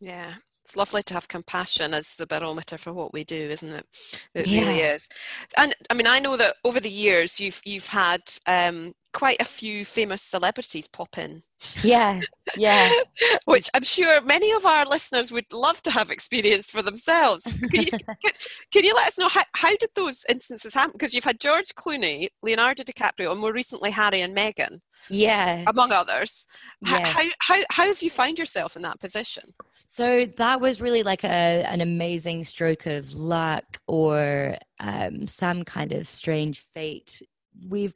Yeah. 0.00 0.34
It's 0.64 0.76
lovely 0.76 1.02
to 1.04 1.14
have 1.14 1.28
compassion 1.28 1.94
as 1.94 2.14
the 2.16 2.26
barometer 2.26 2.76
for 2.76 2.92
what 2.92 3.12
we 3.12 3.24
do 3.24 3.36
isn't 3.36 3.72
it? 3.72 3.86
It 4.34 4.46
yeah. 4.46 4.60
really 4.60 4.80
is. 4.80 5.08
And 5.56 5.74
i 5.90 5.94
mean 5.94 6.06
i 6.06 6.18
know 6.18 6.36
that 6.36 6.56
over 6.64 6.80
the 6.80 6.90
years 6.90 7.40
you've 7.40 7.60
you've 7.64 7.88
had 7.88 8.22
um, 8.46 8.92
quite 9.12 9.40
a 9.40 9.44
few 9.44 9.84
famous 9.84 10.22
celebrities 10.22 10.86
pop 10.86 11.18
in. 11.18 11.42
Yeah, 11.82 12.20
yeah. 12.56 12.90
Which 13.46 13.68
I'm 13.74 13.82
sure 13.82 14.20
many 14.22 14.52
of 14.52 14.64
our 14.64 14.84
listeners 14.84 15.32
would 15.32 15.52
love 15.52 15.82
to 15.82 15.90
have 15.90 16.10
experienced 16.10 16.70
for 16.70 16.82
themselves. 16.82 17.44
Can 17.44 17.82
you, 17.82 17.86
can, 17.90 18.32
can 18.72 18.84
you 18.84 18.94
let 18.94 19.08
us 19.08 19.18
know 19.18 19.28
how, 19.28 19.42
how 19.54 19.76
did 19.76 19.90
those 19.94 20.24
instances 20.28 20.74
happen? 20.74 20.92
Because 20.92 21.14
you've 21.14 21.24
had 21.24 21.40
George 21.40 21.74
Clooney, 21.74 22.28
Leonardo 22.42 22.82
DiCaprio, 22.82 23.32
and 23.32 23.40
more 23.40 23.52
recently 23.52 23.90
Harry 23.90 24.20
and 24.20 24.36
Meghan. 24.36 24.80
Yeah. 25.10 25.64
Among 25.66 25.92
others. 25.92 26.46
Yes. 26.82 27.12
How, 27.12 27.24
how, 27.40 27.62
how 27.70 27.86
have 27.86 28.02
you 28.02 28.10
found 28.10 28.38
yourself 28.38 28.76
in 28.76 28.82
that 28.82 29.00
position? 29.00 29.44
So 29.86 30.26
that 30.36 30.60
was 30.60 30.80
really 30.80 31.02
like 31.02 31.24
a, 31.24 31.28
an 31.66 31.80
amazing 31.80 32.44
stroke 32.44 32.86
of 32.86 33.14
luck 33.14 33.78
or 33.86 34.56
um, 34.80 35.26
some 35.26 35.64
kind 35.64 35.92
of 35.92 36.06
strange 36.06 36.60
fate. 36.72 37.22
We've 37.68 37.94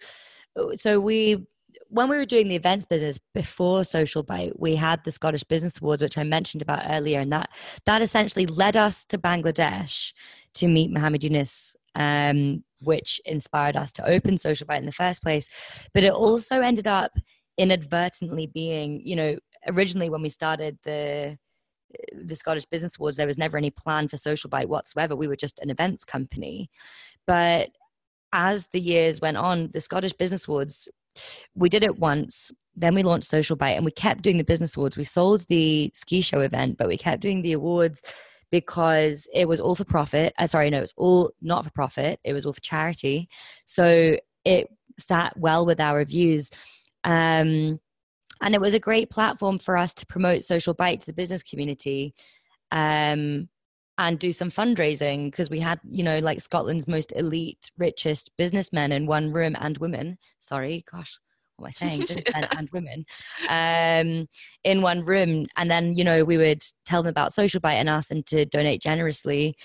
so 0.75 1.01
we 1.01 1.47
when 1.89 2.09
we 2.09 2.17
were 2.17 2.27
doing 2.27 2.49
the 2.49 2.57
events 2.57 2.85
business 2.85 3.19
before 3.35 3.85
social 3.85 4.23
bite 4.23 4.59
we 4.59 4.75
had 4.77 5.01
the 5.05 5.11
scottish 5.11 5.45
business 5.45 5.81
awards 5.81 6.03
which 6.03 6.19
i 6.19 6.23
mentioned 6.23 6.63
about 6.63 6.85
earlier 6.89 7.21
and 7.21 7.33
that 7.33 7.51
that 7.87 8.03
essentially 8.03 8.47
led 8.47 8.77
us 8.77 9.05
to 9.05 9.19
bangladesh 9.19 10.13
to 10.55 10.69
meet 10.69 10.91
Muhammad 10.91 11.25
Yunus 11.25 11.77
um, 11.95 12.65
which 12.83 13.21
inspired 13.25 13.77
us 13.77 13.93
to 13.93 14.07
open 14.07 14.37
social 14.39 14.67
bite 14.67 14.81
in 14.81 14.87
the 14.87 14.93
first 14.93 15.23
place 15.23 15.49
but 15.95 16.05
it 16.05 16.13
also 16.13 16.61
ended 16.61 16.87
up 16.87 17.13
inadvertently 17.59 18.47
being 18.47 19.01
you 19.05 19.17
know 19.17 19.37
originally 19.69 20.11
when 20.11 20.23
we 20.23 20.29
started 20.29 20.79
the 20.85 21.39
the 22.13 22.37
Scottish 22.37 22.65
Business 22.65 22.97
Awards, 22.97 23.17
there 23.17 23.27
was 23.27 23.39
never 23.39 23.57
any 23.57 23.71
plan 23.71 24.09
for 24.09 24.17
Social 24.17 24.49
Bite 24.49 24.69
whatsoever. 24.69 25.17
We 25.17 25.29
were 25.29 25.37
just 25.37 25.59
an 25.59 25.71
events 25.71 26.05
company. 26.05 26.71
But 27.27 27.69
as 28.33 28.69
the 28.69 28.81
years 28.81 29.21
went 29.21 29.37
on, 29.37 29.71
the 29.73 29.81
Scottish 29.81 30.13
Business 30.13 30.47
Awards, 30.49 30.89
we 31.55 31.69
did 31.69 31.83
it 31.83 31.99
once, 31.99 32.51
then 32.75 32.95
we 32.95 33.03
launched 33.03 33.29
Social 33.29 33.57
Bite, 33.57 33.73
and 33.73 33.85
we 33.85 33.91
kept 33.91 34.23
doing 34.23 34.39
the 34.39 34.45
Business 34.45 34.77
Awards. 34.77 34.97
We 34.97 35.05
sold 35.05 35.43
the 35.49 35.91
ski 35.95 36.21
show 36.21 36.41
event, 36.41 36.79
but 36.79 36.89
we 36.89 36.97
kept 36.97 37.21
doing 37.21 37.43
the 37.43 37.53
awards 37.53 38.03
because 38.51 39.27
it 39.33 39.47
was 39.47 39.61
all 39.61 39.75
for 39.75 39.85
profit. 39.85 40.33
Uh, 40.39 40.47
sorry, 40.47 40.71
no, 40.71 40.79
it 40.79 40.83
was 40.83 40.95
all 40.97 41.33
not 41.41 41.65
for 41.65 41.71
profit. 41.71 42.21
It 42.25 42.33
was 42.33 42.47
all 42.47 42.53
for 42.53 42.61
charity. 42.61 43.29
So 43.65 44.17
it 44.45 44.69
sat 44.99 45.37
well 45.37 45.67
with 45.67 45.81
our 45.81 45.97
reviews. 45.97 46.51
Um, 47.05 47.81
and 48.41 48.55
it 48.55 48.61
was 48.61 48.75
a 48.75 48.81
great 48.81 49.11
platform 49.11 49.59
for 49.59 49.77
us 49.77 49.95
to 49.95 50.07
promote 50.07 50.45
Social 50.45 50.75
Bite 50.75 51.01
to 51.01 51.07
the 51.07 51.13
business 51.13 51.43
community. 51.43 52.15
Um, 52.71 53.49
and 53.99 54.19
do 54.19 54.33
some 54.33 54.51
fundraising 54.51 55.31
because 55.31 55.51
we 55.51 55.61
had, 55.61 55.81
you 55.89 56.03
know, 56.03 56.19
like 56.19 56.41
Scotland's 56.41 56.89
most 56.89 57.13
elite, 57.15 57.71
richest 57.77 58.31
businessmen 58.37 58.93
in 58.93 59.07
one 59.07 59.33
room 59.33 59.57
and 59.61 59.79
women. 59.79 60.19
Sorry, 60.39 60.85
gosh, 60.91 61.19
what 61.57 61.67
am 61.67 61.69
I 61.69 61.71
saying? 61.91 62.01
businessmen 62.09 62.45
and 62.57 62.69
women 62.73 63.05
um, 63.49 64.29
in 64.65 64.83
one 64.83 65.05
room. 65.05 65.47
And 65.57 65.71
then, 65.71 65.95
you 65.95 66.05
know, 66.05 66.25
we 66.25 66.37
would 66.37 66.63
tell 66.87 67.03
them 67.03 67.11
about 67.11 67.35
Social 67.35 67.61
Bite 67.61 67.75
and 67.75 67.89
ask 67.89 68.09
them 68.09 68.23
to 68.25 68.47
donate 68.47 68.81
generously. 68.81 69.57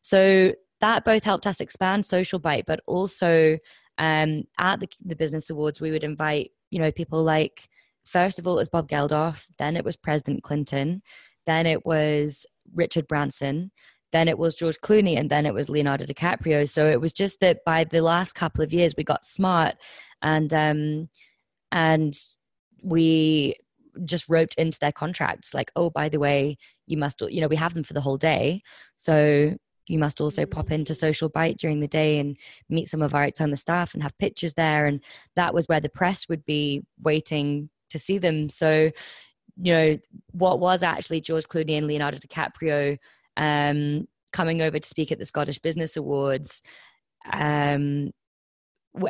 So 0.00 0.54
that 0.80 1.04
both 1.04 1.24
helped 1.24 1.46
us 1.46 1.60
expand 1.60 2.06
Social 2.06 2.38
Bite, 2.38 2.64
but 2.66 2.80
also 2.86 3.58
um, 3.98 4.44
at 4.58 4.80
the, 4.80 4.88
the 5.04 5.16
business 5.16 5.50
awards, 5.50 5.80
we 5.80 5.90
would 5.90 6.04
invite 6.04 6.50
you 6.70 6.78
know 6.78 6.90
people 6.90 7.22
like 7.22 7.68
first 8.04 8.38
of 8.38 8.46
all 8.46 8.54
it 8.54 8.62
was 8.62 8.68
Bob 8.68 8.88
Geldof, 8.88 9.46
then 9.58 9.76
it 9.76 9.84
was 9.84 9.96
President 9.96 10.42
Clinton, 10.42 11.02
then 11.46 11.66
it 11.66 11.84
was 11.84 12.46
Richard 12.74 13.06
Branson, 13.06 13.70
then 14.12 14.28
it 14.28 14.38
was 14.38 14.54
George 14.54 14.78
Clooney, 14.82 15.18
and 15.18 15.30
then 15.30 15.46
it 15.46 15.54
was 15.54 15.68
Leonardo 15.68 16.04
DiCaprio. 16.04 16.68
So 16.68 16.86
it 16.88 17.00
was 17.00 17.12
just 17.12 17.40
that 17.40 17.64
by 17.64 17.84
the 17.84 18.02
last 18.02 18.34
couple 18.34 18.62
of 18.62 18.72
years, 18.72 18.94
we 18.96 19.04
got 19.04 19.24
smart 19.24 19.74
and 20.22 20.52
um, 20.54 21.08
and 21.72 22.16
we 22.82 23.56
just 24.04 24.28
roped 24.28 24.54
into 24.54 24.78
their 24.78 24.92
contracts 24.92 25.54
like, 25.54 25.72
oh, 25.74 25.90
by 25.90 26.08
the 26.08 26.18
way, 26.18 26.58
you 26.86 26.96
must, 26.96 27.20
you 27.22 27.40
know, 27.40 27.48
we 27.48 27.56
have 27.56 27.74
them 27.74 27.82
for 27.82 27.94
the 27.94 28.00
whole 28.00 28.18
day, 28.18 28.62
so 28.96 29.56
you 29.88 29.98
must 29.98 30.20
also 30.20 30.46
pop 30.46 30.70
into 30.70 30.92
mm. 30.92 30.96
Social 30.96 31.28
Bite 31.28 31.58
during 31.58 31.80
the 31.80 31.88
day 31.88 32.18
and 32.18 32.36
meet 32.68 32.88
some 32.88 33.02
of 33.02 33.14
our 33.14 33.24
external 33.24 33.56
staff 33.56 33.94
and 33.94 34.02
have 34.02 34.16
pictures 34.18 34.54
there. 34.54 34.86
And 34.86 35.02
that 35.36 35.54
was 35.54 35.66
where 35.66 35.80
the 35.80 35.88
press 35.88 36.28
would 36.28 36.44
be 36.44 36.82
waiting 37.00 37.70
to 37.90 37.98
see 37.98 38.18
them. 38.18 38.48
So, 38.48 38.90
you 39.60 39.72
know, 39.72 39.98
what 40.32 40.60
was 40.60 40.82
actually 40.82 41.20
George 41.20 41.46
Clooney 41.48 41.78
and 41.78 41.86
Leonardo 41.86 42.18
DiCaprio 42.18 42.98
um, 43.36 44.06
coming 44.32 44.62
over 44.62 44.78
to 44.78 44.88
speak 44.88 45.12
at 45.12 45.18
the 45.18 45.24
Scottish 45.24 45.58
Business 45.58 45.96
Awards 45.96 46.62
um, 47.32 48.10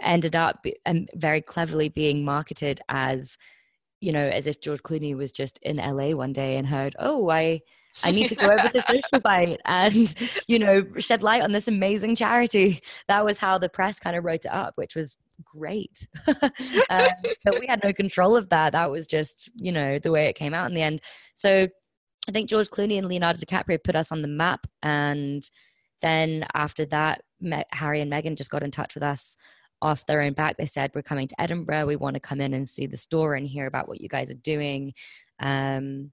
ended 0.02 0.36
up 0.36 0.64
um, 0.86 1.06
very 1.14 1.40
cleverly 1.40 1.88
being 1.88 2.24
marketed 2.24 2.80
as 2.88 3.36
you 4.00 4.12
know 4.12 4.28
as 4.28 4.46
if 4.46 4.60
george 4.60 4.82
clooney 4.82 5.16
was 5.16 5.32
just 5.32 5.58
in 5.62 5.76
la 5.76 6.10
one 6.10 6.32
day 6.32 6.56
and 6.56 6.66
heard 6.66 6.94
oh 6.98 7.30
i 7.30 7.60
i 8.04 8.10
need 8.10 8.28
to 8.28 8.34
go 8.34 8.46
over 8.46 8.68
to 8.68 8.80
social 8.82 9.20
bite 9.22 9.60
and 9.64 10.14
you 10.46 10.58
know 10.58 10.84
shed 10.98 11.22
light 11.22 11.42
on 11.42 11.52
this 11.52 11.68
amazing 11.68 12.14
charity 12.14 12.80
that 13.08 13.24
was 13.24 13.38
how 13.38 13.58
the 13.58 13.68
press 13.68 13.98
kind 13.98 14.16
of 14.16 14.24
wrote 14.24 14.44
it 14.44 14.52
up 14.52 14.72
which 14.76 14.94
was 14.94 15.16
great 15.44 16.06
um, 16.28 17.08
but 17.44 17.60
we 17.60 17.66
had 17.66 17.80
no 17.84 17.92
control 17.92 18.36
of 18.36 18.48
that 18.48 18.72
that 18.72 18.90
was 18.90 19.06
just 19.06 19.50
you 19.54 19.70
know 19.70 19.98
the 19.98 20.10
way 20.10 20.26
it 20.26 20.34
came 20.34 20.54
out 20.54 20.68
in 20.68 20.74
the 20.74 20.82
end 20.82 21.00
so 21.34 21.66
I 22.28 22.32
think 22.32 22.48
George 22.48 22.68
Clooney 22.70 22.98
and 22.98 23.06
Leonardo 23.06 23.38
DiCaprio 23.38 23.82
put 23.82 23.96
us 23.96 24.10
on 24.10 24.22
the 24.22 24.28
map. 24.28 24.66
And 24.82 25.48
then 26.02 26.46
after 26.54 26.84
that, 26.86 27.22
Harry 27.70 28.00
and 28.00 28.10
Meghan 28.10 28.36
just 28.36 28.50
got 28.50 28.62
in 28.62 28.70
touch 28.70 28.94
with 28.94 29.02
us 29.02 29.36
off 29.82 30.06
their 30.06 30.22
own 30.22 30.32
back. 30.32 30.56
They 30.56 30.66
said, 30.66 30.90
We're 30.94 31.02
coming 31.02 31.28
to 31.28 31.40
Edinburgh. 31.40 31.86
We 31.86 31.96
want 31.96 32.14
to 32.14 32.20
come 32.20 32.40
in 32.40 32.54
and 32.54 32.68
see 32.68 32.86
the 32.86 32.96
store 32.96 33.34
and 33.34 33.46
hear 33.46 33.66
about 33.66 33.88
what 33.88 34.00
you 34.00 34.08
guys 34.08 34.30
are 34.30 34.34
doing. 34.34 34.92
Um, 35.40 36.10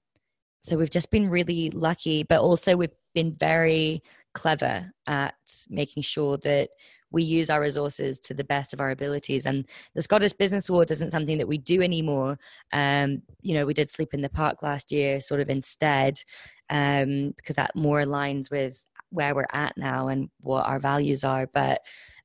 so 0.63 0.77
we've 0.77 0.89
just 0.89 1.11
been 1.11 1.29
really 1.29 1.69
lucky, 1.71 2.23
but 2.23 2.39
also 2.39 2.77
we've 2.77 2.95
been 3.13 3.35
very 3.35 4.01
clever 4.33 4.89
at 5.05 5.35
making 5.69 6.03
sure 6.03 6.37
that 6.37 6.69
we 7.11 7.21
use 7.21 7.49
our 7.49 7.61
resources 7.61 8.17
to 8.19 8.33
the 8.33 8.45
best 8.45 8.73
of 8.73 8.79
our 8.79 8.89
abilities. 8.89 9.45
And 9.45 9.65
the 9.93 10.01
Scottish 10.01 10.33
Business 10.33 10.69
Awards 10.69 10.89
isn't 10.89 11.11
something 11.11 11.37
that 11.37 11.47
we 11.47 11.57
do 11.57 11.81
anymore. 11.81 12.39
Um, 12.71 13.21
you 13.41 13.53
know, 13.53 13.65
we 13.65 13.73
did 13.73 13.89
Sleep 13.89 14.13
in 14.13 14.21
the 14.21 14.29
Park 14.29 14.63
last 14.63 14.91
year, 14.91 15.19
sort 15.19 15.41
of 15.41 15.49
instead, 15.49 16.23
um, 16.69 17.33
because 17.35 17.55
that 17.55 17.75
more 17.75 18.01
aligns 18.01 18.49
with 18.49 18.83
where 19.09 19.35
we're 19.35 19.45
at 19.51 19.77
now 19.77 20.07
and 20.07 20.29
what 20.39 20.65
our 20.65 20.79
values 20.79 21.23
are. 21.25 21.45
But 21.53 21.81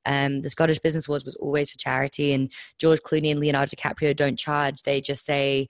um, 0.07 0.41
the 0.41 0.49
Scottish 0.49 0.79
Business 0.79 1.09
Awards 1.09 1.25
was 1.25 1.35
always 1.35 1.71
for 1.71 1.77
charity, 1.77 2.33
and 2.33 2.51
George 2.79 3.01
Clooney 3.01 3.33
and 3.33 3.41
Leonardo 3.41 3.73
DiCaprio 3.77 4.17
don't 4.17 4.39
charge. 4.39 4.85
They 4.85 5.01
just 5.01 5.27
say, 5.27 5.69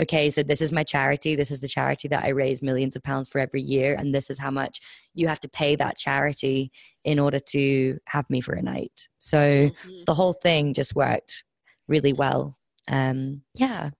okay, 0.00 0.30
so 0.30 0.42
this 0.42 0.60
is 0.60 0.72
my 0.72 0.84
charity. 0.84 1.34
This 1.34 1.50
is 1.50 1.60
the 1.60 1.68
charity 1.68 2.08
that 2.08 2.24
I 2.24 2.28
raise 2.28 2.62
millions 2.62 2.96
of 2.96 3.02
pounds 3.02 3.28
for 3.28 3.40
every 3.40 3.62
year. 3.62 3.94
And 3.94 4.14
this 4.14 4.30
is 4.30 4.38
how 4.38 4.50
much 4.50 4.80
you 5.14 5.28
have 5.28 5.40
to 5.40 5.48
pay 5.48 5.76
that 5.76 5.98
charity 5.98 6.70
in 7.04 7.18
order 7.18 7.40
to 7.40 7.98
have 8.06 8.28
me 8.30 8.40
for 8.40 8.54
a 8.54 8.62
night. 8.62 9.08
So 9.18 9.38
mm-hmm. 9.38 10.04
the 10.06 10.14
whole 10.14 10.34
thing 10.34 10.74
just 10.74 10.94
worked 10.94 11.42
really 11.88 12.12
well. 12.12 12.56
Um, 12.90 13.42
yeah, 13.54 13.90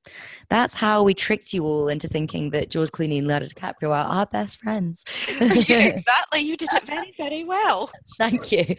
that's 0.48 0.74
how 0.74 1.02
we 1.02 1.12
tricked 1.12 1.52
you 1.52 1.64
all 1.64 1.88
into 1.88 2.08
thinking 2.08 2.50
that 2.50 2.70
George 2.70 2.90
Clooney 2.90 3.18
and 3.18 3.26
Leonardo 3.26 3.46
DiCaprio 3.46 3.90
are 3.90 4.06
our 4.06 4.26
best 4.26 4.60
friends. 4.60 5.04
exactly. 5.28 6.40
You 6.40 6.56
did 6.56 6.70
it 6.72 6.86
very, 6.86 7.12
very 7.16 7.44
well. 7.44 7.90
Thank 8.16 8.50
you. 8.50 8.64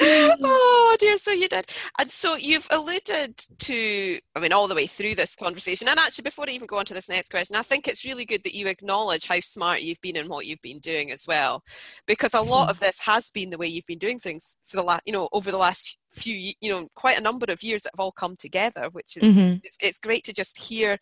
oh 0.00 0.96
dear, 0.98 1.18
so 1.18 1.32
you 1.32 1.48
did. 1.48 1.70
And 1.98 2.10
so 2.10 2.36
you've 2.36 2.66
alluded 2.70 3.36
to, 3.58 4.18
I 4.34 4.40
mean, 4.40 4.52
all 4.52 4.68
the 4.68 4.74
way 4.74 4.86
through 4.86 5.14
this 5.14 5.36
conversation. 5.36 5.88
And 5.88 5.98
actually, 5.98 6.22
before 6.22 6.46
I 6.48 6.52
even 6.52 6.66
go 6.66 6.78
on 6.78 6.84
to 6.86 6.94
this 6.94 7.08
next 7.08 7.30
question, 7.30 7.56
I 7.56 7.62
think 7.62 7.86
it's 7.86 8.04
really 8.04 8.24
good 8.24 8.42
that 8.44 8.54
you 8.54 8.66
acknowledge 8.66 9.26
how 9.26 9.40
smart 9.40 9.82
you've 9.82 10.00
been 10.00 10.16
and 10.16 10.28
what 10.28 10.46
you've 10.46 10.62
been 10.62 10.78
doing 10.78 11.10
as 11.10 11.26
well. 11.26 11.62
Because 12.06 12.34
a 12.34 12.40
lot 12.40 12.62
mm-hmm. 12.62 12.70
of 12.70 12.80
this 12.80 13.00
has 13.00 13.30
been 13.30 13.50
the 13.50 13.58
way 13.58 13.66
you've 13.66 13.86
been 13.86 13.98
doing 13.98 14.18
things 14.18 14.56
for 14.64 14.76
the 14.76 14.82
last, 14.82 15.02
you 15.06 15.12
know, 15.12 15.28
over 15.32 15.50
the 15.50 15.58
last 15.58 15.98
few, 16.10 16.52
you 16.60 16.70
know, 16.70 16.86
quite 16.94 17.18
a 17.18 17.22
number 17.22 17.46
of 17.50 17.62
years 17.62 17.82
that 17.82 17.92
have 17.94 18.04
all 18.04 18.12
come 18.12 18.36
together, 18.36 18.88
which 18.92 19.16
is, 19.16 19.36
mm-hmm. 19.36 19.56
it's, 19.62 19.76
it's 19.82 19.98
great 19.98 20.24
to 20.24 20.32
just 20.32 20.58
hear 20.58 20.98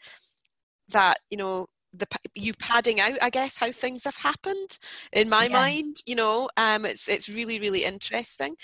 that, 0.89 1.19
you 1.31 1.37
know, 1.37 1.67
the 1.93 2.07
you 2.35 2.53
padding 2.55 3.01
out 3.01 3.19
i 3.21 3.31
guess 3.31 3.59
how 3.59 3.71
things 3.71 4.05
have 4.05 4.17
happened 4.17 4.79
in 5.13 5.29
my 5.29 5.45
yeah. 5.47 5.53
mind 5.53 5.97
you 6.07 6.15
know 6.15 6.49
um 6.57 6.85
it's 6.85 7.09
it's 7.09 7.29
really 7.29 7.59
really 7.59 7.85
interesting 7.85 8.55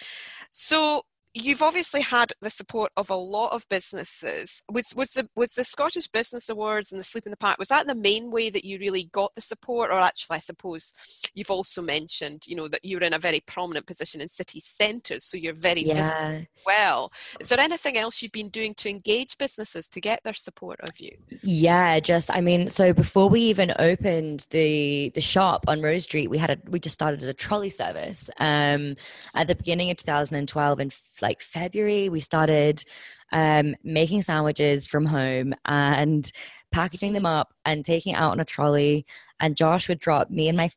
so 0.51 1.03
you've 1.37 1.63
obviously 1.63 2.01
had 2.01 2.33
the 2.41 2.49
support 2.49 2.91
of 2.97 3.11
a 3.11 3.15
lot 3.15 3.53
of 3.53 3.69
businesses. 3.69 4.63
Was 4.71 4.87
was 4.97 5.11
the 5.11 5.29
was 5.37 5.51
the 5.51 5.65
Scottish 5.65 6.09
Business 6.09 6.49
Awards 6.49 6.91
and 6.91 6.99
the 6.99 7.05
Sleep 7.05 7.27
in 7.27 7.31
the 7.31 7.37
Park 7.37 7.59
was 7.59 7.69
that 7.69 7.87
the 7.87 7.95
main 7.95 8.33
way 8.33 8.49
that 8.51 8.65
you 8.65 8.79
really 8.79 9.05
got 9.13 9.35
the 9.35 9.41
support, 9.41 9.91
or 9.91 10.01
actually, 10.01 10.37
I 10.37 10.41
suppose 10.41 10.93
you've 11.35 11.51
also 11.51 11.83
mentioned, 11.83 12.45
you 12.47 12.57
know, 12.57 12.69
that 12.69 12.85
you're 12.85 13.03
in 13.03 13.13
a 13.13 13.19
very 13.19 13.41
prominent 13.41 13.87
position 13.87 14.21
in 14.21 14.29
city 14.29 14.61
centres, 14.61 15.25
so 15.25 15.37
you're 15.37 15.55
very 15.55 15.83
yeah. 15.83 15.95
visible. 15.95 16.47
Well, 16.65 17.13
is 17.39 17.51
there 17.51 17.61
anything 17.61 17.97
else 17.97 18.23
you've 18.23 18.33
been 18.33 18.49
doing 18.49 18.75
to 18.79 18.89
engage 18.89 19.37
businesses 19.39 19.89
to 19.89 20.01
get 20.01 20.23
their 20.25 20.35
support 20.35 20.81
of 20.81 20.99
you? 20.99 21.11
Yeah, 21.43 22.01
just 22.01 22.31
I 22.31 22.41
mean, 22.41 22.69
so 22.69 22.93
before 22.93 23.29
we 23.29 23.41
even 23.43 23.75
opened 23.79 24.47
the 24.51 25.11
the 25.15 25.21
shop 25.21 25.65
on 25.69 25.83
Rose 25.83 26.05
Street, 26.05 26.29
we 26.29 26.39
had 26.39 26.51
a 26.51 26.59
we 26.69 26.81
just 26.81 26.95
started 26.95 27.21
as 27.21 27.29
a 27.29 27.35
trolley 27.35 27.71
service 27.71 28.31
um, 28.39 28.97
at 29.35 29.49
the 29.49 29.55
beginning 29.55 29.91
of 29.91 29.99
2012 29.99 30.81
and 30.81 30.95
like 31.21 31.26
February, 31.41 32.09
we 32.09 32.21
started 32.21 32.85
um, 33.33 33.75
making 33.83 34.23
sandwiches 34.23 34.87
from 34.87 35.07
home 35.07 35.55
and 35.65 36.31
packaging 36.73 37.13
them 37.13 37.27
up 37.27 37.53
and 37.65 37.85
taking 37.85 38.15
out 38.15 38.33
on 38.33 38.41
a 38.41 38.45
trolley. 38.45 39.07
And 39.41 39.57
Josh 39.57 39.89
would 39.89 39.99
drop 39.99 40.31
me 40.31 40.49
and 40.49 40.57
my 40.57 40.71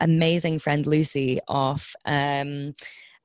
amazing 0.00 0.58
friend 0.58 0.86
Lucy 0.86 1.40
off 1.48 1.94
um, 2.04 2.74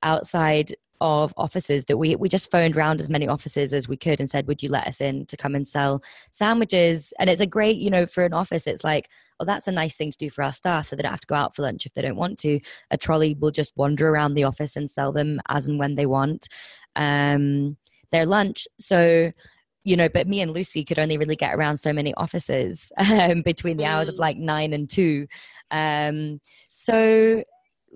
outside 0.03 0.75
of 1.01 1.33
offices 1.37 1.85
that 1.85 1.97
we 1.97 2.15
we 2.15 2.29
just 2.29 2.49
phoned 2.49 2.75
around 2.75 2.99
as 2.99 3.09
many 3.09 3.27
offices 3.27 3.73
as 3.73 3.87
we 3.87 3.97
could 3.97 4.19
and 4.19 4.29
said 4.29 4.47
would 4.47 4.63
you 4.63 4.69
let 4.69 4.87
us 4.87 5.01
in 5.01 5.25
to 5.27 5.37
come 5.37 5.55
and 5.55 5.67
sell 5.67 6.01
sandwiches? 6.31 7.13
And 7.19 7.29
it's 7.29 7.41
a 7.41 7.45
great 7.45 7.77
you 7.77 7.89
know 7.89 8.05
for 8.05 8.25
an 8.25 8.33
office 8.33 8.67
it's 8.67 8.83
like 8.83 9.09
oh 9.39 9.45
that's 9.45 9.67
a 9.67 9.71
nice 9.71 9.95
thing 9.95 10.11
to 10.11 10.17
do 10.17 10.29
for 10.29 10.43
our 10.43 10.53
staff 10.53 10.87
so 10.87 10.95
they 10.95 11.03
don't 11.03 11.11
have 11.11 11.21
to 11.21 11.27
go 11.27 11.35
out 11.35 11.55
for 11.55 11.61
lunch 11.61 11.85
if 11.85 11.93
they 11.93 12.01
don't 12.01 12.15
want 12.15 12.39
to. 12.39 12.59
A 12.91 12.97
trolley 12.97 13.35
will 13.39 13.51
just 13.51 13.71
wander 13.75 14.09
around 14.09 14.33
the 14.33 14.43
office 14.43 14.75
and 14.75 14.89
sell 14.89 15.11
them 15.11 15.39
as 15.49 15.67
and 15.67 15.79
when 15.79 15.95
they 15.95 16.05
want 16.05 16.47
um, 16.95 17.77
their 18.11 18.25
lunch. 18.25 18.67
So 18.79 19.31
you 19.83 19.95
know 19.95 20.09
but 20.09 20.27
me 20.27 20.41
and 20.41 20.51
lucy 20.51 20.83
could 20.83 20.99
only 20.99 21.17
really 21.17 21.35
get 21.35 21.55
around 21.55 21.77
so 21.77 21.93
many 21.93 22.13
offices 22.15 22.91
um, 22.97 23.41
between 23.41 23.77
the 23.77 23.85
hours 23.85 24.09
of 24.09 24.15
mm. 24.15 24.19
like 24.19 24.37
nine 24.37 24.73
and 24.73 24.89
two. 24.89 25.27
Um, 25.71 26.41
so 26.71 27.43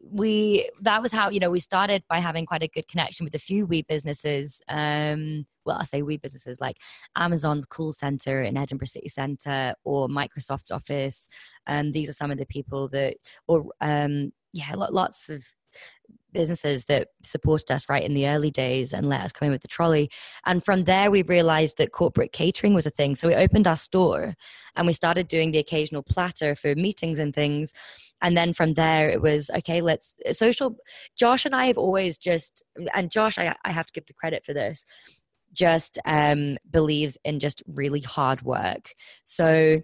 we 0.04 0.70
that 0.82 1.02
was 1.02 1.12
how 1.12 1.30
you 1.30 1.40
know 1.40 1.50
we 1.50 1.60
started 1.60 2.04
by 2.10 2.20
having 2.20 2.46
quite 2.46 2.64
a 2.64 2.68
good 2.68 2.88
connection 2.88 3.24
with 3.24 3.36
a 3.36 3.40
few 3.40 3.66
wee 3.66 3.84
businesses 3.84 4.62
um 4.70 5.46
well 5.66 5.78
i 5.80 5.84
say 5.84 6.02
wee 6.02 6.18
businesses 6.18 6.60
like 6.60 6.78
amazon's 7.16 7.66
call 7.66 7.92
center 7.92 8.42
in 8.42 8.58
edinburgh 8.58 8.88
city 8.88 9.08
center 9.08 9.74
or 9.84 10.08
microsoft's 10.08 10.72
office 10.72 11.30
um 11.68 11.92
these 11.92 12.10
are 12.10 12.14
some 12.14 12.32
of 12.32 12.38
the 12.38 12.46
people 12.46 12.88
that 12.88 13.16
or 13.48 13.66
um 13.82 14.32
yeah 14.54 14.74
lots 14.76 15.30
of 15.30 15.44
businesses 16.34 16.86
that 16.86 17.10
supported 17.24 17.72
us 17.72 17.90
right 17.90 18.04
in 18.04 18.14
the 18.14 18.28
early 18.28 18.52
days 18.52 18.94
and 18.94 19.10
let 19.10 19.22
us 19.22 19.32
come 19.32 19.48
in 19.48 19.52
with 19.52 19.62
the 19.62 19.68
trolley. 19.68 20.10
And 20.46 20.64
from 20.64 20.86
there, 20.86 21.12
we 21.12 21.24
realized 21.24 21.78
that 21.78 21.92
corporate 21.92 22.32
catering 22.32 22.74
was 22.74 22.86
a 22.86 22.92
thing. 22.92 23.16
So 23.16 23.28
we 23.28 23.36
opened 23.36 23.68
our 23.68 23.76
store 23.76 24.36
and 24.76 24.88
we 24.88 24.94
started 24.94 25.28
doing 25.28 25.52
the 25.52 25.60
occasional 25.60 26.04
platter 26.04 26.56
for 26.56 26.76
meetings 26.76 27.20
and 27.20 27.34
things. 27.34 27.74
And 28.22 28.38
then 28.38 28.54
from 28.54 28.74
there, 28.74 29.10
it 29.10 29.22
was 29.22 29.50
okay, 29.58 29.82
let's 29.82 30.16
social. 30.32 30.76
Josh 31.18 31.46
and 31.46 31.56
I 31.56 31.66
have 31.66 31.78
always 31.78 32.18
just, 32.18 32.64
and 32.94 33.12
Josh, 33.12 33.38
I, 33.38 33.56
I 33.66 33.72
have 33.72 33.88
to 33.88 33.94
give 33.94 34.06
the 34.06 34.14
credit 34.14 34.46
for 34.46 34.54
this, 34.54 34.86
just 35.54 35.98
um, 36.06 36.58
believes 36.70 37.18
in 37.24 37.40
just 37.40 37.64
really 37.68 38.02
hard 38.02 38.42
work. 38.44 38.94
So 39.24 39.82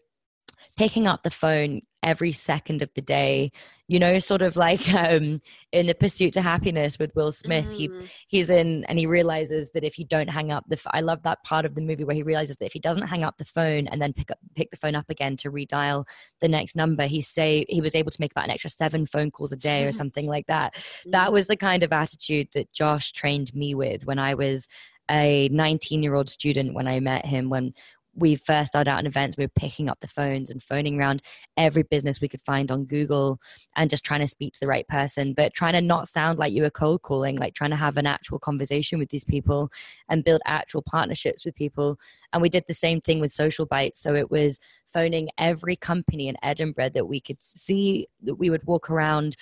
picking 0.78 1.08
up 1.08 1.24
the 1.24 1.32
phone 1.32 1.82
every 2.08 2.32
second 2.32 2.82
of 2.82 2.90
the 2.94 3.02
day 3.02 3.52
you 3.90 4.00
know 4.00 4.18
sort 4.18 4.42
of 4.42 4.56
like 4.56 4.88
um 4.94 5.42
in 5.74 5.88
the 5.88 5.94
pursuit 5.94 6.32
to 6.32 6.42
happiness 6.42 6.98
with 6.98 7.14
will 7.18 7.34
smith 7.34 7.66
mm. 7.66 7.74
he 7.74 7.90
he's 8.30 8.50
in 8.50 8.86
and 8.86 8.98
he 8.98 9.06
realizes 9.06 9.72
that 9.72 9.84
if 9.84 10.00
you 10.00 10.06
don't 10.06 10.30
hang 10.30 10.50
up 10.50 10.64
the 10.70 10.82
i 10.92 11.02
love 11.02 11.22
that 11.24 11.44
part 11.44 11.66
of 11.66 11.76
the 11.76 11.82
movie 11.82 12.06
where 12.06 12.16
he 12.16 12.24
realizes 12.24 12.56
that 12.56 12.66
if 12.66 12.72
he 12.72 12.80
doesn't 12.80 13.08
hang 13.08 13.26
up 13.26 13.38
the 13.38 13.44
phone 13.44 13.88
and 13.88 14.02
then 14.02 14.14
pick 14.14 14.32
up 14.32 14.38
pick 14.56 14.72
the 14.72 14.78
phone 14.78 14.96
up 14.96 15.10
again 15.10 15.36
to 15.36 15.52
redial 15.52 16.08
the 16.40 16.48
next 16.48 16.78
number 16.78 17.06
he 17.08 17.20
say 17.20 17.66
he 17.68 17.82
was 17.82 17.94
able 17.94 18.10
to 18.10 18.22
make 18.22 18.32
about 18.32 18.46
an 18.46 18.52
extra 18.52 18.70
seven 18.70 19.06
phone 19.06 19.30
calls 19.30 19.52
a 19.52 19.58
day 19.58 19.86
or 19.86 19.92
something 20.02 20.28
like 20.28 20.48
that 20.48 20.76
that 21.08 21.34
was 21.34 21.48
the 21.48 21.58
kind 21.58 21.84
of 21.84 21.92
attitude 21.92 22.48
that 22.54 22.72
josh 22.72 23.12
trained 23.12 23.54
me 23.54 23.76
with 23.76 24.06
when 24.06 24.18
i 24.18 24.34
was 24.34 24.70
a 25.10 25.50
19 25.50 26.04
year 26.04 26.16
old 26.16 26.30
student 26.30 26.74
when 26.74 26.88
I 26.88 27.00
met 27.00 27.26
him 27.26 27.50
when 27.50 27.74
we 28.18 28.36
first 28.36 28.70
started 28.70 28.90
out 28.90 29.00
in 29.00 29.06
events, 29.06 29.38
we 29.38 29.44
were 29.46 29.52
picking 29.56 29.90
up 29.90 30.00
the 30.00 30.08
phones 30.08 30.50
and 30.50 30.62
phoning 30.62 31.00
around 31.00 31.22
every 31.56 31.84
business 31.84 32.20
we 32.20 32.28
could 32.28 32.42
find 32.42 32.72
on 32.72 32.86
Google 32.86 33.40
and 33.76 33.90
just 33.90 34.04
trying 34.04 34.22
to 34.22 34.28
speak 34.28 34.54
to 34.54 34.60
the 34.60 34.68
right 34.68 34.88
person, 34.88 35.34
but 35.34 35.54
trying 35.54 35.74
to 35.74 35.82
not 35.82 36.08
sound 36.08 36.40
like 36.40 36.52
you 36.52 36.64
were 36.64 36.72
cold 36.72 37.04
calling, 37.04 37.38
like 37.38 37.54
trying 37.54 37.70
to 37.70 37.76
have 37.76 37.96
an 37.96 38.08
actual 38.08 38.40
conversation 38.40 38.98
with 38.98 39.10
these 39.10 39.24
people 39.24 39.70
and 40.10 40.24
build 40.24 40.42
actual 40.46 40.82
partnerships 40.82 41.46
with 41.46 41.56
people. 41.56 42.00
And 42.34 42.42
we 42.42 42.50
did 42.50 42.64
the 42.68 42.74
same 42.74 43.00
thing 43.02 43.20
with 43.20 43.32
Social 43.32 43.68
Bites. 43.68 44.02
So 44.02 44.16
it 44.16 44.32
was 44.32 44.60
phoning 44.88 45.30
every 45.38 45.76
company 45.76 46.28
in 46.28 46.38
Edinburgh 46.42 46.90
that 46.96 47.08
we 47.08 47.22
could 47.22 47.42
see, 47.42 48.08
that 48.24 48.36
we 48.36 48.50
would 48.50 48.66
walk 48.66 48.90
around 48.90 49.38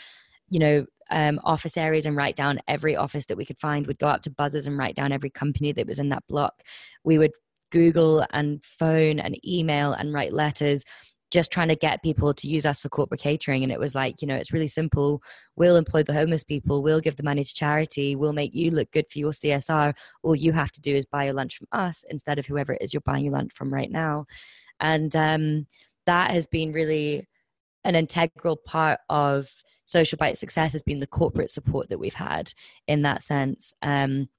you 0.49 0.59
know 0.59 0.85
um, 1.11 1.39
office 1.43 1.77
areas 1.77 2.05
and 2.05 2.15
write 2.15 2.35
down 2.35 2.59
every 2.67 2.95
office 2.95 3.27
that 3.27 3.37
we 3.37 3.45
could 3.45 3.59
find. 3.59 3.85
We'd 3.85 3.99
go 3.99 4.07
up 4.07 4.23
to 4.23 4.29
buzzers 4.29 4.67
and 4.67 4.77
write 4.77 4.95
down 4.95 5.11
every 5.11 5.29
company 5.29 5.71
that 5.71 5.87
was 5.87 5.99
in 5.99 6.09
that 6.09 6.25
block. 6.27 6.63
We 7.03 7.17
would 7.17 7.31
Google 7.75 8.25
and 8.31 8.63
phone 8.63 9.19
and 9.19 9.37
email 9.45 9.91
and 9.91 10.13
write 10.13 10.31
letters, 10.31 10.85
just 11.29 11.51
trying 11.51 11.67
to 11.67 11.75
get 11.75 12.01
people 12.01 12.33
to 12.33 12.47
use 12.47 12.65
us 12.65 12.79
for 12.79 12.87
corporate 12.87 13.19
catering. 13.19 13.63
And 13.63 13.71
it 13.71 13.77
was 13.77 13.93
like, 13.93 14.21
you 14.21 14.29
know, 14.29 14.35
it's 14.35 14.53
really 14.53 14.69
simple. 14.69 15.21
We'll 15.57 15.75
employ 15.75 16.03
the 16.03 16.13
homeless 16.13 16.45
people, 16.45 16.81
we'll 16.81 17.01
give 17.01 17.17
the 17.17 17.23
money 17.23 17.43
to 17.43 17.53
charity, 17.53 18.15
we'll 18.15 18.31
make 18.31 18.55
you 18.55 18.71
look 18.71 18.89
good 18.91 19.07
for 19.11 19.19
your 19.19 19.31
CSR. 19.31 19.93
All 20.23 20.37
you 20.37 20.53
have 20.53 20.71
to 20.71 20.79
do 20.79 20.95
is 20.95 21.05
buy 21.05 21.25
your 21.25 21.33
lunch 21.33 21.57
from 21.57 21.67
us 21.73 22.05
instead 22.09 22.39
of 22.39 22.45
whoever 22.45 22.71
it 22.71 22.81
is 22.81 22.93
you're 22.93 23.01
buying 23.01 23.25
your 23.25 23.33
lunch 23.33 23.51
from 23.51 23.73
right 23.73 23.91
now. 23.91 24.25
And 24.79 25.13
um, 25.13 25.67
that 26.05 26.31
has 26.31 26.47
been 26.47 26.71
really 26.71 27.27
an 27.83 27.95
integral 27.95 28.55
part 28.55 29.01
of 29.09 29.49
social 29.83 30.17
bite 30.17 30.37
success 30.37 30.71
has 30.71 30.81
been 30.81 31.01
the 31.01 31.07
corporate 31.07 31.51
support 31.51 31.89
that 31.89 31.99
we've 31.99 32.15
had 32.15 32.53
in 32.87 33.01
that 33.01 33.21
sense 33.21 33.73
um, 33.81 34.29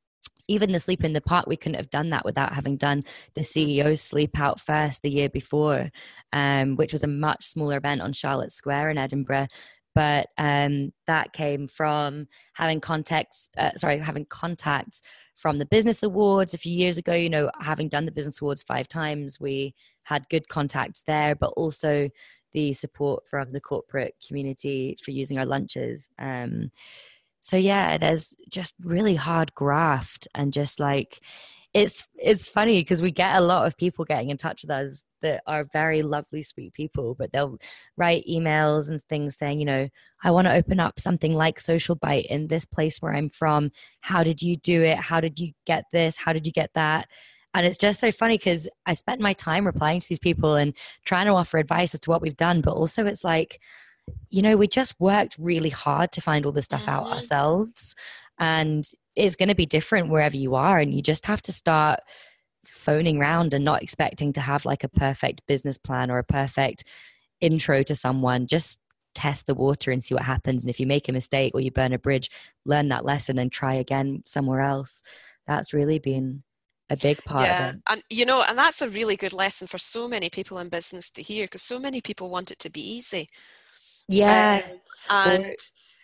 even 0.49 0.73
the 0.73 0.81
sleep 0.81 1.05
in 1.05 1.13
the 1.13 1.21
park 1.21 1.47
we 1.47 1.57
couldn't 1.57 1.77
have 1.77 1.91
done 1.91 2.11
that 2.11 2.25
without 2.25 2.53
having 2.53 2.77
done 2.77 3.03
the 3.35 3.43
ceo's 3.43 4.01
sleep 4.01 4.39
out 4.39 4.61
first 4.61 5.03
the 5.03 5.11
year 5.11 5.29
before 5.29 5.91
um, 6.33 6.77
which 6.77 6.93
was 6.93 7.05
a 7.05 7.09
much 7.09 7.45
smaller 7.45 7.77
event 7.77 8.01
on 8.01 8.13
charlotte 8.13 8.53
square 8.53 8.91
in 8.91 8.99
edinburgh 8.99 9.47
but 9.95 10.29
um, 10.37 10.93
that 11.07 11.33
came 11.33 11.67
from 11.67 12.27
having 12.55 12.81
contacts 12.81 13.51
uh, 13.59 13.71
sorry 13.77 13.99
having 13.99 14.27
contacts 14.27 15.01
from 15.37 15.59
the 15.59 15.67
business 15.67 16.03
awards 16.03 16.55
a 16.55 16.59
few 16.59 16.73
years 16.73 16.99
ago 16.99 17.15
you 17.15 17.31
know 17.31 17.51
having 17.61 17.89
done 17.89 18.05
the 18.05 18.13
business 18.13 18.41
awards 18.41 18.63
five 18.63 18.89
times 18.89 19.41
we 19.41 19.75
had 20.05 20.29
good 20.29 20.49
contacts 20.49 21.03
there 21.07 21.35
but 21.35 21.53
also 21.57 22.09
the 22.57 22.73
support 22.73 23.29
from 23.29 23.53
the 23.53 23.61
corporate 23.61 24.15
community 24.27 24.97
for 25.05 25.11
using 25.11 25.39
our 25.39 25.45
lunches. 25.45 26.09
Um, 26.19 26.71
so 27.47 27.57
yeah, 27.57 27.97
there's 27.97 28.35
just 28.51 28.75
really 28.83 29.15
hard 29.15 29.55
graft 29.55 30.27
and 30.35 30.53
just 30.53 30.81
like 30.81 31.21
it's 31.73 32.05
it's 32.17 32.49
funny 32.49 32.81
because 32.81 33.01
we 33.01 33.13
get 33.13 33.37
a 33.37 33.41
lot 33.41 33.69
of 33.69 33.77
people 33.77 34.05
getting 34.05 34.31
in 34.31 34.37
touch 34.37 34.65
with 34.65 34.71
us 34.73 35.05
that 35.23 35.45
are 35.47 35.63
very 35.73 36.03
lovely, 36.03 36.43
sweet 36.43 36.75
people, 36.75 37.15
but 37.17 37.31
they'll 37.31 37.57
write 37.97 38.25
emails 38.29 38.89
and 38.89 39.01
things 39.03 39.37
saying, 39.37 39.61
you 39.61 39.65
know, 39.65 39.89
I 40.25 40.33
want 40.33 40.49
to 40.49 40.55
open 40.55 40.81
up 40.81 40.99
something 40.99 41.35
like 41.35 41.61
Social 41.61 41.95
Bite 41.95 42.27
in 42.27 42.49
this 42.49 42.65
place 42.65 43.01
where 43.01 43.15
I'm 43.15 43.31
from. 43.31 43.71
How 44.01 44.25
did 44.25 44.43
you 44.43 44.57
do 44.57 44.83
it? 44.83 44.99
How 44.99 45.21
did 45.21 45.39
you 45.39 45.53
get 45.67 45.85
this? 45.93 46.17
How 46.17 46.33
did 46.33 46.47
you 46.47 46.53
get 46.53 46.71
that? 46.75 47.07
And 47.55 47.65
it's 47.65 47.77
just 47.77 48.01
so 48.01 48.11
funny 48.11 48.39
because 48.39 48.69
I 48.87 48.95
spent 48.95 49.21
my 49.21 49.35
time 49.35 49.67
replying 49.67 50.01
to 50.01 50.09
these 50.09 50.19
people 50.19 50.57
and 50.57 50.75
trying 51.05 51.27
to 51.27 51.35
offer 51.35 51.59
advice 51.59 51.95
as 51.95 52.01
to 52.01 52.11
what 52.11 52.23
we've 52.23 52.37
done. 52.37 52.61
But 52.61 52.75
also, 52.75 53.07
it's 53.07 53.23
like, 53.23 53.61
you 54.31 54.43
know, 54.43 54.57
we 54.57 54.69
just 54.69 54.99
worked 55.01 55.37
really 55.39 55.71
hard 55.71 56.13
to 56.13 56.21
find 56.21 56.47
all 56.47 56.53
this 56.53 56.67
stuff 56.67 56.89
out 56.89 57.05
mm-hmm. 57.05 57.15
ourselves. 57.15 57.95
And 58.39 58.89
it's 59.15 59.37
going 59.37 59.49
to 59.49 59.55
be 59.55 59.67
different 59.67 60.11
wherever 60.11 60.37
you 60.37 60.55
are. 60.55 60.79
And 60.79 60.95
you 60.95 61.03
just 61.03 61.27
have 61.27 61.43
to 61.43 61.53
start 61.53 62.01
phoning 62.65 63.21
around 63.21 63.55
and 63.55 63.65
not 63.65 63.83
expecting 63.83 64.33
to 64.35 64.41
have 64.41 64.65
like 64.65 64.85
a 64.85 64.89
perfect 64.89 65.43
business 65.47 65.79
plan 65.79 66.11
or 66.11 66.19
a 66.19 66.25
perfect 66.25 66.85
intro 67.41 67.83
to 67.85 67.95
someone. 67.95 68.47
Just 68.47 68.81
test 69.15 69.47
the 69.47 69.55
water 69.55 69.91
and 69.91 70.05
see 70.05 70.15
what 70.15 70.25
happens. 70.25 70.63
And 70.63 70.71
if 70.71 70.79
you 70.79 70.87
make 70.87 71.09
a 71.09 71.13
mistake 71.13 71.55
or 71.55 71.61
you 71.61 71.71
burn 71.71 71.95
a 71.95 71.99
bridge, 71.99 72.31
learn 72.67 72.89
that 72.89 73.05
lesson 73.05 73.39
and 73.39 73.51
try 73.51 73.75
again 73.75 74.23
somewhere 74.27 74.61
else. 74.61 75.03
That's 75.47 75.73
really 75.73 75.99
been 75.99 76.43
a 76.91 76.97
big 76.97 77.23
part 77.25 77.49
of 77.49 77.49
it. 77.49 77.51
yeah, 77.51 77.73
and 77.89 78.03
you 78.11 78.25
know 78.25 78.45
and 78.49 78.57
that's 78.57 78.81
a 78.81 78.89
really 78.89 79.17
good 79.17 79.33
lesson 79.33 79.67
for 79.67 79.77
so 79.77 80.07
many 80.07 80.31
people 80.31 80.59
in 80.59 80.69
business 80.69 81.11
to 81.11 81.21
hear 81.21 81.47
because 81.47 81.63
so 81.63 81.81
many 81.81 82.01
people 82.01 82.31
want 82.31 82.53
it 82.53 82.61
to 82.61 82.71
be 82.71 82.81
easy 82.81 83.29
yeah. 84.09 84.63
Um, 85.09 85.31
and 85.31 85.45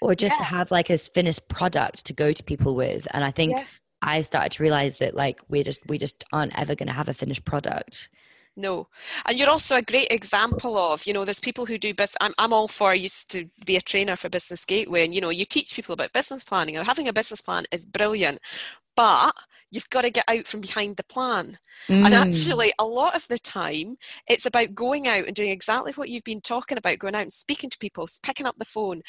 or, 0.01 0.13
or 0.13 0.15
just 0.15 0.35
yeah. 0.35 0.39
to 0.39 0.45
have 0.45 0.71
like 0.71 0.91
a 0.91 0.99
finished 0.99 1.49
product 1.49 2.07
to 2.07 2.13
go 2.13 2.33
to 2.33 2.43
people 2.43 2.75
with. 2.75 3.07
And 3.11 3.25
i 3.25 3.31
think 3.31 3.53
yeah. 3.53 3.65
i 4.03 4.21
started 4.21 4.53
to 4.53 4.63
realize 4.63 4.99
that 4.99 5.15
like 5.15 5.41
we 5.49 5.63
just 5.63 5.87
we 5.89 5.99
just 5.99 6.25
aren't 6.33 6.59
ever 6.59 6.75
going 6.75 6.89
to 6.89 6.95
have 6.95 7.09
a 7.09 7.15
finished 7.15 7.45
product. 7.45 8.09
No. 8.55 8.89
And 9.25 9.39
you're 9.39 9.49
also 9.49 9.77
a 9.77 9.83
great 9.83 10.09
example 10.11 10.77
of 10.77 11.07
you 11.07 11.15
know 11.15 11.25
there's 11.25 11.41
people 11.41 11.67
who 11.67 11.79
do 11.79 11.95
business 11.95 12.17
I'm, 12.21 12.33
I'm 12.39 12.53
all 12.53 12.69
for 12.69 12.91
I 12.91 12.95
used 12.95 13.31
to 13.33 13.49
be 13.65 13.77
a 13.77 13.81
trainer 13.81 14.17
for 14.17 14.29
business 14.29 14.65
gateway 14.65 15.05
and 15.05 15.15
you 15.15 15.21
know 15.21 15.31
you 15.31 15.45
teach 15.45 15.75
people 15.75 15.95
about 15.95 16.13
business 16.13 16.45
planning 16.45 16.77
and 16.77 16.87
having 16.87 17.09
a 17.09 17.13
business 17.13 17.41
plan 17.41 17.65
is 17.73 17.87
brilliant. 17.87 18.39
But 18.95 19.33
you've 19.73 19.91
got 19.91 20.03
to 20.03 20.11
get 20.11 20.25
out 20.29 20.47
from 20.47 20.61
behind 20.61 20.97
the 20.97 21.05
plan. 21.05 21.57
Mm. 21.89 22.05
And 22.05 22.15
actually, 22.15 22.73
a 22.79 22.85
lot 22.85 23.17
of 23.17 23.27
the 23.27 23.39
time, 23.39 23.97
it's 24.29 24.47
about 24.47 24.75
going 24.75 25.09
out 25.09 25.27
and 25.27 25.35
doing 25.35 25.51
exactly 25.51 25.93
what 25.93 26.11
you've 26.11 26.23
been 26.23 26.43
talking 26.43 26.79
about 26.79 26.99
going 26.99 27.15
out 27.15 27.23
and 27.23 27.33
speaking 27.33 27.71
to 27.71 27.79
people, 27.79 28.07
picking 28.23 28.47
up 28.47 28.57
the 28.59 28.65
phone, 28.65 29.03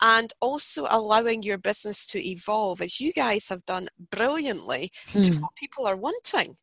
and 0.00 0.32
also 0.40 0.86
allowing 0.90 1.42
your 1.42 1.58
business 1.58 2.06
to 2.08 2.24
evolve, 2.24 2.80
as 2.80 3.00
you 3.00 3.12
guys 3.12 3.48
have 3.48 3.64
done 3.64 3.88
brilliantly, 4.10 4.92
mm. 5.12 5.22
to 5.22 5.40
what 5.40 5.54
people 5.56 5.86
are 5.86 5.96
wanting 5.96 6.56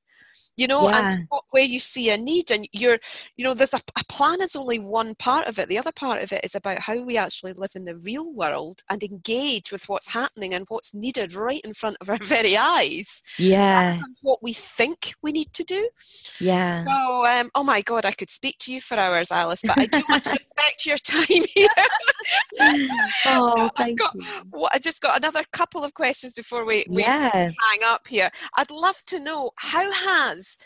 you 0.57 0.67
know 0.67 0.89
yeah. 0.89 1.13
and 1.13 1.27
where 1.51 1.63
you 1.63 1.79
see 1.79 2.09
a 2.09 2.17
need 2.17 2.51
and 2.51 2.67
you're 2.73 2.97
you 3.37 3.45
know 3.45 3.53
there's 3.53 3.73
a, 3.73 3.81
a, 3.97 4.03
plan 4.05 4.41
is 4.41 4.55
only 4.55 4.79
one 4.79 5.13
part 5.15 5.47
of 5.47 5.59
it 5.59 5.69
the 5.69 5.77
other 5.77 5.91
part 5.91 6.21
of 6.21 6.31
it 6.31 6.43
is 6.43 6.55
about 6.55 6.79
how 6.79 6.99
we 6.99 7.15
actually 7.17 7.53
live 7.53 7.71
in 7.75 7.85
the 7.85 7.95
real 7.95 8.33
world 8.33 8.81
and 8.89 9.03
engage 9.03 9.71
with 9.71 9.87
what's 9.87 10.11
happening 10.11 10.53
and 10.53 10.65
what's 10.69 10.93
needed 10.93 11.33
right 11.33 11.61
in 11.63 11.73
front 11.73 11.95
of 12.01 12.09
our 12.09 12.17
very 12.23 12.57
eyes 12.57 13.21
yeah 13.37 13.99
what 14.21 14.41
we 14.41 14.51
think 14.51 15.13
we 15.21 15.31
need 15.31 15.53
to 15.53 15.63
do 15.63 15.87
yeah 16.41 16.83
so 16.85 17.25
um, 17.25 17.49
oh 17.55 17.63
my 17.63 17.81
god 17.81 18.05
i 18.05 18.11
could 18.11 18.29
speak 18.29 18.57
to 18.57 18.73
you 18.73 18.81
for 18.81 18.97
hours 18.97 19.31
alice 19.31 19.61
but 19.63 19.77
i 19.77 19.85
do 19.85 20.01
want 20.09 20.23
to 20.23 20.31
respect 20.37 20.85
your 20.85 20.97
time 20.97 21.25
here 21.53 21.67
oh, 22.59 23.53
so 23.55 23.69
thank 23.77 23.99
got, 23.99 24.15
you. 24.15 24.23
Well, 24.51 24.69
i 24.73 24.79
just 24.79 25.01
got 25.01 25.17
another 25.17 25.43
couple 25.53 25.83
of 25.83 25.93
questions 25.93 26.33
before 26.33 26.65
we, 26.65 26.85
we 26.89 27.03
yeah. 27.03 27.31
hang 27.31 27.79
up 27.85 28.07
here 28.07 28.31
i'd 28.55 28.71
love 28.71 29.03
to 29.07 29.19
know 29.19 29.51
how 29.57 29.91
has 29.91 30.46
has 30.47 30.57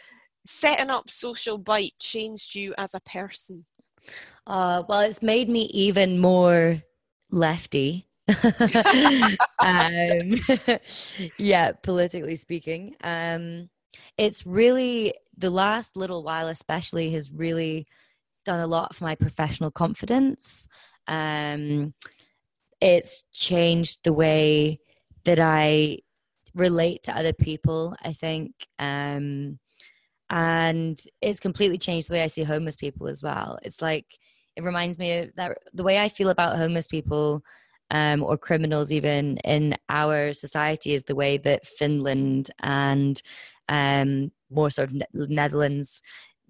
setting 0.45 0.89
up 0.89 1.09
Social 1.09 1.57
Bite 1.57 1.97
changed 1.99 2.55
you 2.55 2.73
as 2.77 2.93
a 2.93 2.99
person? 3.01 3.65
Uh, 4.47 4.83
well, 4.87 5.01
it's 5.01 5.21
made 5.21 5.49
me 5.49 5.63
even 5.73 6.19
more 6.19 6.81
lefty. 7.29 8.07
um, 9.63 10.35
yeah, 11.37 11.71
politically 11.83 12.35
speaking. 12.35 12.95
Um, 13.03 13.69
it's 14.17 14.45
really, 14.45 15.13
the 15.37 15.49
last 15.49 15.95
little 15.97 16.23
while, 16.23 16.47
especially, 16.47 17.11
has 17.11 17.31
really 17.31 17.87
done 18.45 18.59
a 18.59 18.67
lot 18.67 18.95
for 18.95 19.03
my 19.03 19.15
professional 19.15 19.71
confidence. 19.71 20.67
Um, 21.07 21.93
it's 22.79 23.23
changed 23.31 23.99
the 24.03 24.13
way 24.13 24.79
that 25.25 25.39
I 25.39 25.99
relate 26.55 27.03
to 27.03 27.15
other 27.17 27.33
people, 27.33 27.95
I 28.03 28.13
think. 28.13 28.53
Um, 28.79 29.59
and 30.31 30.97
it's 31.21 31.41
completely 31.41 31.77
changed 31.77 32.07
the 32.07 32.13
way 32.13 32.23
I 32.23 32.27
see 32.27 32.43
homeless 32.43 32.77
people 32.77 33.07
as 33.07 33.21
well. 33.21 33.59
It's 33.63 33.81
like, 33.81 34.05
it 34.55 34.63
reminds 34.63 34.97
me 34.97 35.19
of 35.19 35.35
that 35.35 35.57
the 35.73 35.83
way 35.83 35.99
I 35.99 36.07
feel 36.07 36.29
about 36.29 36.57
homeless 36.57 36.87
people 36.87 37.43
um, 37.91 38.23
or 38.23 38.37
criminals, 38.37 38.93
even 38.93 39.37
in 39.39 39.75
our 39.89 40.31
society, 40.31 40.93
is 40.93 41.03
the 41.03 41.15
way 41.15 41.37
that 41.37 41.67
Finland 41.67 42.49
and 42.61 43.21
um, 43.67 44.31
more 44.49 44.69
sort 44.69 44.91
of 44.91 45.01
Netherlands 45.13 46.01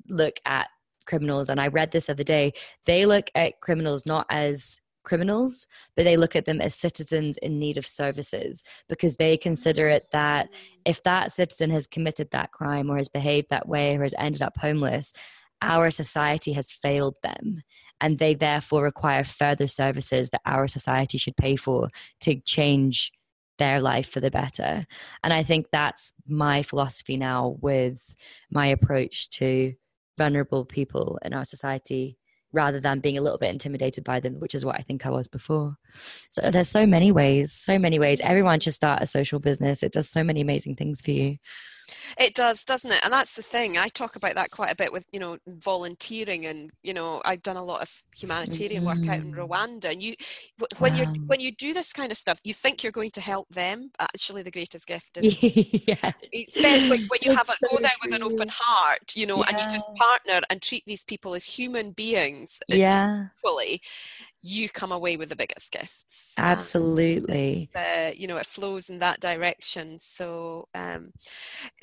look 0.07 0.35
at 0.45 0.67
criminals. 1.05 1.49
And 1.49 1.59
I 1.59 1.67
read 1.67 1.91
this 1.91 2.09
other 2.09 2.23
day. 2.23 2.53
They 2.85 3.07
look 3.07 3.31
at 3.33 3.61
criminals 3.61 4.05
not 4.05 4.27
as 4.29 4.79
criminals, 5.03 5.67
but 5.95 6.03
they 6.03 6.17
look 6.17 6.35
at 6.35 6.45
them 6.45 6.61
as 6.61 6.75
citizens 6.75 7.37
in 7.37 7.59
need 7.59 7.77
of 7.77 7.85
services 7.85 8.63
because 8.87 9.17
they 9.17 9.37
consider 9.37 9.87
it 9.89 10.07
that 10.11 10.49
if 10.85 11.03
that 11.03 11.31
citizen 11.31 11.69
has 11.69 11.87
committed 11.87 12.29
that 12.31 12.51
crime 12.51 12.89
or 12.89 12.97
has 12.97 13.09
behaved 13.09 13.49
that 13.49 13.67
way 13.67 13.95
or 13.95 14.03
has 14.03 14.15
ended 14.17 14.41
up 14.41 14.57
homeless, 14.57 15.13
our 15.61 15.91
society 15.91 16.53
has 16.53 16.71
failed 16.71 17.15
them 17.23 17.61
and 17.99 18.17
they 18.17 18.33
therefore 18.33 18.83
require 18.83 19.23
further 19.23 19.67
services 19.67 20.31
that 20.31 20.41
our 20.45 20.67
society 20.67 21.17
should 21.17 21.37
pay 21.37 21.55
for 21.55 21.89
to 22.19 22.35
change 22.41 23.11
their 23.59 23.79
life 23.79 24.09
for 24.09 24.19
the 24.19 24.31
better. 24.31 24.85
And 25.23 25.31
I 25.31 25.43
think 25.43 25.67
that's 25.71 26.13
my 26.27 26.63
philosophy 26.63 27.15
now 27.15 27.57
with 27.61 28.15
my 28.49 28.67
approach 28.67 29.29
to 29.31 29.73
vulnerable 30.17 30.65
people 30.65 31.19
in 31.23 31.33
our 31.33 31.45
society 31.45 32.17
rather 32.53 32.79
than 32.79 32.99
being 32.99 33.17
a 33.17 33.21
little 33.21 33.37
bit 33.37 33.49
intimidated 33.49 34.03
by 34.03 34.19
them, 34.19 34.35
which 34.39 34.55
is 34.55 34.65
what 34.65 34.79
I 34.79 34.83
think 34.83 35.05
I 35.05 35.09
was 35.09 35.27
before. 35.27 35.77
So 36.29 36.51
there's 36.51 36.69
so 36.69 36.85
many 36.85 37.11
ways, 37.11 37.51
so 37.51 37.79
many 37.79 37.99
ways. 37.99 38.21
Everyone 38.21 38.59
should 38.59 38.73
start 38.73 39.01
a 39.01 39.05
social 39.05 39.39
business. 39.39 39.83
It 39.83 39.93
does 39.93 40.09
so 40.09 40.23
many 40.23 40.41
amazing 40.41 40.75
things 40.75 41.01
for 41.01 41.11
you. 41.11 41.37
It 42.17 42.33
does, 42.33 42.63
doesn't 42.63 42.91
it? 42.91 42.99
And 43.03 43.13
that's 43.13 43.35
the 43.35 43.41
thing. 43.41 43.77
I 43.77 43.87
talk 43.87 44.15
about 44.15 44.35
that 44.35 44.51
quite 44.51 44.71
a 44.71 44.75
bit 44.75 44.91
with, 44.91 45.05
you 45.11 45.19
know, 45.19 45.37
volunteering 45.47 46.45
and, 46.45 46.71
you 46.83 46.93
know, 46.93 47.21
I've 47.25 47.43
done 47.43 47.57
a 47.57 47.63
lot 47.63 47.81
of 47.81 48.03
humanitarian 48.15 48.83
mm-hmm. 48.83 49.01
work 49.01 49.09
out 49.09 49.23
in 49.23 49.33
mm. 49.33 49.37
Rwanda. 49.37 49.91
And 49.91 50.01
you 50.01 50.15
when 50.79 50.93
wow. 50.93 50.99
you 50.99 51.21
when 51.27 51.39
you 51.39 51.51
do 51.51 51.73
this 51.73 51.93
kind 51.93 52.11
of 52.11 52.17
stuff, 52.17 52.39
you 52.43 52.53
think 52.53 52.83
you're 52.83 52.91
going 52.91 53.11
to 53.11 53.21
help 53.21 53.49
them. 53.49 53.91
Actually 53.99 54.43
the 54.43 54.51
greatest 54.51 54.87
gift 54.87 55.17
is 55.17 55.41
yeah. 55.87 56.11
when, 56.89 56.89
when 56.89 57.19
you 57.21 57.35
have 57.35 57.49
a, 57.49 57.53
so 57.53 57.77
go 57.77 57.81
there 57.81 57.91
with 58.03 58.13
an 58.13 58.23
open 58.23 58.49
heart, 58.51 59.15
you 59.15 59.25
know, 59.25 59.37
yeah. 59.37 59.45
and 59.49 59.57
you 59.57 59.69
just 59.69 59.87
partner 59.95 60.41
and 60.49 60.61
treat 60.61 60.83
these 60.85 61.03
people 61.03 61.33
as 61.33 61.45
human 61.45 61.91
beings 61.91 62.59
yeah. 62.67 63.27
equally 63.37 63.81
you 64.43 64.69
come 64.69 64.91
away 64.91 65.17
with 65.17 65.29
the 65.29 65.35
biggest 65.35 65.71
gifts. 65.71 66.33
Absolutely. 66.37 67.69
Uh, 67.75 68.11
you 68.15 68.27
know, 68.27 68.37
it 68.37 68.45
flows 68.45 68.89
in 68.89 68.99
that 68.99 69.19
direction. 69.19 69.99
So, 70.01 70.67
um, 70.73 71.11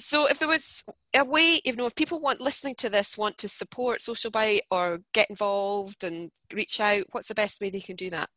so 0.00 0.26
if 0.26 0.38
there 0.38 0.48
was 0.48 0.84
a 1.14 1.24
way, 1.24 1.60
you 1.64 1.76
know, 1.76 1.86
if 1.86 1.94
people 1.94 2.20
want 2.20 2.40
listening 2.40 2.74
to 2.76 2.90
this 2.90 3.16
want 3.16 3.38
to 3.38 3.48
support 3.48 4.02
Social 4.02 4.30
Bite 4.30 4.62
or 4.70 5.00
get 5.12 5.30
involved 5.30 6.02
and 6.02 6.30
reach 6.52 6.80
out, 6.80 7.04
what's 7.12 7.28
the 7.28 7.34
best 7.34 7.60
way 7.60 7.70
they 7.70 7.80
can 7.80 7.96
do 7.96 8.10
that? 8.10 8.28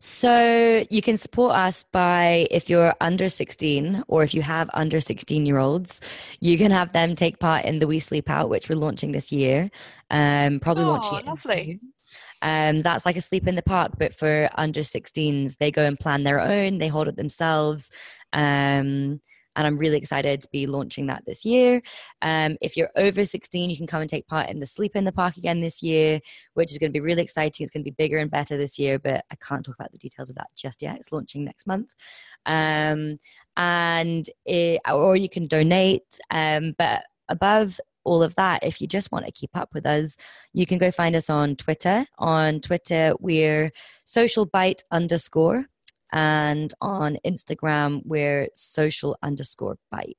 So 0.00 0.84
you 0.88 1.02
can 1.02 1.16
support 1.16 1.54
us 1.54 1.82
by 1.82 2.46
if 2.50 2.70
you're 2.70 2.94
under 3.00 3.28
16 3.28 4.04
or 4.08 4.22
if 4.22 4.32
you 4.32 4.40
have 4.40 4.70
under 4.72 5.00
16 5.00 5.44
year 5.44 5.58
olds, 5.58 6.00
you 6.40 6.56
can 6.56 6.70
have 6.70 6.92
them 6.92 7.14
take 7.14 7.38
part 7.38 7.64
in 7.64 7.80
the 7.80 7.86
We 7.86 7.98
Sleep 7.98 8.30
Out, 8.30 8.48
which 8.48 8.68
we're 8.68 8.76
launching 8.76 9.12
this 9.12 9.30
year. 9.32 9.70
Um, 10.10 10.60
probably 10.60 10.84
oh, 10.84 10.92
launching 10.92 11.18
it. 11.18 11.26
Lovely. 11.26 11.80
Um, 12.42 12.82
that's 12.82 13.06
like 13.06 13.16
a 13.16 13.20
sleep 13.20 13.46
in 13.46 13.54
the 13.54 13.62
park, 13.62 13.92
but 13.98 14.14
for 14.14 14.48
under 14.54 14.80
16s, 14.80 15.56
they 15.58 15.70
go 15.70 15.84
and 15.84 15.98
plan 15.98 16.24
their 16.24 16.40
own, 16.40 16.78
they 16.78 16.88
hold 16.88 17.08
it 17.08 17.16
themselves. 17.16 17.90
Um, 18.32 19.20
and 19.58 19.66
I'm 19.66 19.76
really 19.76 19.96
excited 19.96 20.40
to 20.40 20.48
be 20.52 20.68
launching 20.68 21.08
that 21.08 21.24
this 21.26 21.44
year. 21.44 21.82
Um, 22.22 22.56
if 22.60 22.76
you're 22.76 22.90
over 22.94 23.24
16, 23.24 23.68
you 23.68 23.76
can 23.76 23.88
come 23.88 24.00
and 24.00 24.08
take 24.08 24.28
part 24.28 24.48
in 24.48 24.60
the 24.60 24.66
Sleep 24.66 24.94
in 24.94 25.04
the 25.04 25.10
Park 25.10 25.36
again 25.36 25.60
this 25.60 25.82
year, 25.82 26.20
which 26.54 26.70
is 26.70 26.78
going 26.78 26.92
to 26.92 26.96
be 26.96 27.00
really 27.00 27.22
exciting. 27.22 27.64
It's 27.64 27.72
going 27.72 27.82
to 27.82 27.90
be 27.90 27.94
bigger 27.98 28.18
and 28.18 28.30
better 28.30 28.56
this 28.56 28.78
year, 28.78 29.00
but 29.00 29.24
I 29.32 29.36
can't 29.36 29.64
talk 29.64 29.74
about 29.74 29.90
the 29.90 29.98
details 29.98 30.30
of 30.30 30.36
that 30.36 30.46
just 30.54 30.80
yet. 30.80 30.96
It's 30.96 31.10
launching 31.10 31.44
next 31.44 31.66
month. 31.66 31.92
Um, 32.46 33.18
and 33.56 34.30
it, 34.46 34.80
or 34.88 35.16
you 35.16 35.28
can 35.28 35.48
donate, 35.48 36.20
um, 36.30 36.76
but 36.78 37.02
above 37.28 37.80
all 38.08 38.22
of 38.22 38.34
that, 38.36 38.64
if 38.64 38.80
you 38.80 38.86
just 38.86 39.12
want 39.12 39.26
to 39.26 39.32
keep 39.32 39.50
up 39.54 39.74
with 39.74 39.86
us, 39.86 40.16
you 40.52 40.66
can 40.66 40.78
go 40.78 40.90
find 40.90 41.14
us 41.14 41.28
on 41.28 41.56
Twitter. 41.56 42.06
On 42.18 42.60
Twitter, 42.60 43.14
we're 43.20 43.70
social 44.04 44.46
bite 44.46 44.82
underscore. 44.90 45.66
And 46.12 46.72
on 46.80 47.18
Instagram, 47.24 48.02
we're 48.04 48.48
social 48.54 49.16
underscore 49.22 49.78
bite 49.90 50.16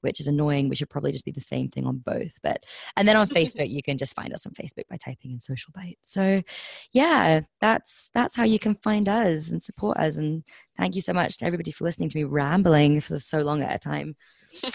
which 0.00 0.20
is 0.20 0.26
annoying. 0.26 0.68
We 0.68 0.76
should 0.76 0.90
probably 0.90 1.12
just 1.12 1.24
be 1.24 1.30
the 1.30 1.40
same 1.40 1.68
thing 1.68 1.86
on 1.86 1.98
both. 1.98 2.38
But 2.42 2.64
and 2.96 3.06
then 3.06 3.16
on 3.16 3.26
Facebook, 3.28 3.70
you 3.70 3.82
can 3.82 3.98
just 3.98 4.14
find 4.14 4.32
us 4.32 4.46
on 4.46 4.52
Facebook 4.52 4.88
by 4.88 4.96
typing 4.96 5.32
in 5.32 5.40
Social 5.40 5.72
Bite. 5.74 5.98
So 6.02 6.42
yeah, 6.92 7.40
that's 7.60 8.10
that's 8.14 8.36
how 8.36 8.44
you 8.44 8.58
can 8.58 8.74
find 8.76 9.08
us 9.08 9.50
and 9.50 9.62
support 9.62 9.98
us. 9.98 10.16
And 10.16 10.44
thank 10.76 10.94
you 10.94 11.00
so 11.00 11.12
much 11.12 11.38
to 11.38 11.44
everybody 11.44 11.70
for 11.70 11.84
listening 11.84 12.08
to 12.10 12.18
me 12.18 12.24
rambling 12.24 13.00
for 13.00 13.18
so 13.18 13.40
long 13.40 13.62
at 13.62 13.74
a 13.74 13.78
time. 13.78 14.16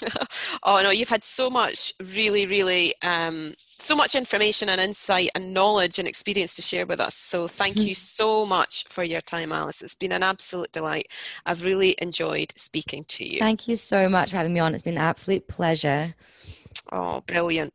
oh 0.63 0.81
no, 0.81 0.89
you've 0.89 1.09
had 1.09 1.23
so 1.23 1.49
much 1.49 1.93
really, 2.15 2.45
really 2.45 2.93
um 3.01 3.53
so 3.83 3.95
much 3.95 4.15
information 4.15 4.69
and 4.69 4.79
insight 4.79 5.29
and 5.35 5.53
knowledge 5.53 5.99
and 5.99 6.07
experience 6.07 6.55
to 6.55 6.61
share 6.61 6.85
with 6.85 6.99
us. 6.99 7.15
So 7.15 7.47
thank 7.47 7.75
mm-hmm. 7.75 7.89
you 7.89 7.95
so 7.95 8.45
much 8.45 8.85
for 8.87 9.03
your 9.03 9.21
time, 9.21 9.51
Alice. 9.51 9.81
It's 9.81 9.95
been 9.95 10.11
an 10.11 10.23
absolute 10.23 10.71
delight. 10.71 11.11
I've 11.45 11.65
really 11.65 11.95
enjoyed 11.99 12.53
speaking 12.55 13.03
to 13.09 13.29
you. 13.29 13.39
Thank 13.39 13.67
you 13.67 13.75
so 13.75 14.07
much 14.07 14.31
for 14.31 14.37
having 14.37 14.53
me 14.53 14.59
on. 14.59 14.73
It's 14.73 14.83
been 14.83 14.95
an 14.95 15.01
absolute 15.01 15.47
pleasure. 15.47 16.15
Oh, 16.91 17.21
brilliant. 17.27 17.73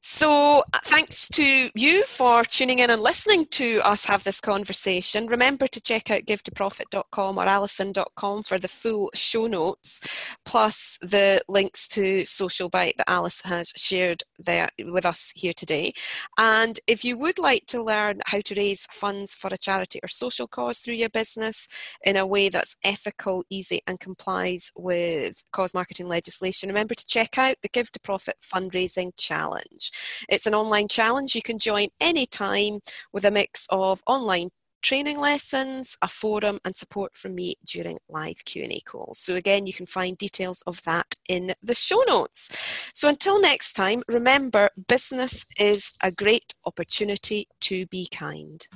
So, 0.00 0.62
uh, 0.72 0.78
thanks 0.84 1.28
to 1.30 1.70
you 1.74 2.04
for 2.04 2.44
tuning 2.44 2.78
in 2.78 2.88
and 2.88 3.02
listening 3.02 3.46
to 3.46 3.80
us 3.82 4.04
have 4.04 4.22
this 4.22 4.40
conversation. 4.40 5.26
Remember 5.26 5.66
to 5.66 5.80
check 5.80 6.08
out 6.12 6.22
givetoprofit.com 6.22 7.36
or 7.36 7.44
alison.com 7.44 8.44
for 8.44 8.58
the 8.60 8.68
full 8.68 9.10
show 9.14 9.48
notes, 9.48 10.00
plus 10.44 10.98
the 11.02 11.42
links 11.48 11.88
to 11.88 12.24
Social 12.24 12.68
Bite 12.68 12.94
that 12.98 13.10
Alice 13.10 13.42
has 13.42 13.72
shared 13.76 14.22
there 14.38 14.68
with 14.84 15.04
us 15.04 15.32
here 15.34 15.52
today. 15.52 15.92
And 16.38 16.78
if 16.86 17.04
you 17.04 17.18
would 17.18 17.40
like 17.40 17.66
to 17.66 17.82
learn 17.82 18.20
how 18.26 18.38
to 18.40 18.54
raise 18.54 18.86
funds 18.86 19.34
for 19.34 19.48
a 19.52 19.58
charity 19.58 19.98
or 20.00 20.08
social 20.08 20.46
cause 20.46 20.78
through 20.78 20.94
your 20.94 21.10
business 21.10 21.66
in 22.04 22.16
a 22.16 22.26
way 22.26 22.48
that's 22.48 22.76
ethical, 22.84 23.44
easy, 23.50 23.82
and 23.88 23.98
complies 23.98 24.70
with 24.76 25.42
cause 25.50 25.74
marketing 25.74 26.06
legislation, 26.06 26.68
remember 26.68 26.94
to 26.94 27.06
check 27.06 27.36
out 27.36 27.56
the 27.62 27.68
Give 27.68 27.90
to 27.90 28.00
Profit 28.00 28.36
Fundraising 28.40 29.10
Challenge. 29.16 29.87
It's 30.28 30.46
an 30.46 30.54
online 30.54 30.88
challenge 30.88 31.34
you 31.34 31.42
can 31.42 31.58
join 31.58 31.88
anytime 32.00 32.80
with 33.12 33.24
a 33.24 33.30
mix 33.30 33.66
of 33.70 34.02
online 34.06 34.50
training 34.82 35.18
lessons, 35.18 35.96
a 36.02 36.08
forum 36.08 36.58
and 36.64 36.74
support 36.74 37.16
from 37.16 37.34
me 37.34 37.56
during 37.64 37.98
live 38.08 38.44
Q&A 38.44 38.80
calls. 38.80 39.18
So 39.18 39.34
again, 39.34 39.66
you 39.66 39.72
can 39.72 39.86
find 39.86 40.16
details 40.16 40.62
of 40.66 40.82
that 40.84 41.14
in 41.28 41.54
the 41.62 41.74
show 41.74 42.00
notes. 42.06 42.90
So 42.94 43.08
until 43.08 43.40
next 43.40 43.72
time, 43.72 44.02
remember 44.08 44.70
business 44.86 45.46
is 45.58 45.92
a 46.02 46.12
great 46.12 46.54
opportunity 46.64 47.48
to 47.62 47.86
be 47.86 48.08
kind. 48.10 48.66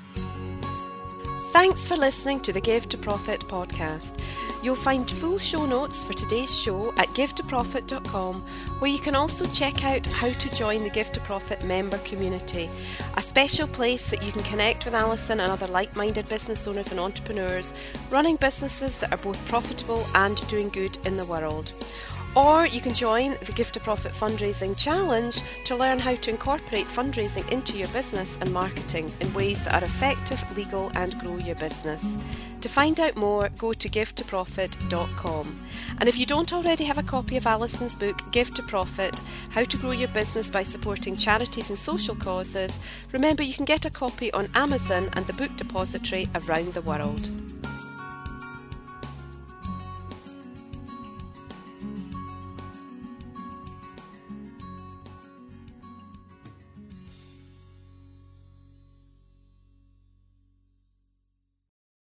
Thanks 1.52 1.86
for 1.86 1.96
listening 1.96 2.40
to 2.40 2.52
the 2.54 2.62
Give 2.62 2.88
to 2.88 2.96
Profit 2.96 3.42
podcast. 3.42 4.18
You'll 4.62 4.74
find 4.74 5.08
full 5.08 5.36
show 5.36 5.66
notes 5.66 6.02
for 6.02 6.14
today's 6.14 6.58
show 6.58 6.94
at 6.96 7.08
givetoprofit.com, 7.08 8.40
where 8.78 8.90
you 8.90 8.98
can 8.98 9.14
also 9.14 9.44
check 9.44 9.84
out 9.84 10.06
how 10.06 10.30
to 10.30 10.54
join 10.56 10.82
the 10.82 10.88
Give 10.88 11.12
to 11.12 11.20
Profit 11.20 11.62
member 11.62 11.98
community, 11.98 12.70
a 13.18 13.20
special 13.20 13.68
place 13.68 14.10
that 14.10 14.22
you 14.22 14.32
can 14.32 14.42
connect 14.44 14.86
with 14.86 14.94
Alison 14.94 15.40
and 15.40 15.52
other 15.52 15.66
like 15.66 15.94
minded 15.94 16.26
business 16.26 16.66
owners 16.66 16.90
and 16.90 16.98
entrepreneurs 16.98 17.74
running 18.10 18.36
businesses 18.36 18.98
that 19.00 19.12
are 19.12 19.18
both 19.18 19.46
profitable 19.46 20.06
and 20.14 20.48
doing 20.48 20.70
good 20.70 20.96
in 21.04 21.18
the 21.18 21.24
world. 21.26 21.74
Or 22.34 22.66
you 22.66 22.80
can 22.80 22.94
join 22.94 23.36
the 23.44 23.52
Give 23.52 23.70
to 23.72 23.80
Profit 23.80 24.12
Fundraising 24.12 24.76
Challenge 24.76 25.42
to 25.64 25.76
learn 25.76 25.98
how 25.98 26.14
to 26.14 26.30
incorporate 26.30 26.86
fundraising 26.86 27.46
into 27.50 27.76
your 27.76 27.88
business 27.88 28.38
and 28.40 28.50
marketing 28.52 29.12
in 29.20 29.34
ways 29.34 29.66
that 29.66 29.82
are 29.82 29.84
effective, 29.84 30.42
legal, 30.56 30.90
and 30.94 31.18
grow 31.20 31.36
your 31.36 31.56
business. 31.56 32.16
To 32.62 32.68
find 32.70 32.98
out 33.00 33.16
more, 33.16 33.50
go 33.58 33.74
to 33.74 33.88
givetoprofit.com. 33.88 35.66
And 35.98 36.08
if 36.08 36.18
you 36.18 36.24
don't 36.24 36.52
already 36.54 36.84
have 36.84 36.96
a 36.96 37.02
copy 37.02 37.36
of 37.36 37.46
Alison's 37.46 37.94
book, 37.94 38.22
Give 38.30 38.54
to 38.54 38.62
Profit 38.62 39.20
How 39.50 39.64
to 39.64 39.76
Grow 39.76 39.90
Your 39.90 40.08
Business 40.08 40.48
by 40.48 40.62
Supporting 40.62 41.16
Charities 41.16 41.68
and 41.68 41.78
Social 41.78 42.14
Causes, 42.14 42.80
remember 43.12 43.42
you 43.42 43.52
can 43.52 43.66
get 43.66 43.84
a 43.84 43.90
copy 43.90 44.32
on 44.32 44.48
Amazon 44.54 45.10
and 45.14 45.26
the 45.26 45.34
Book 45.34 45.54
Depository 45.56 46.30
around 46.34 46.72
the 46.72 46.82
world. 46.82 47.30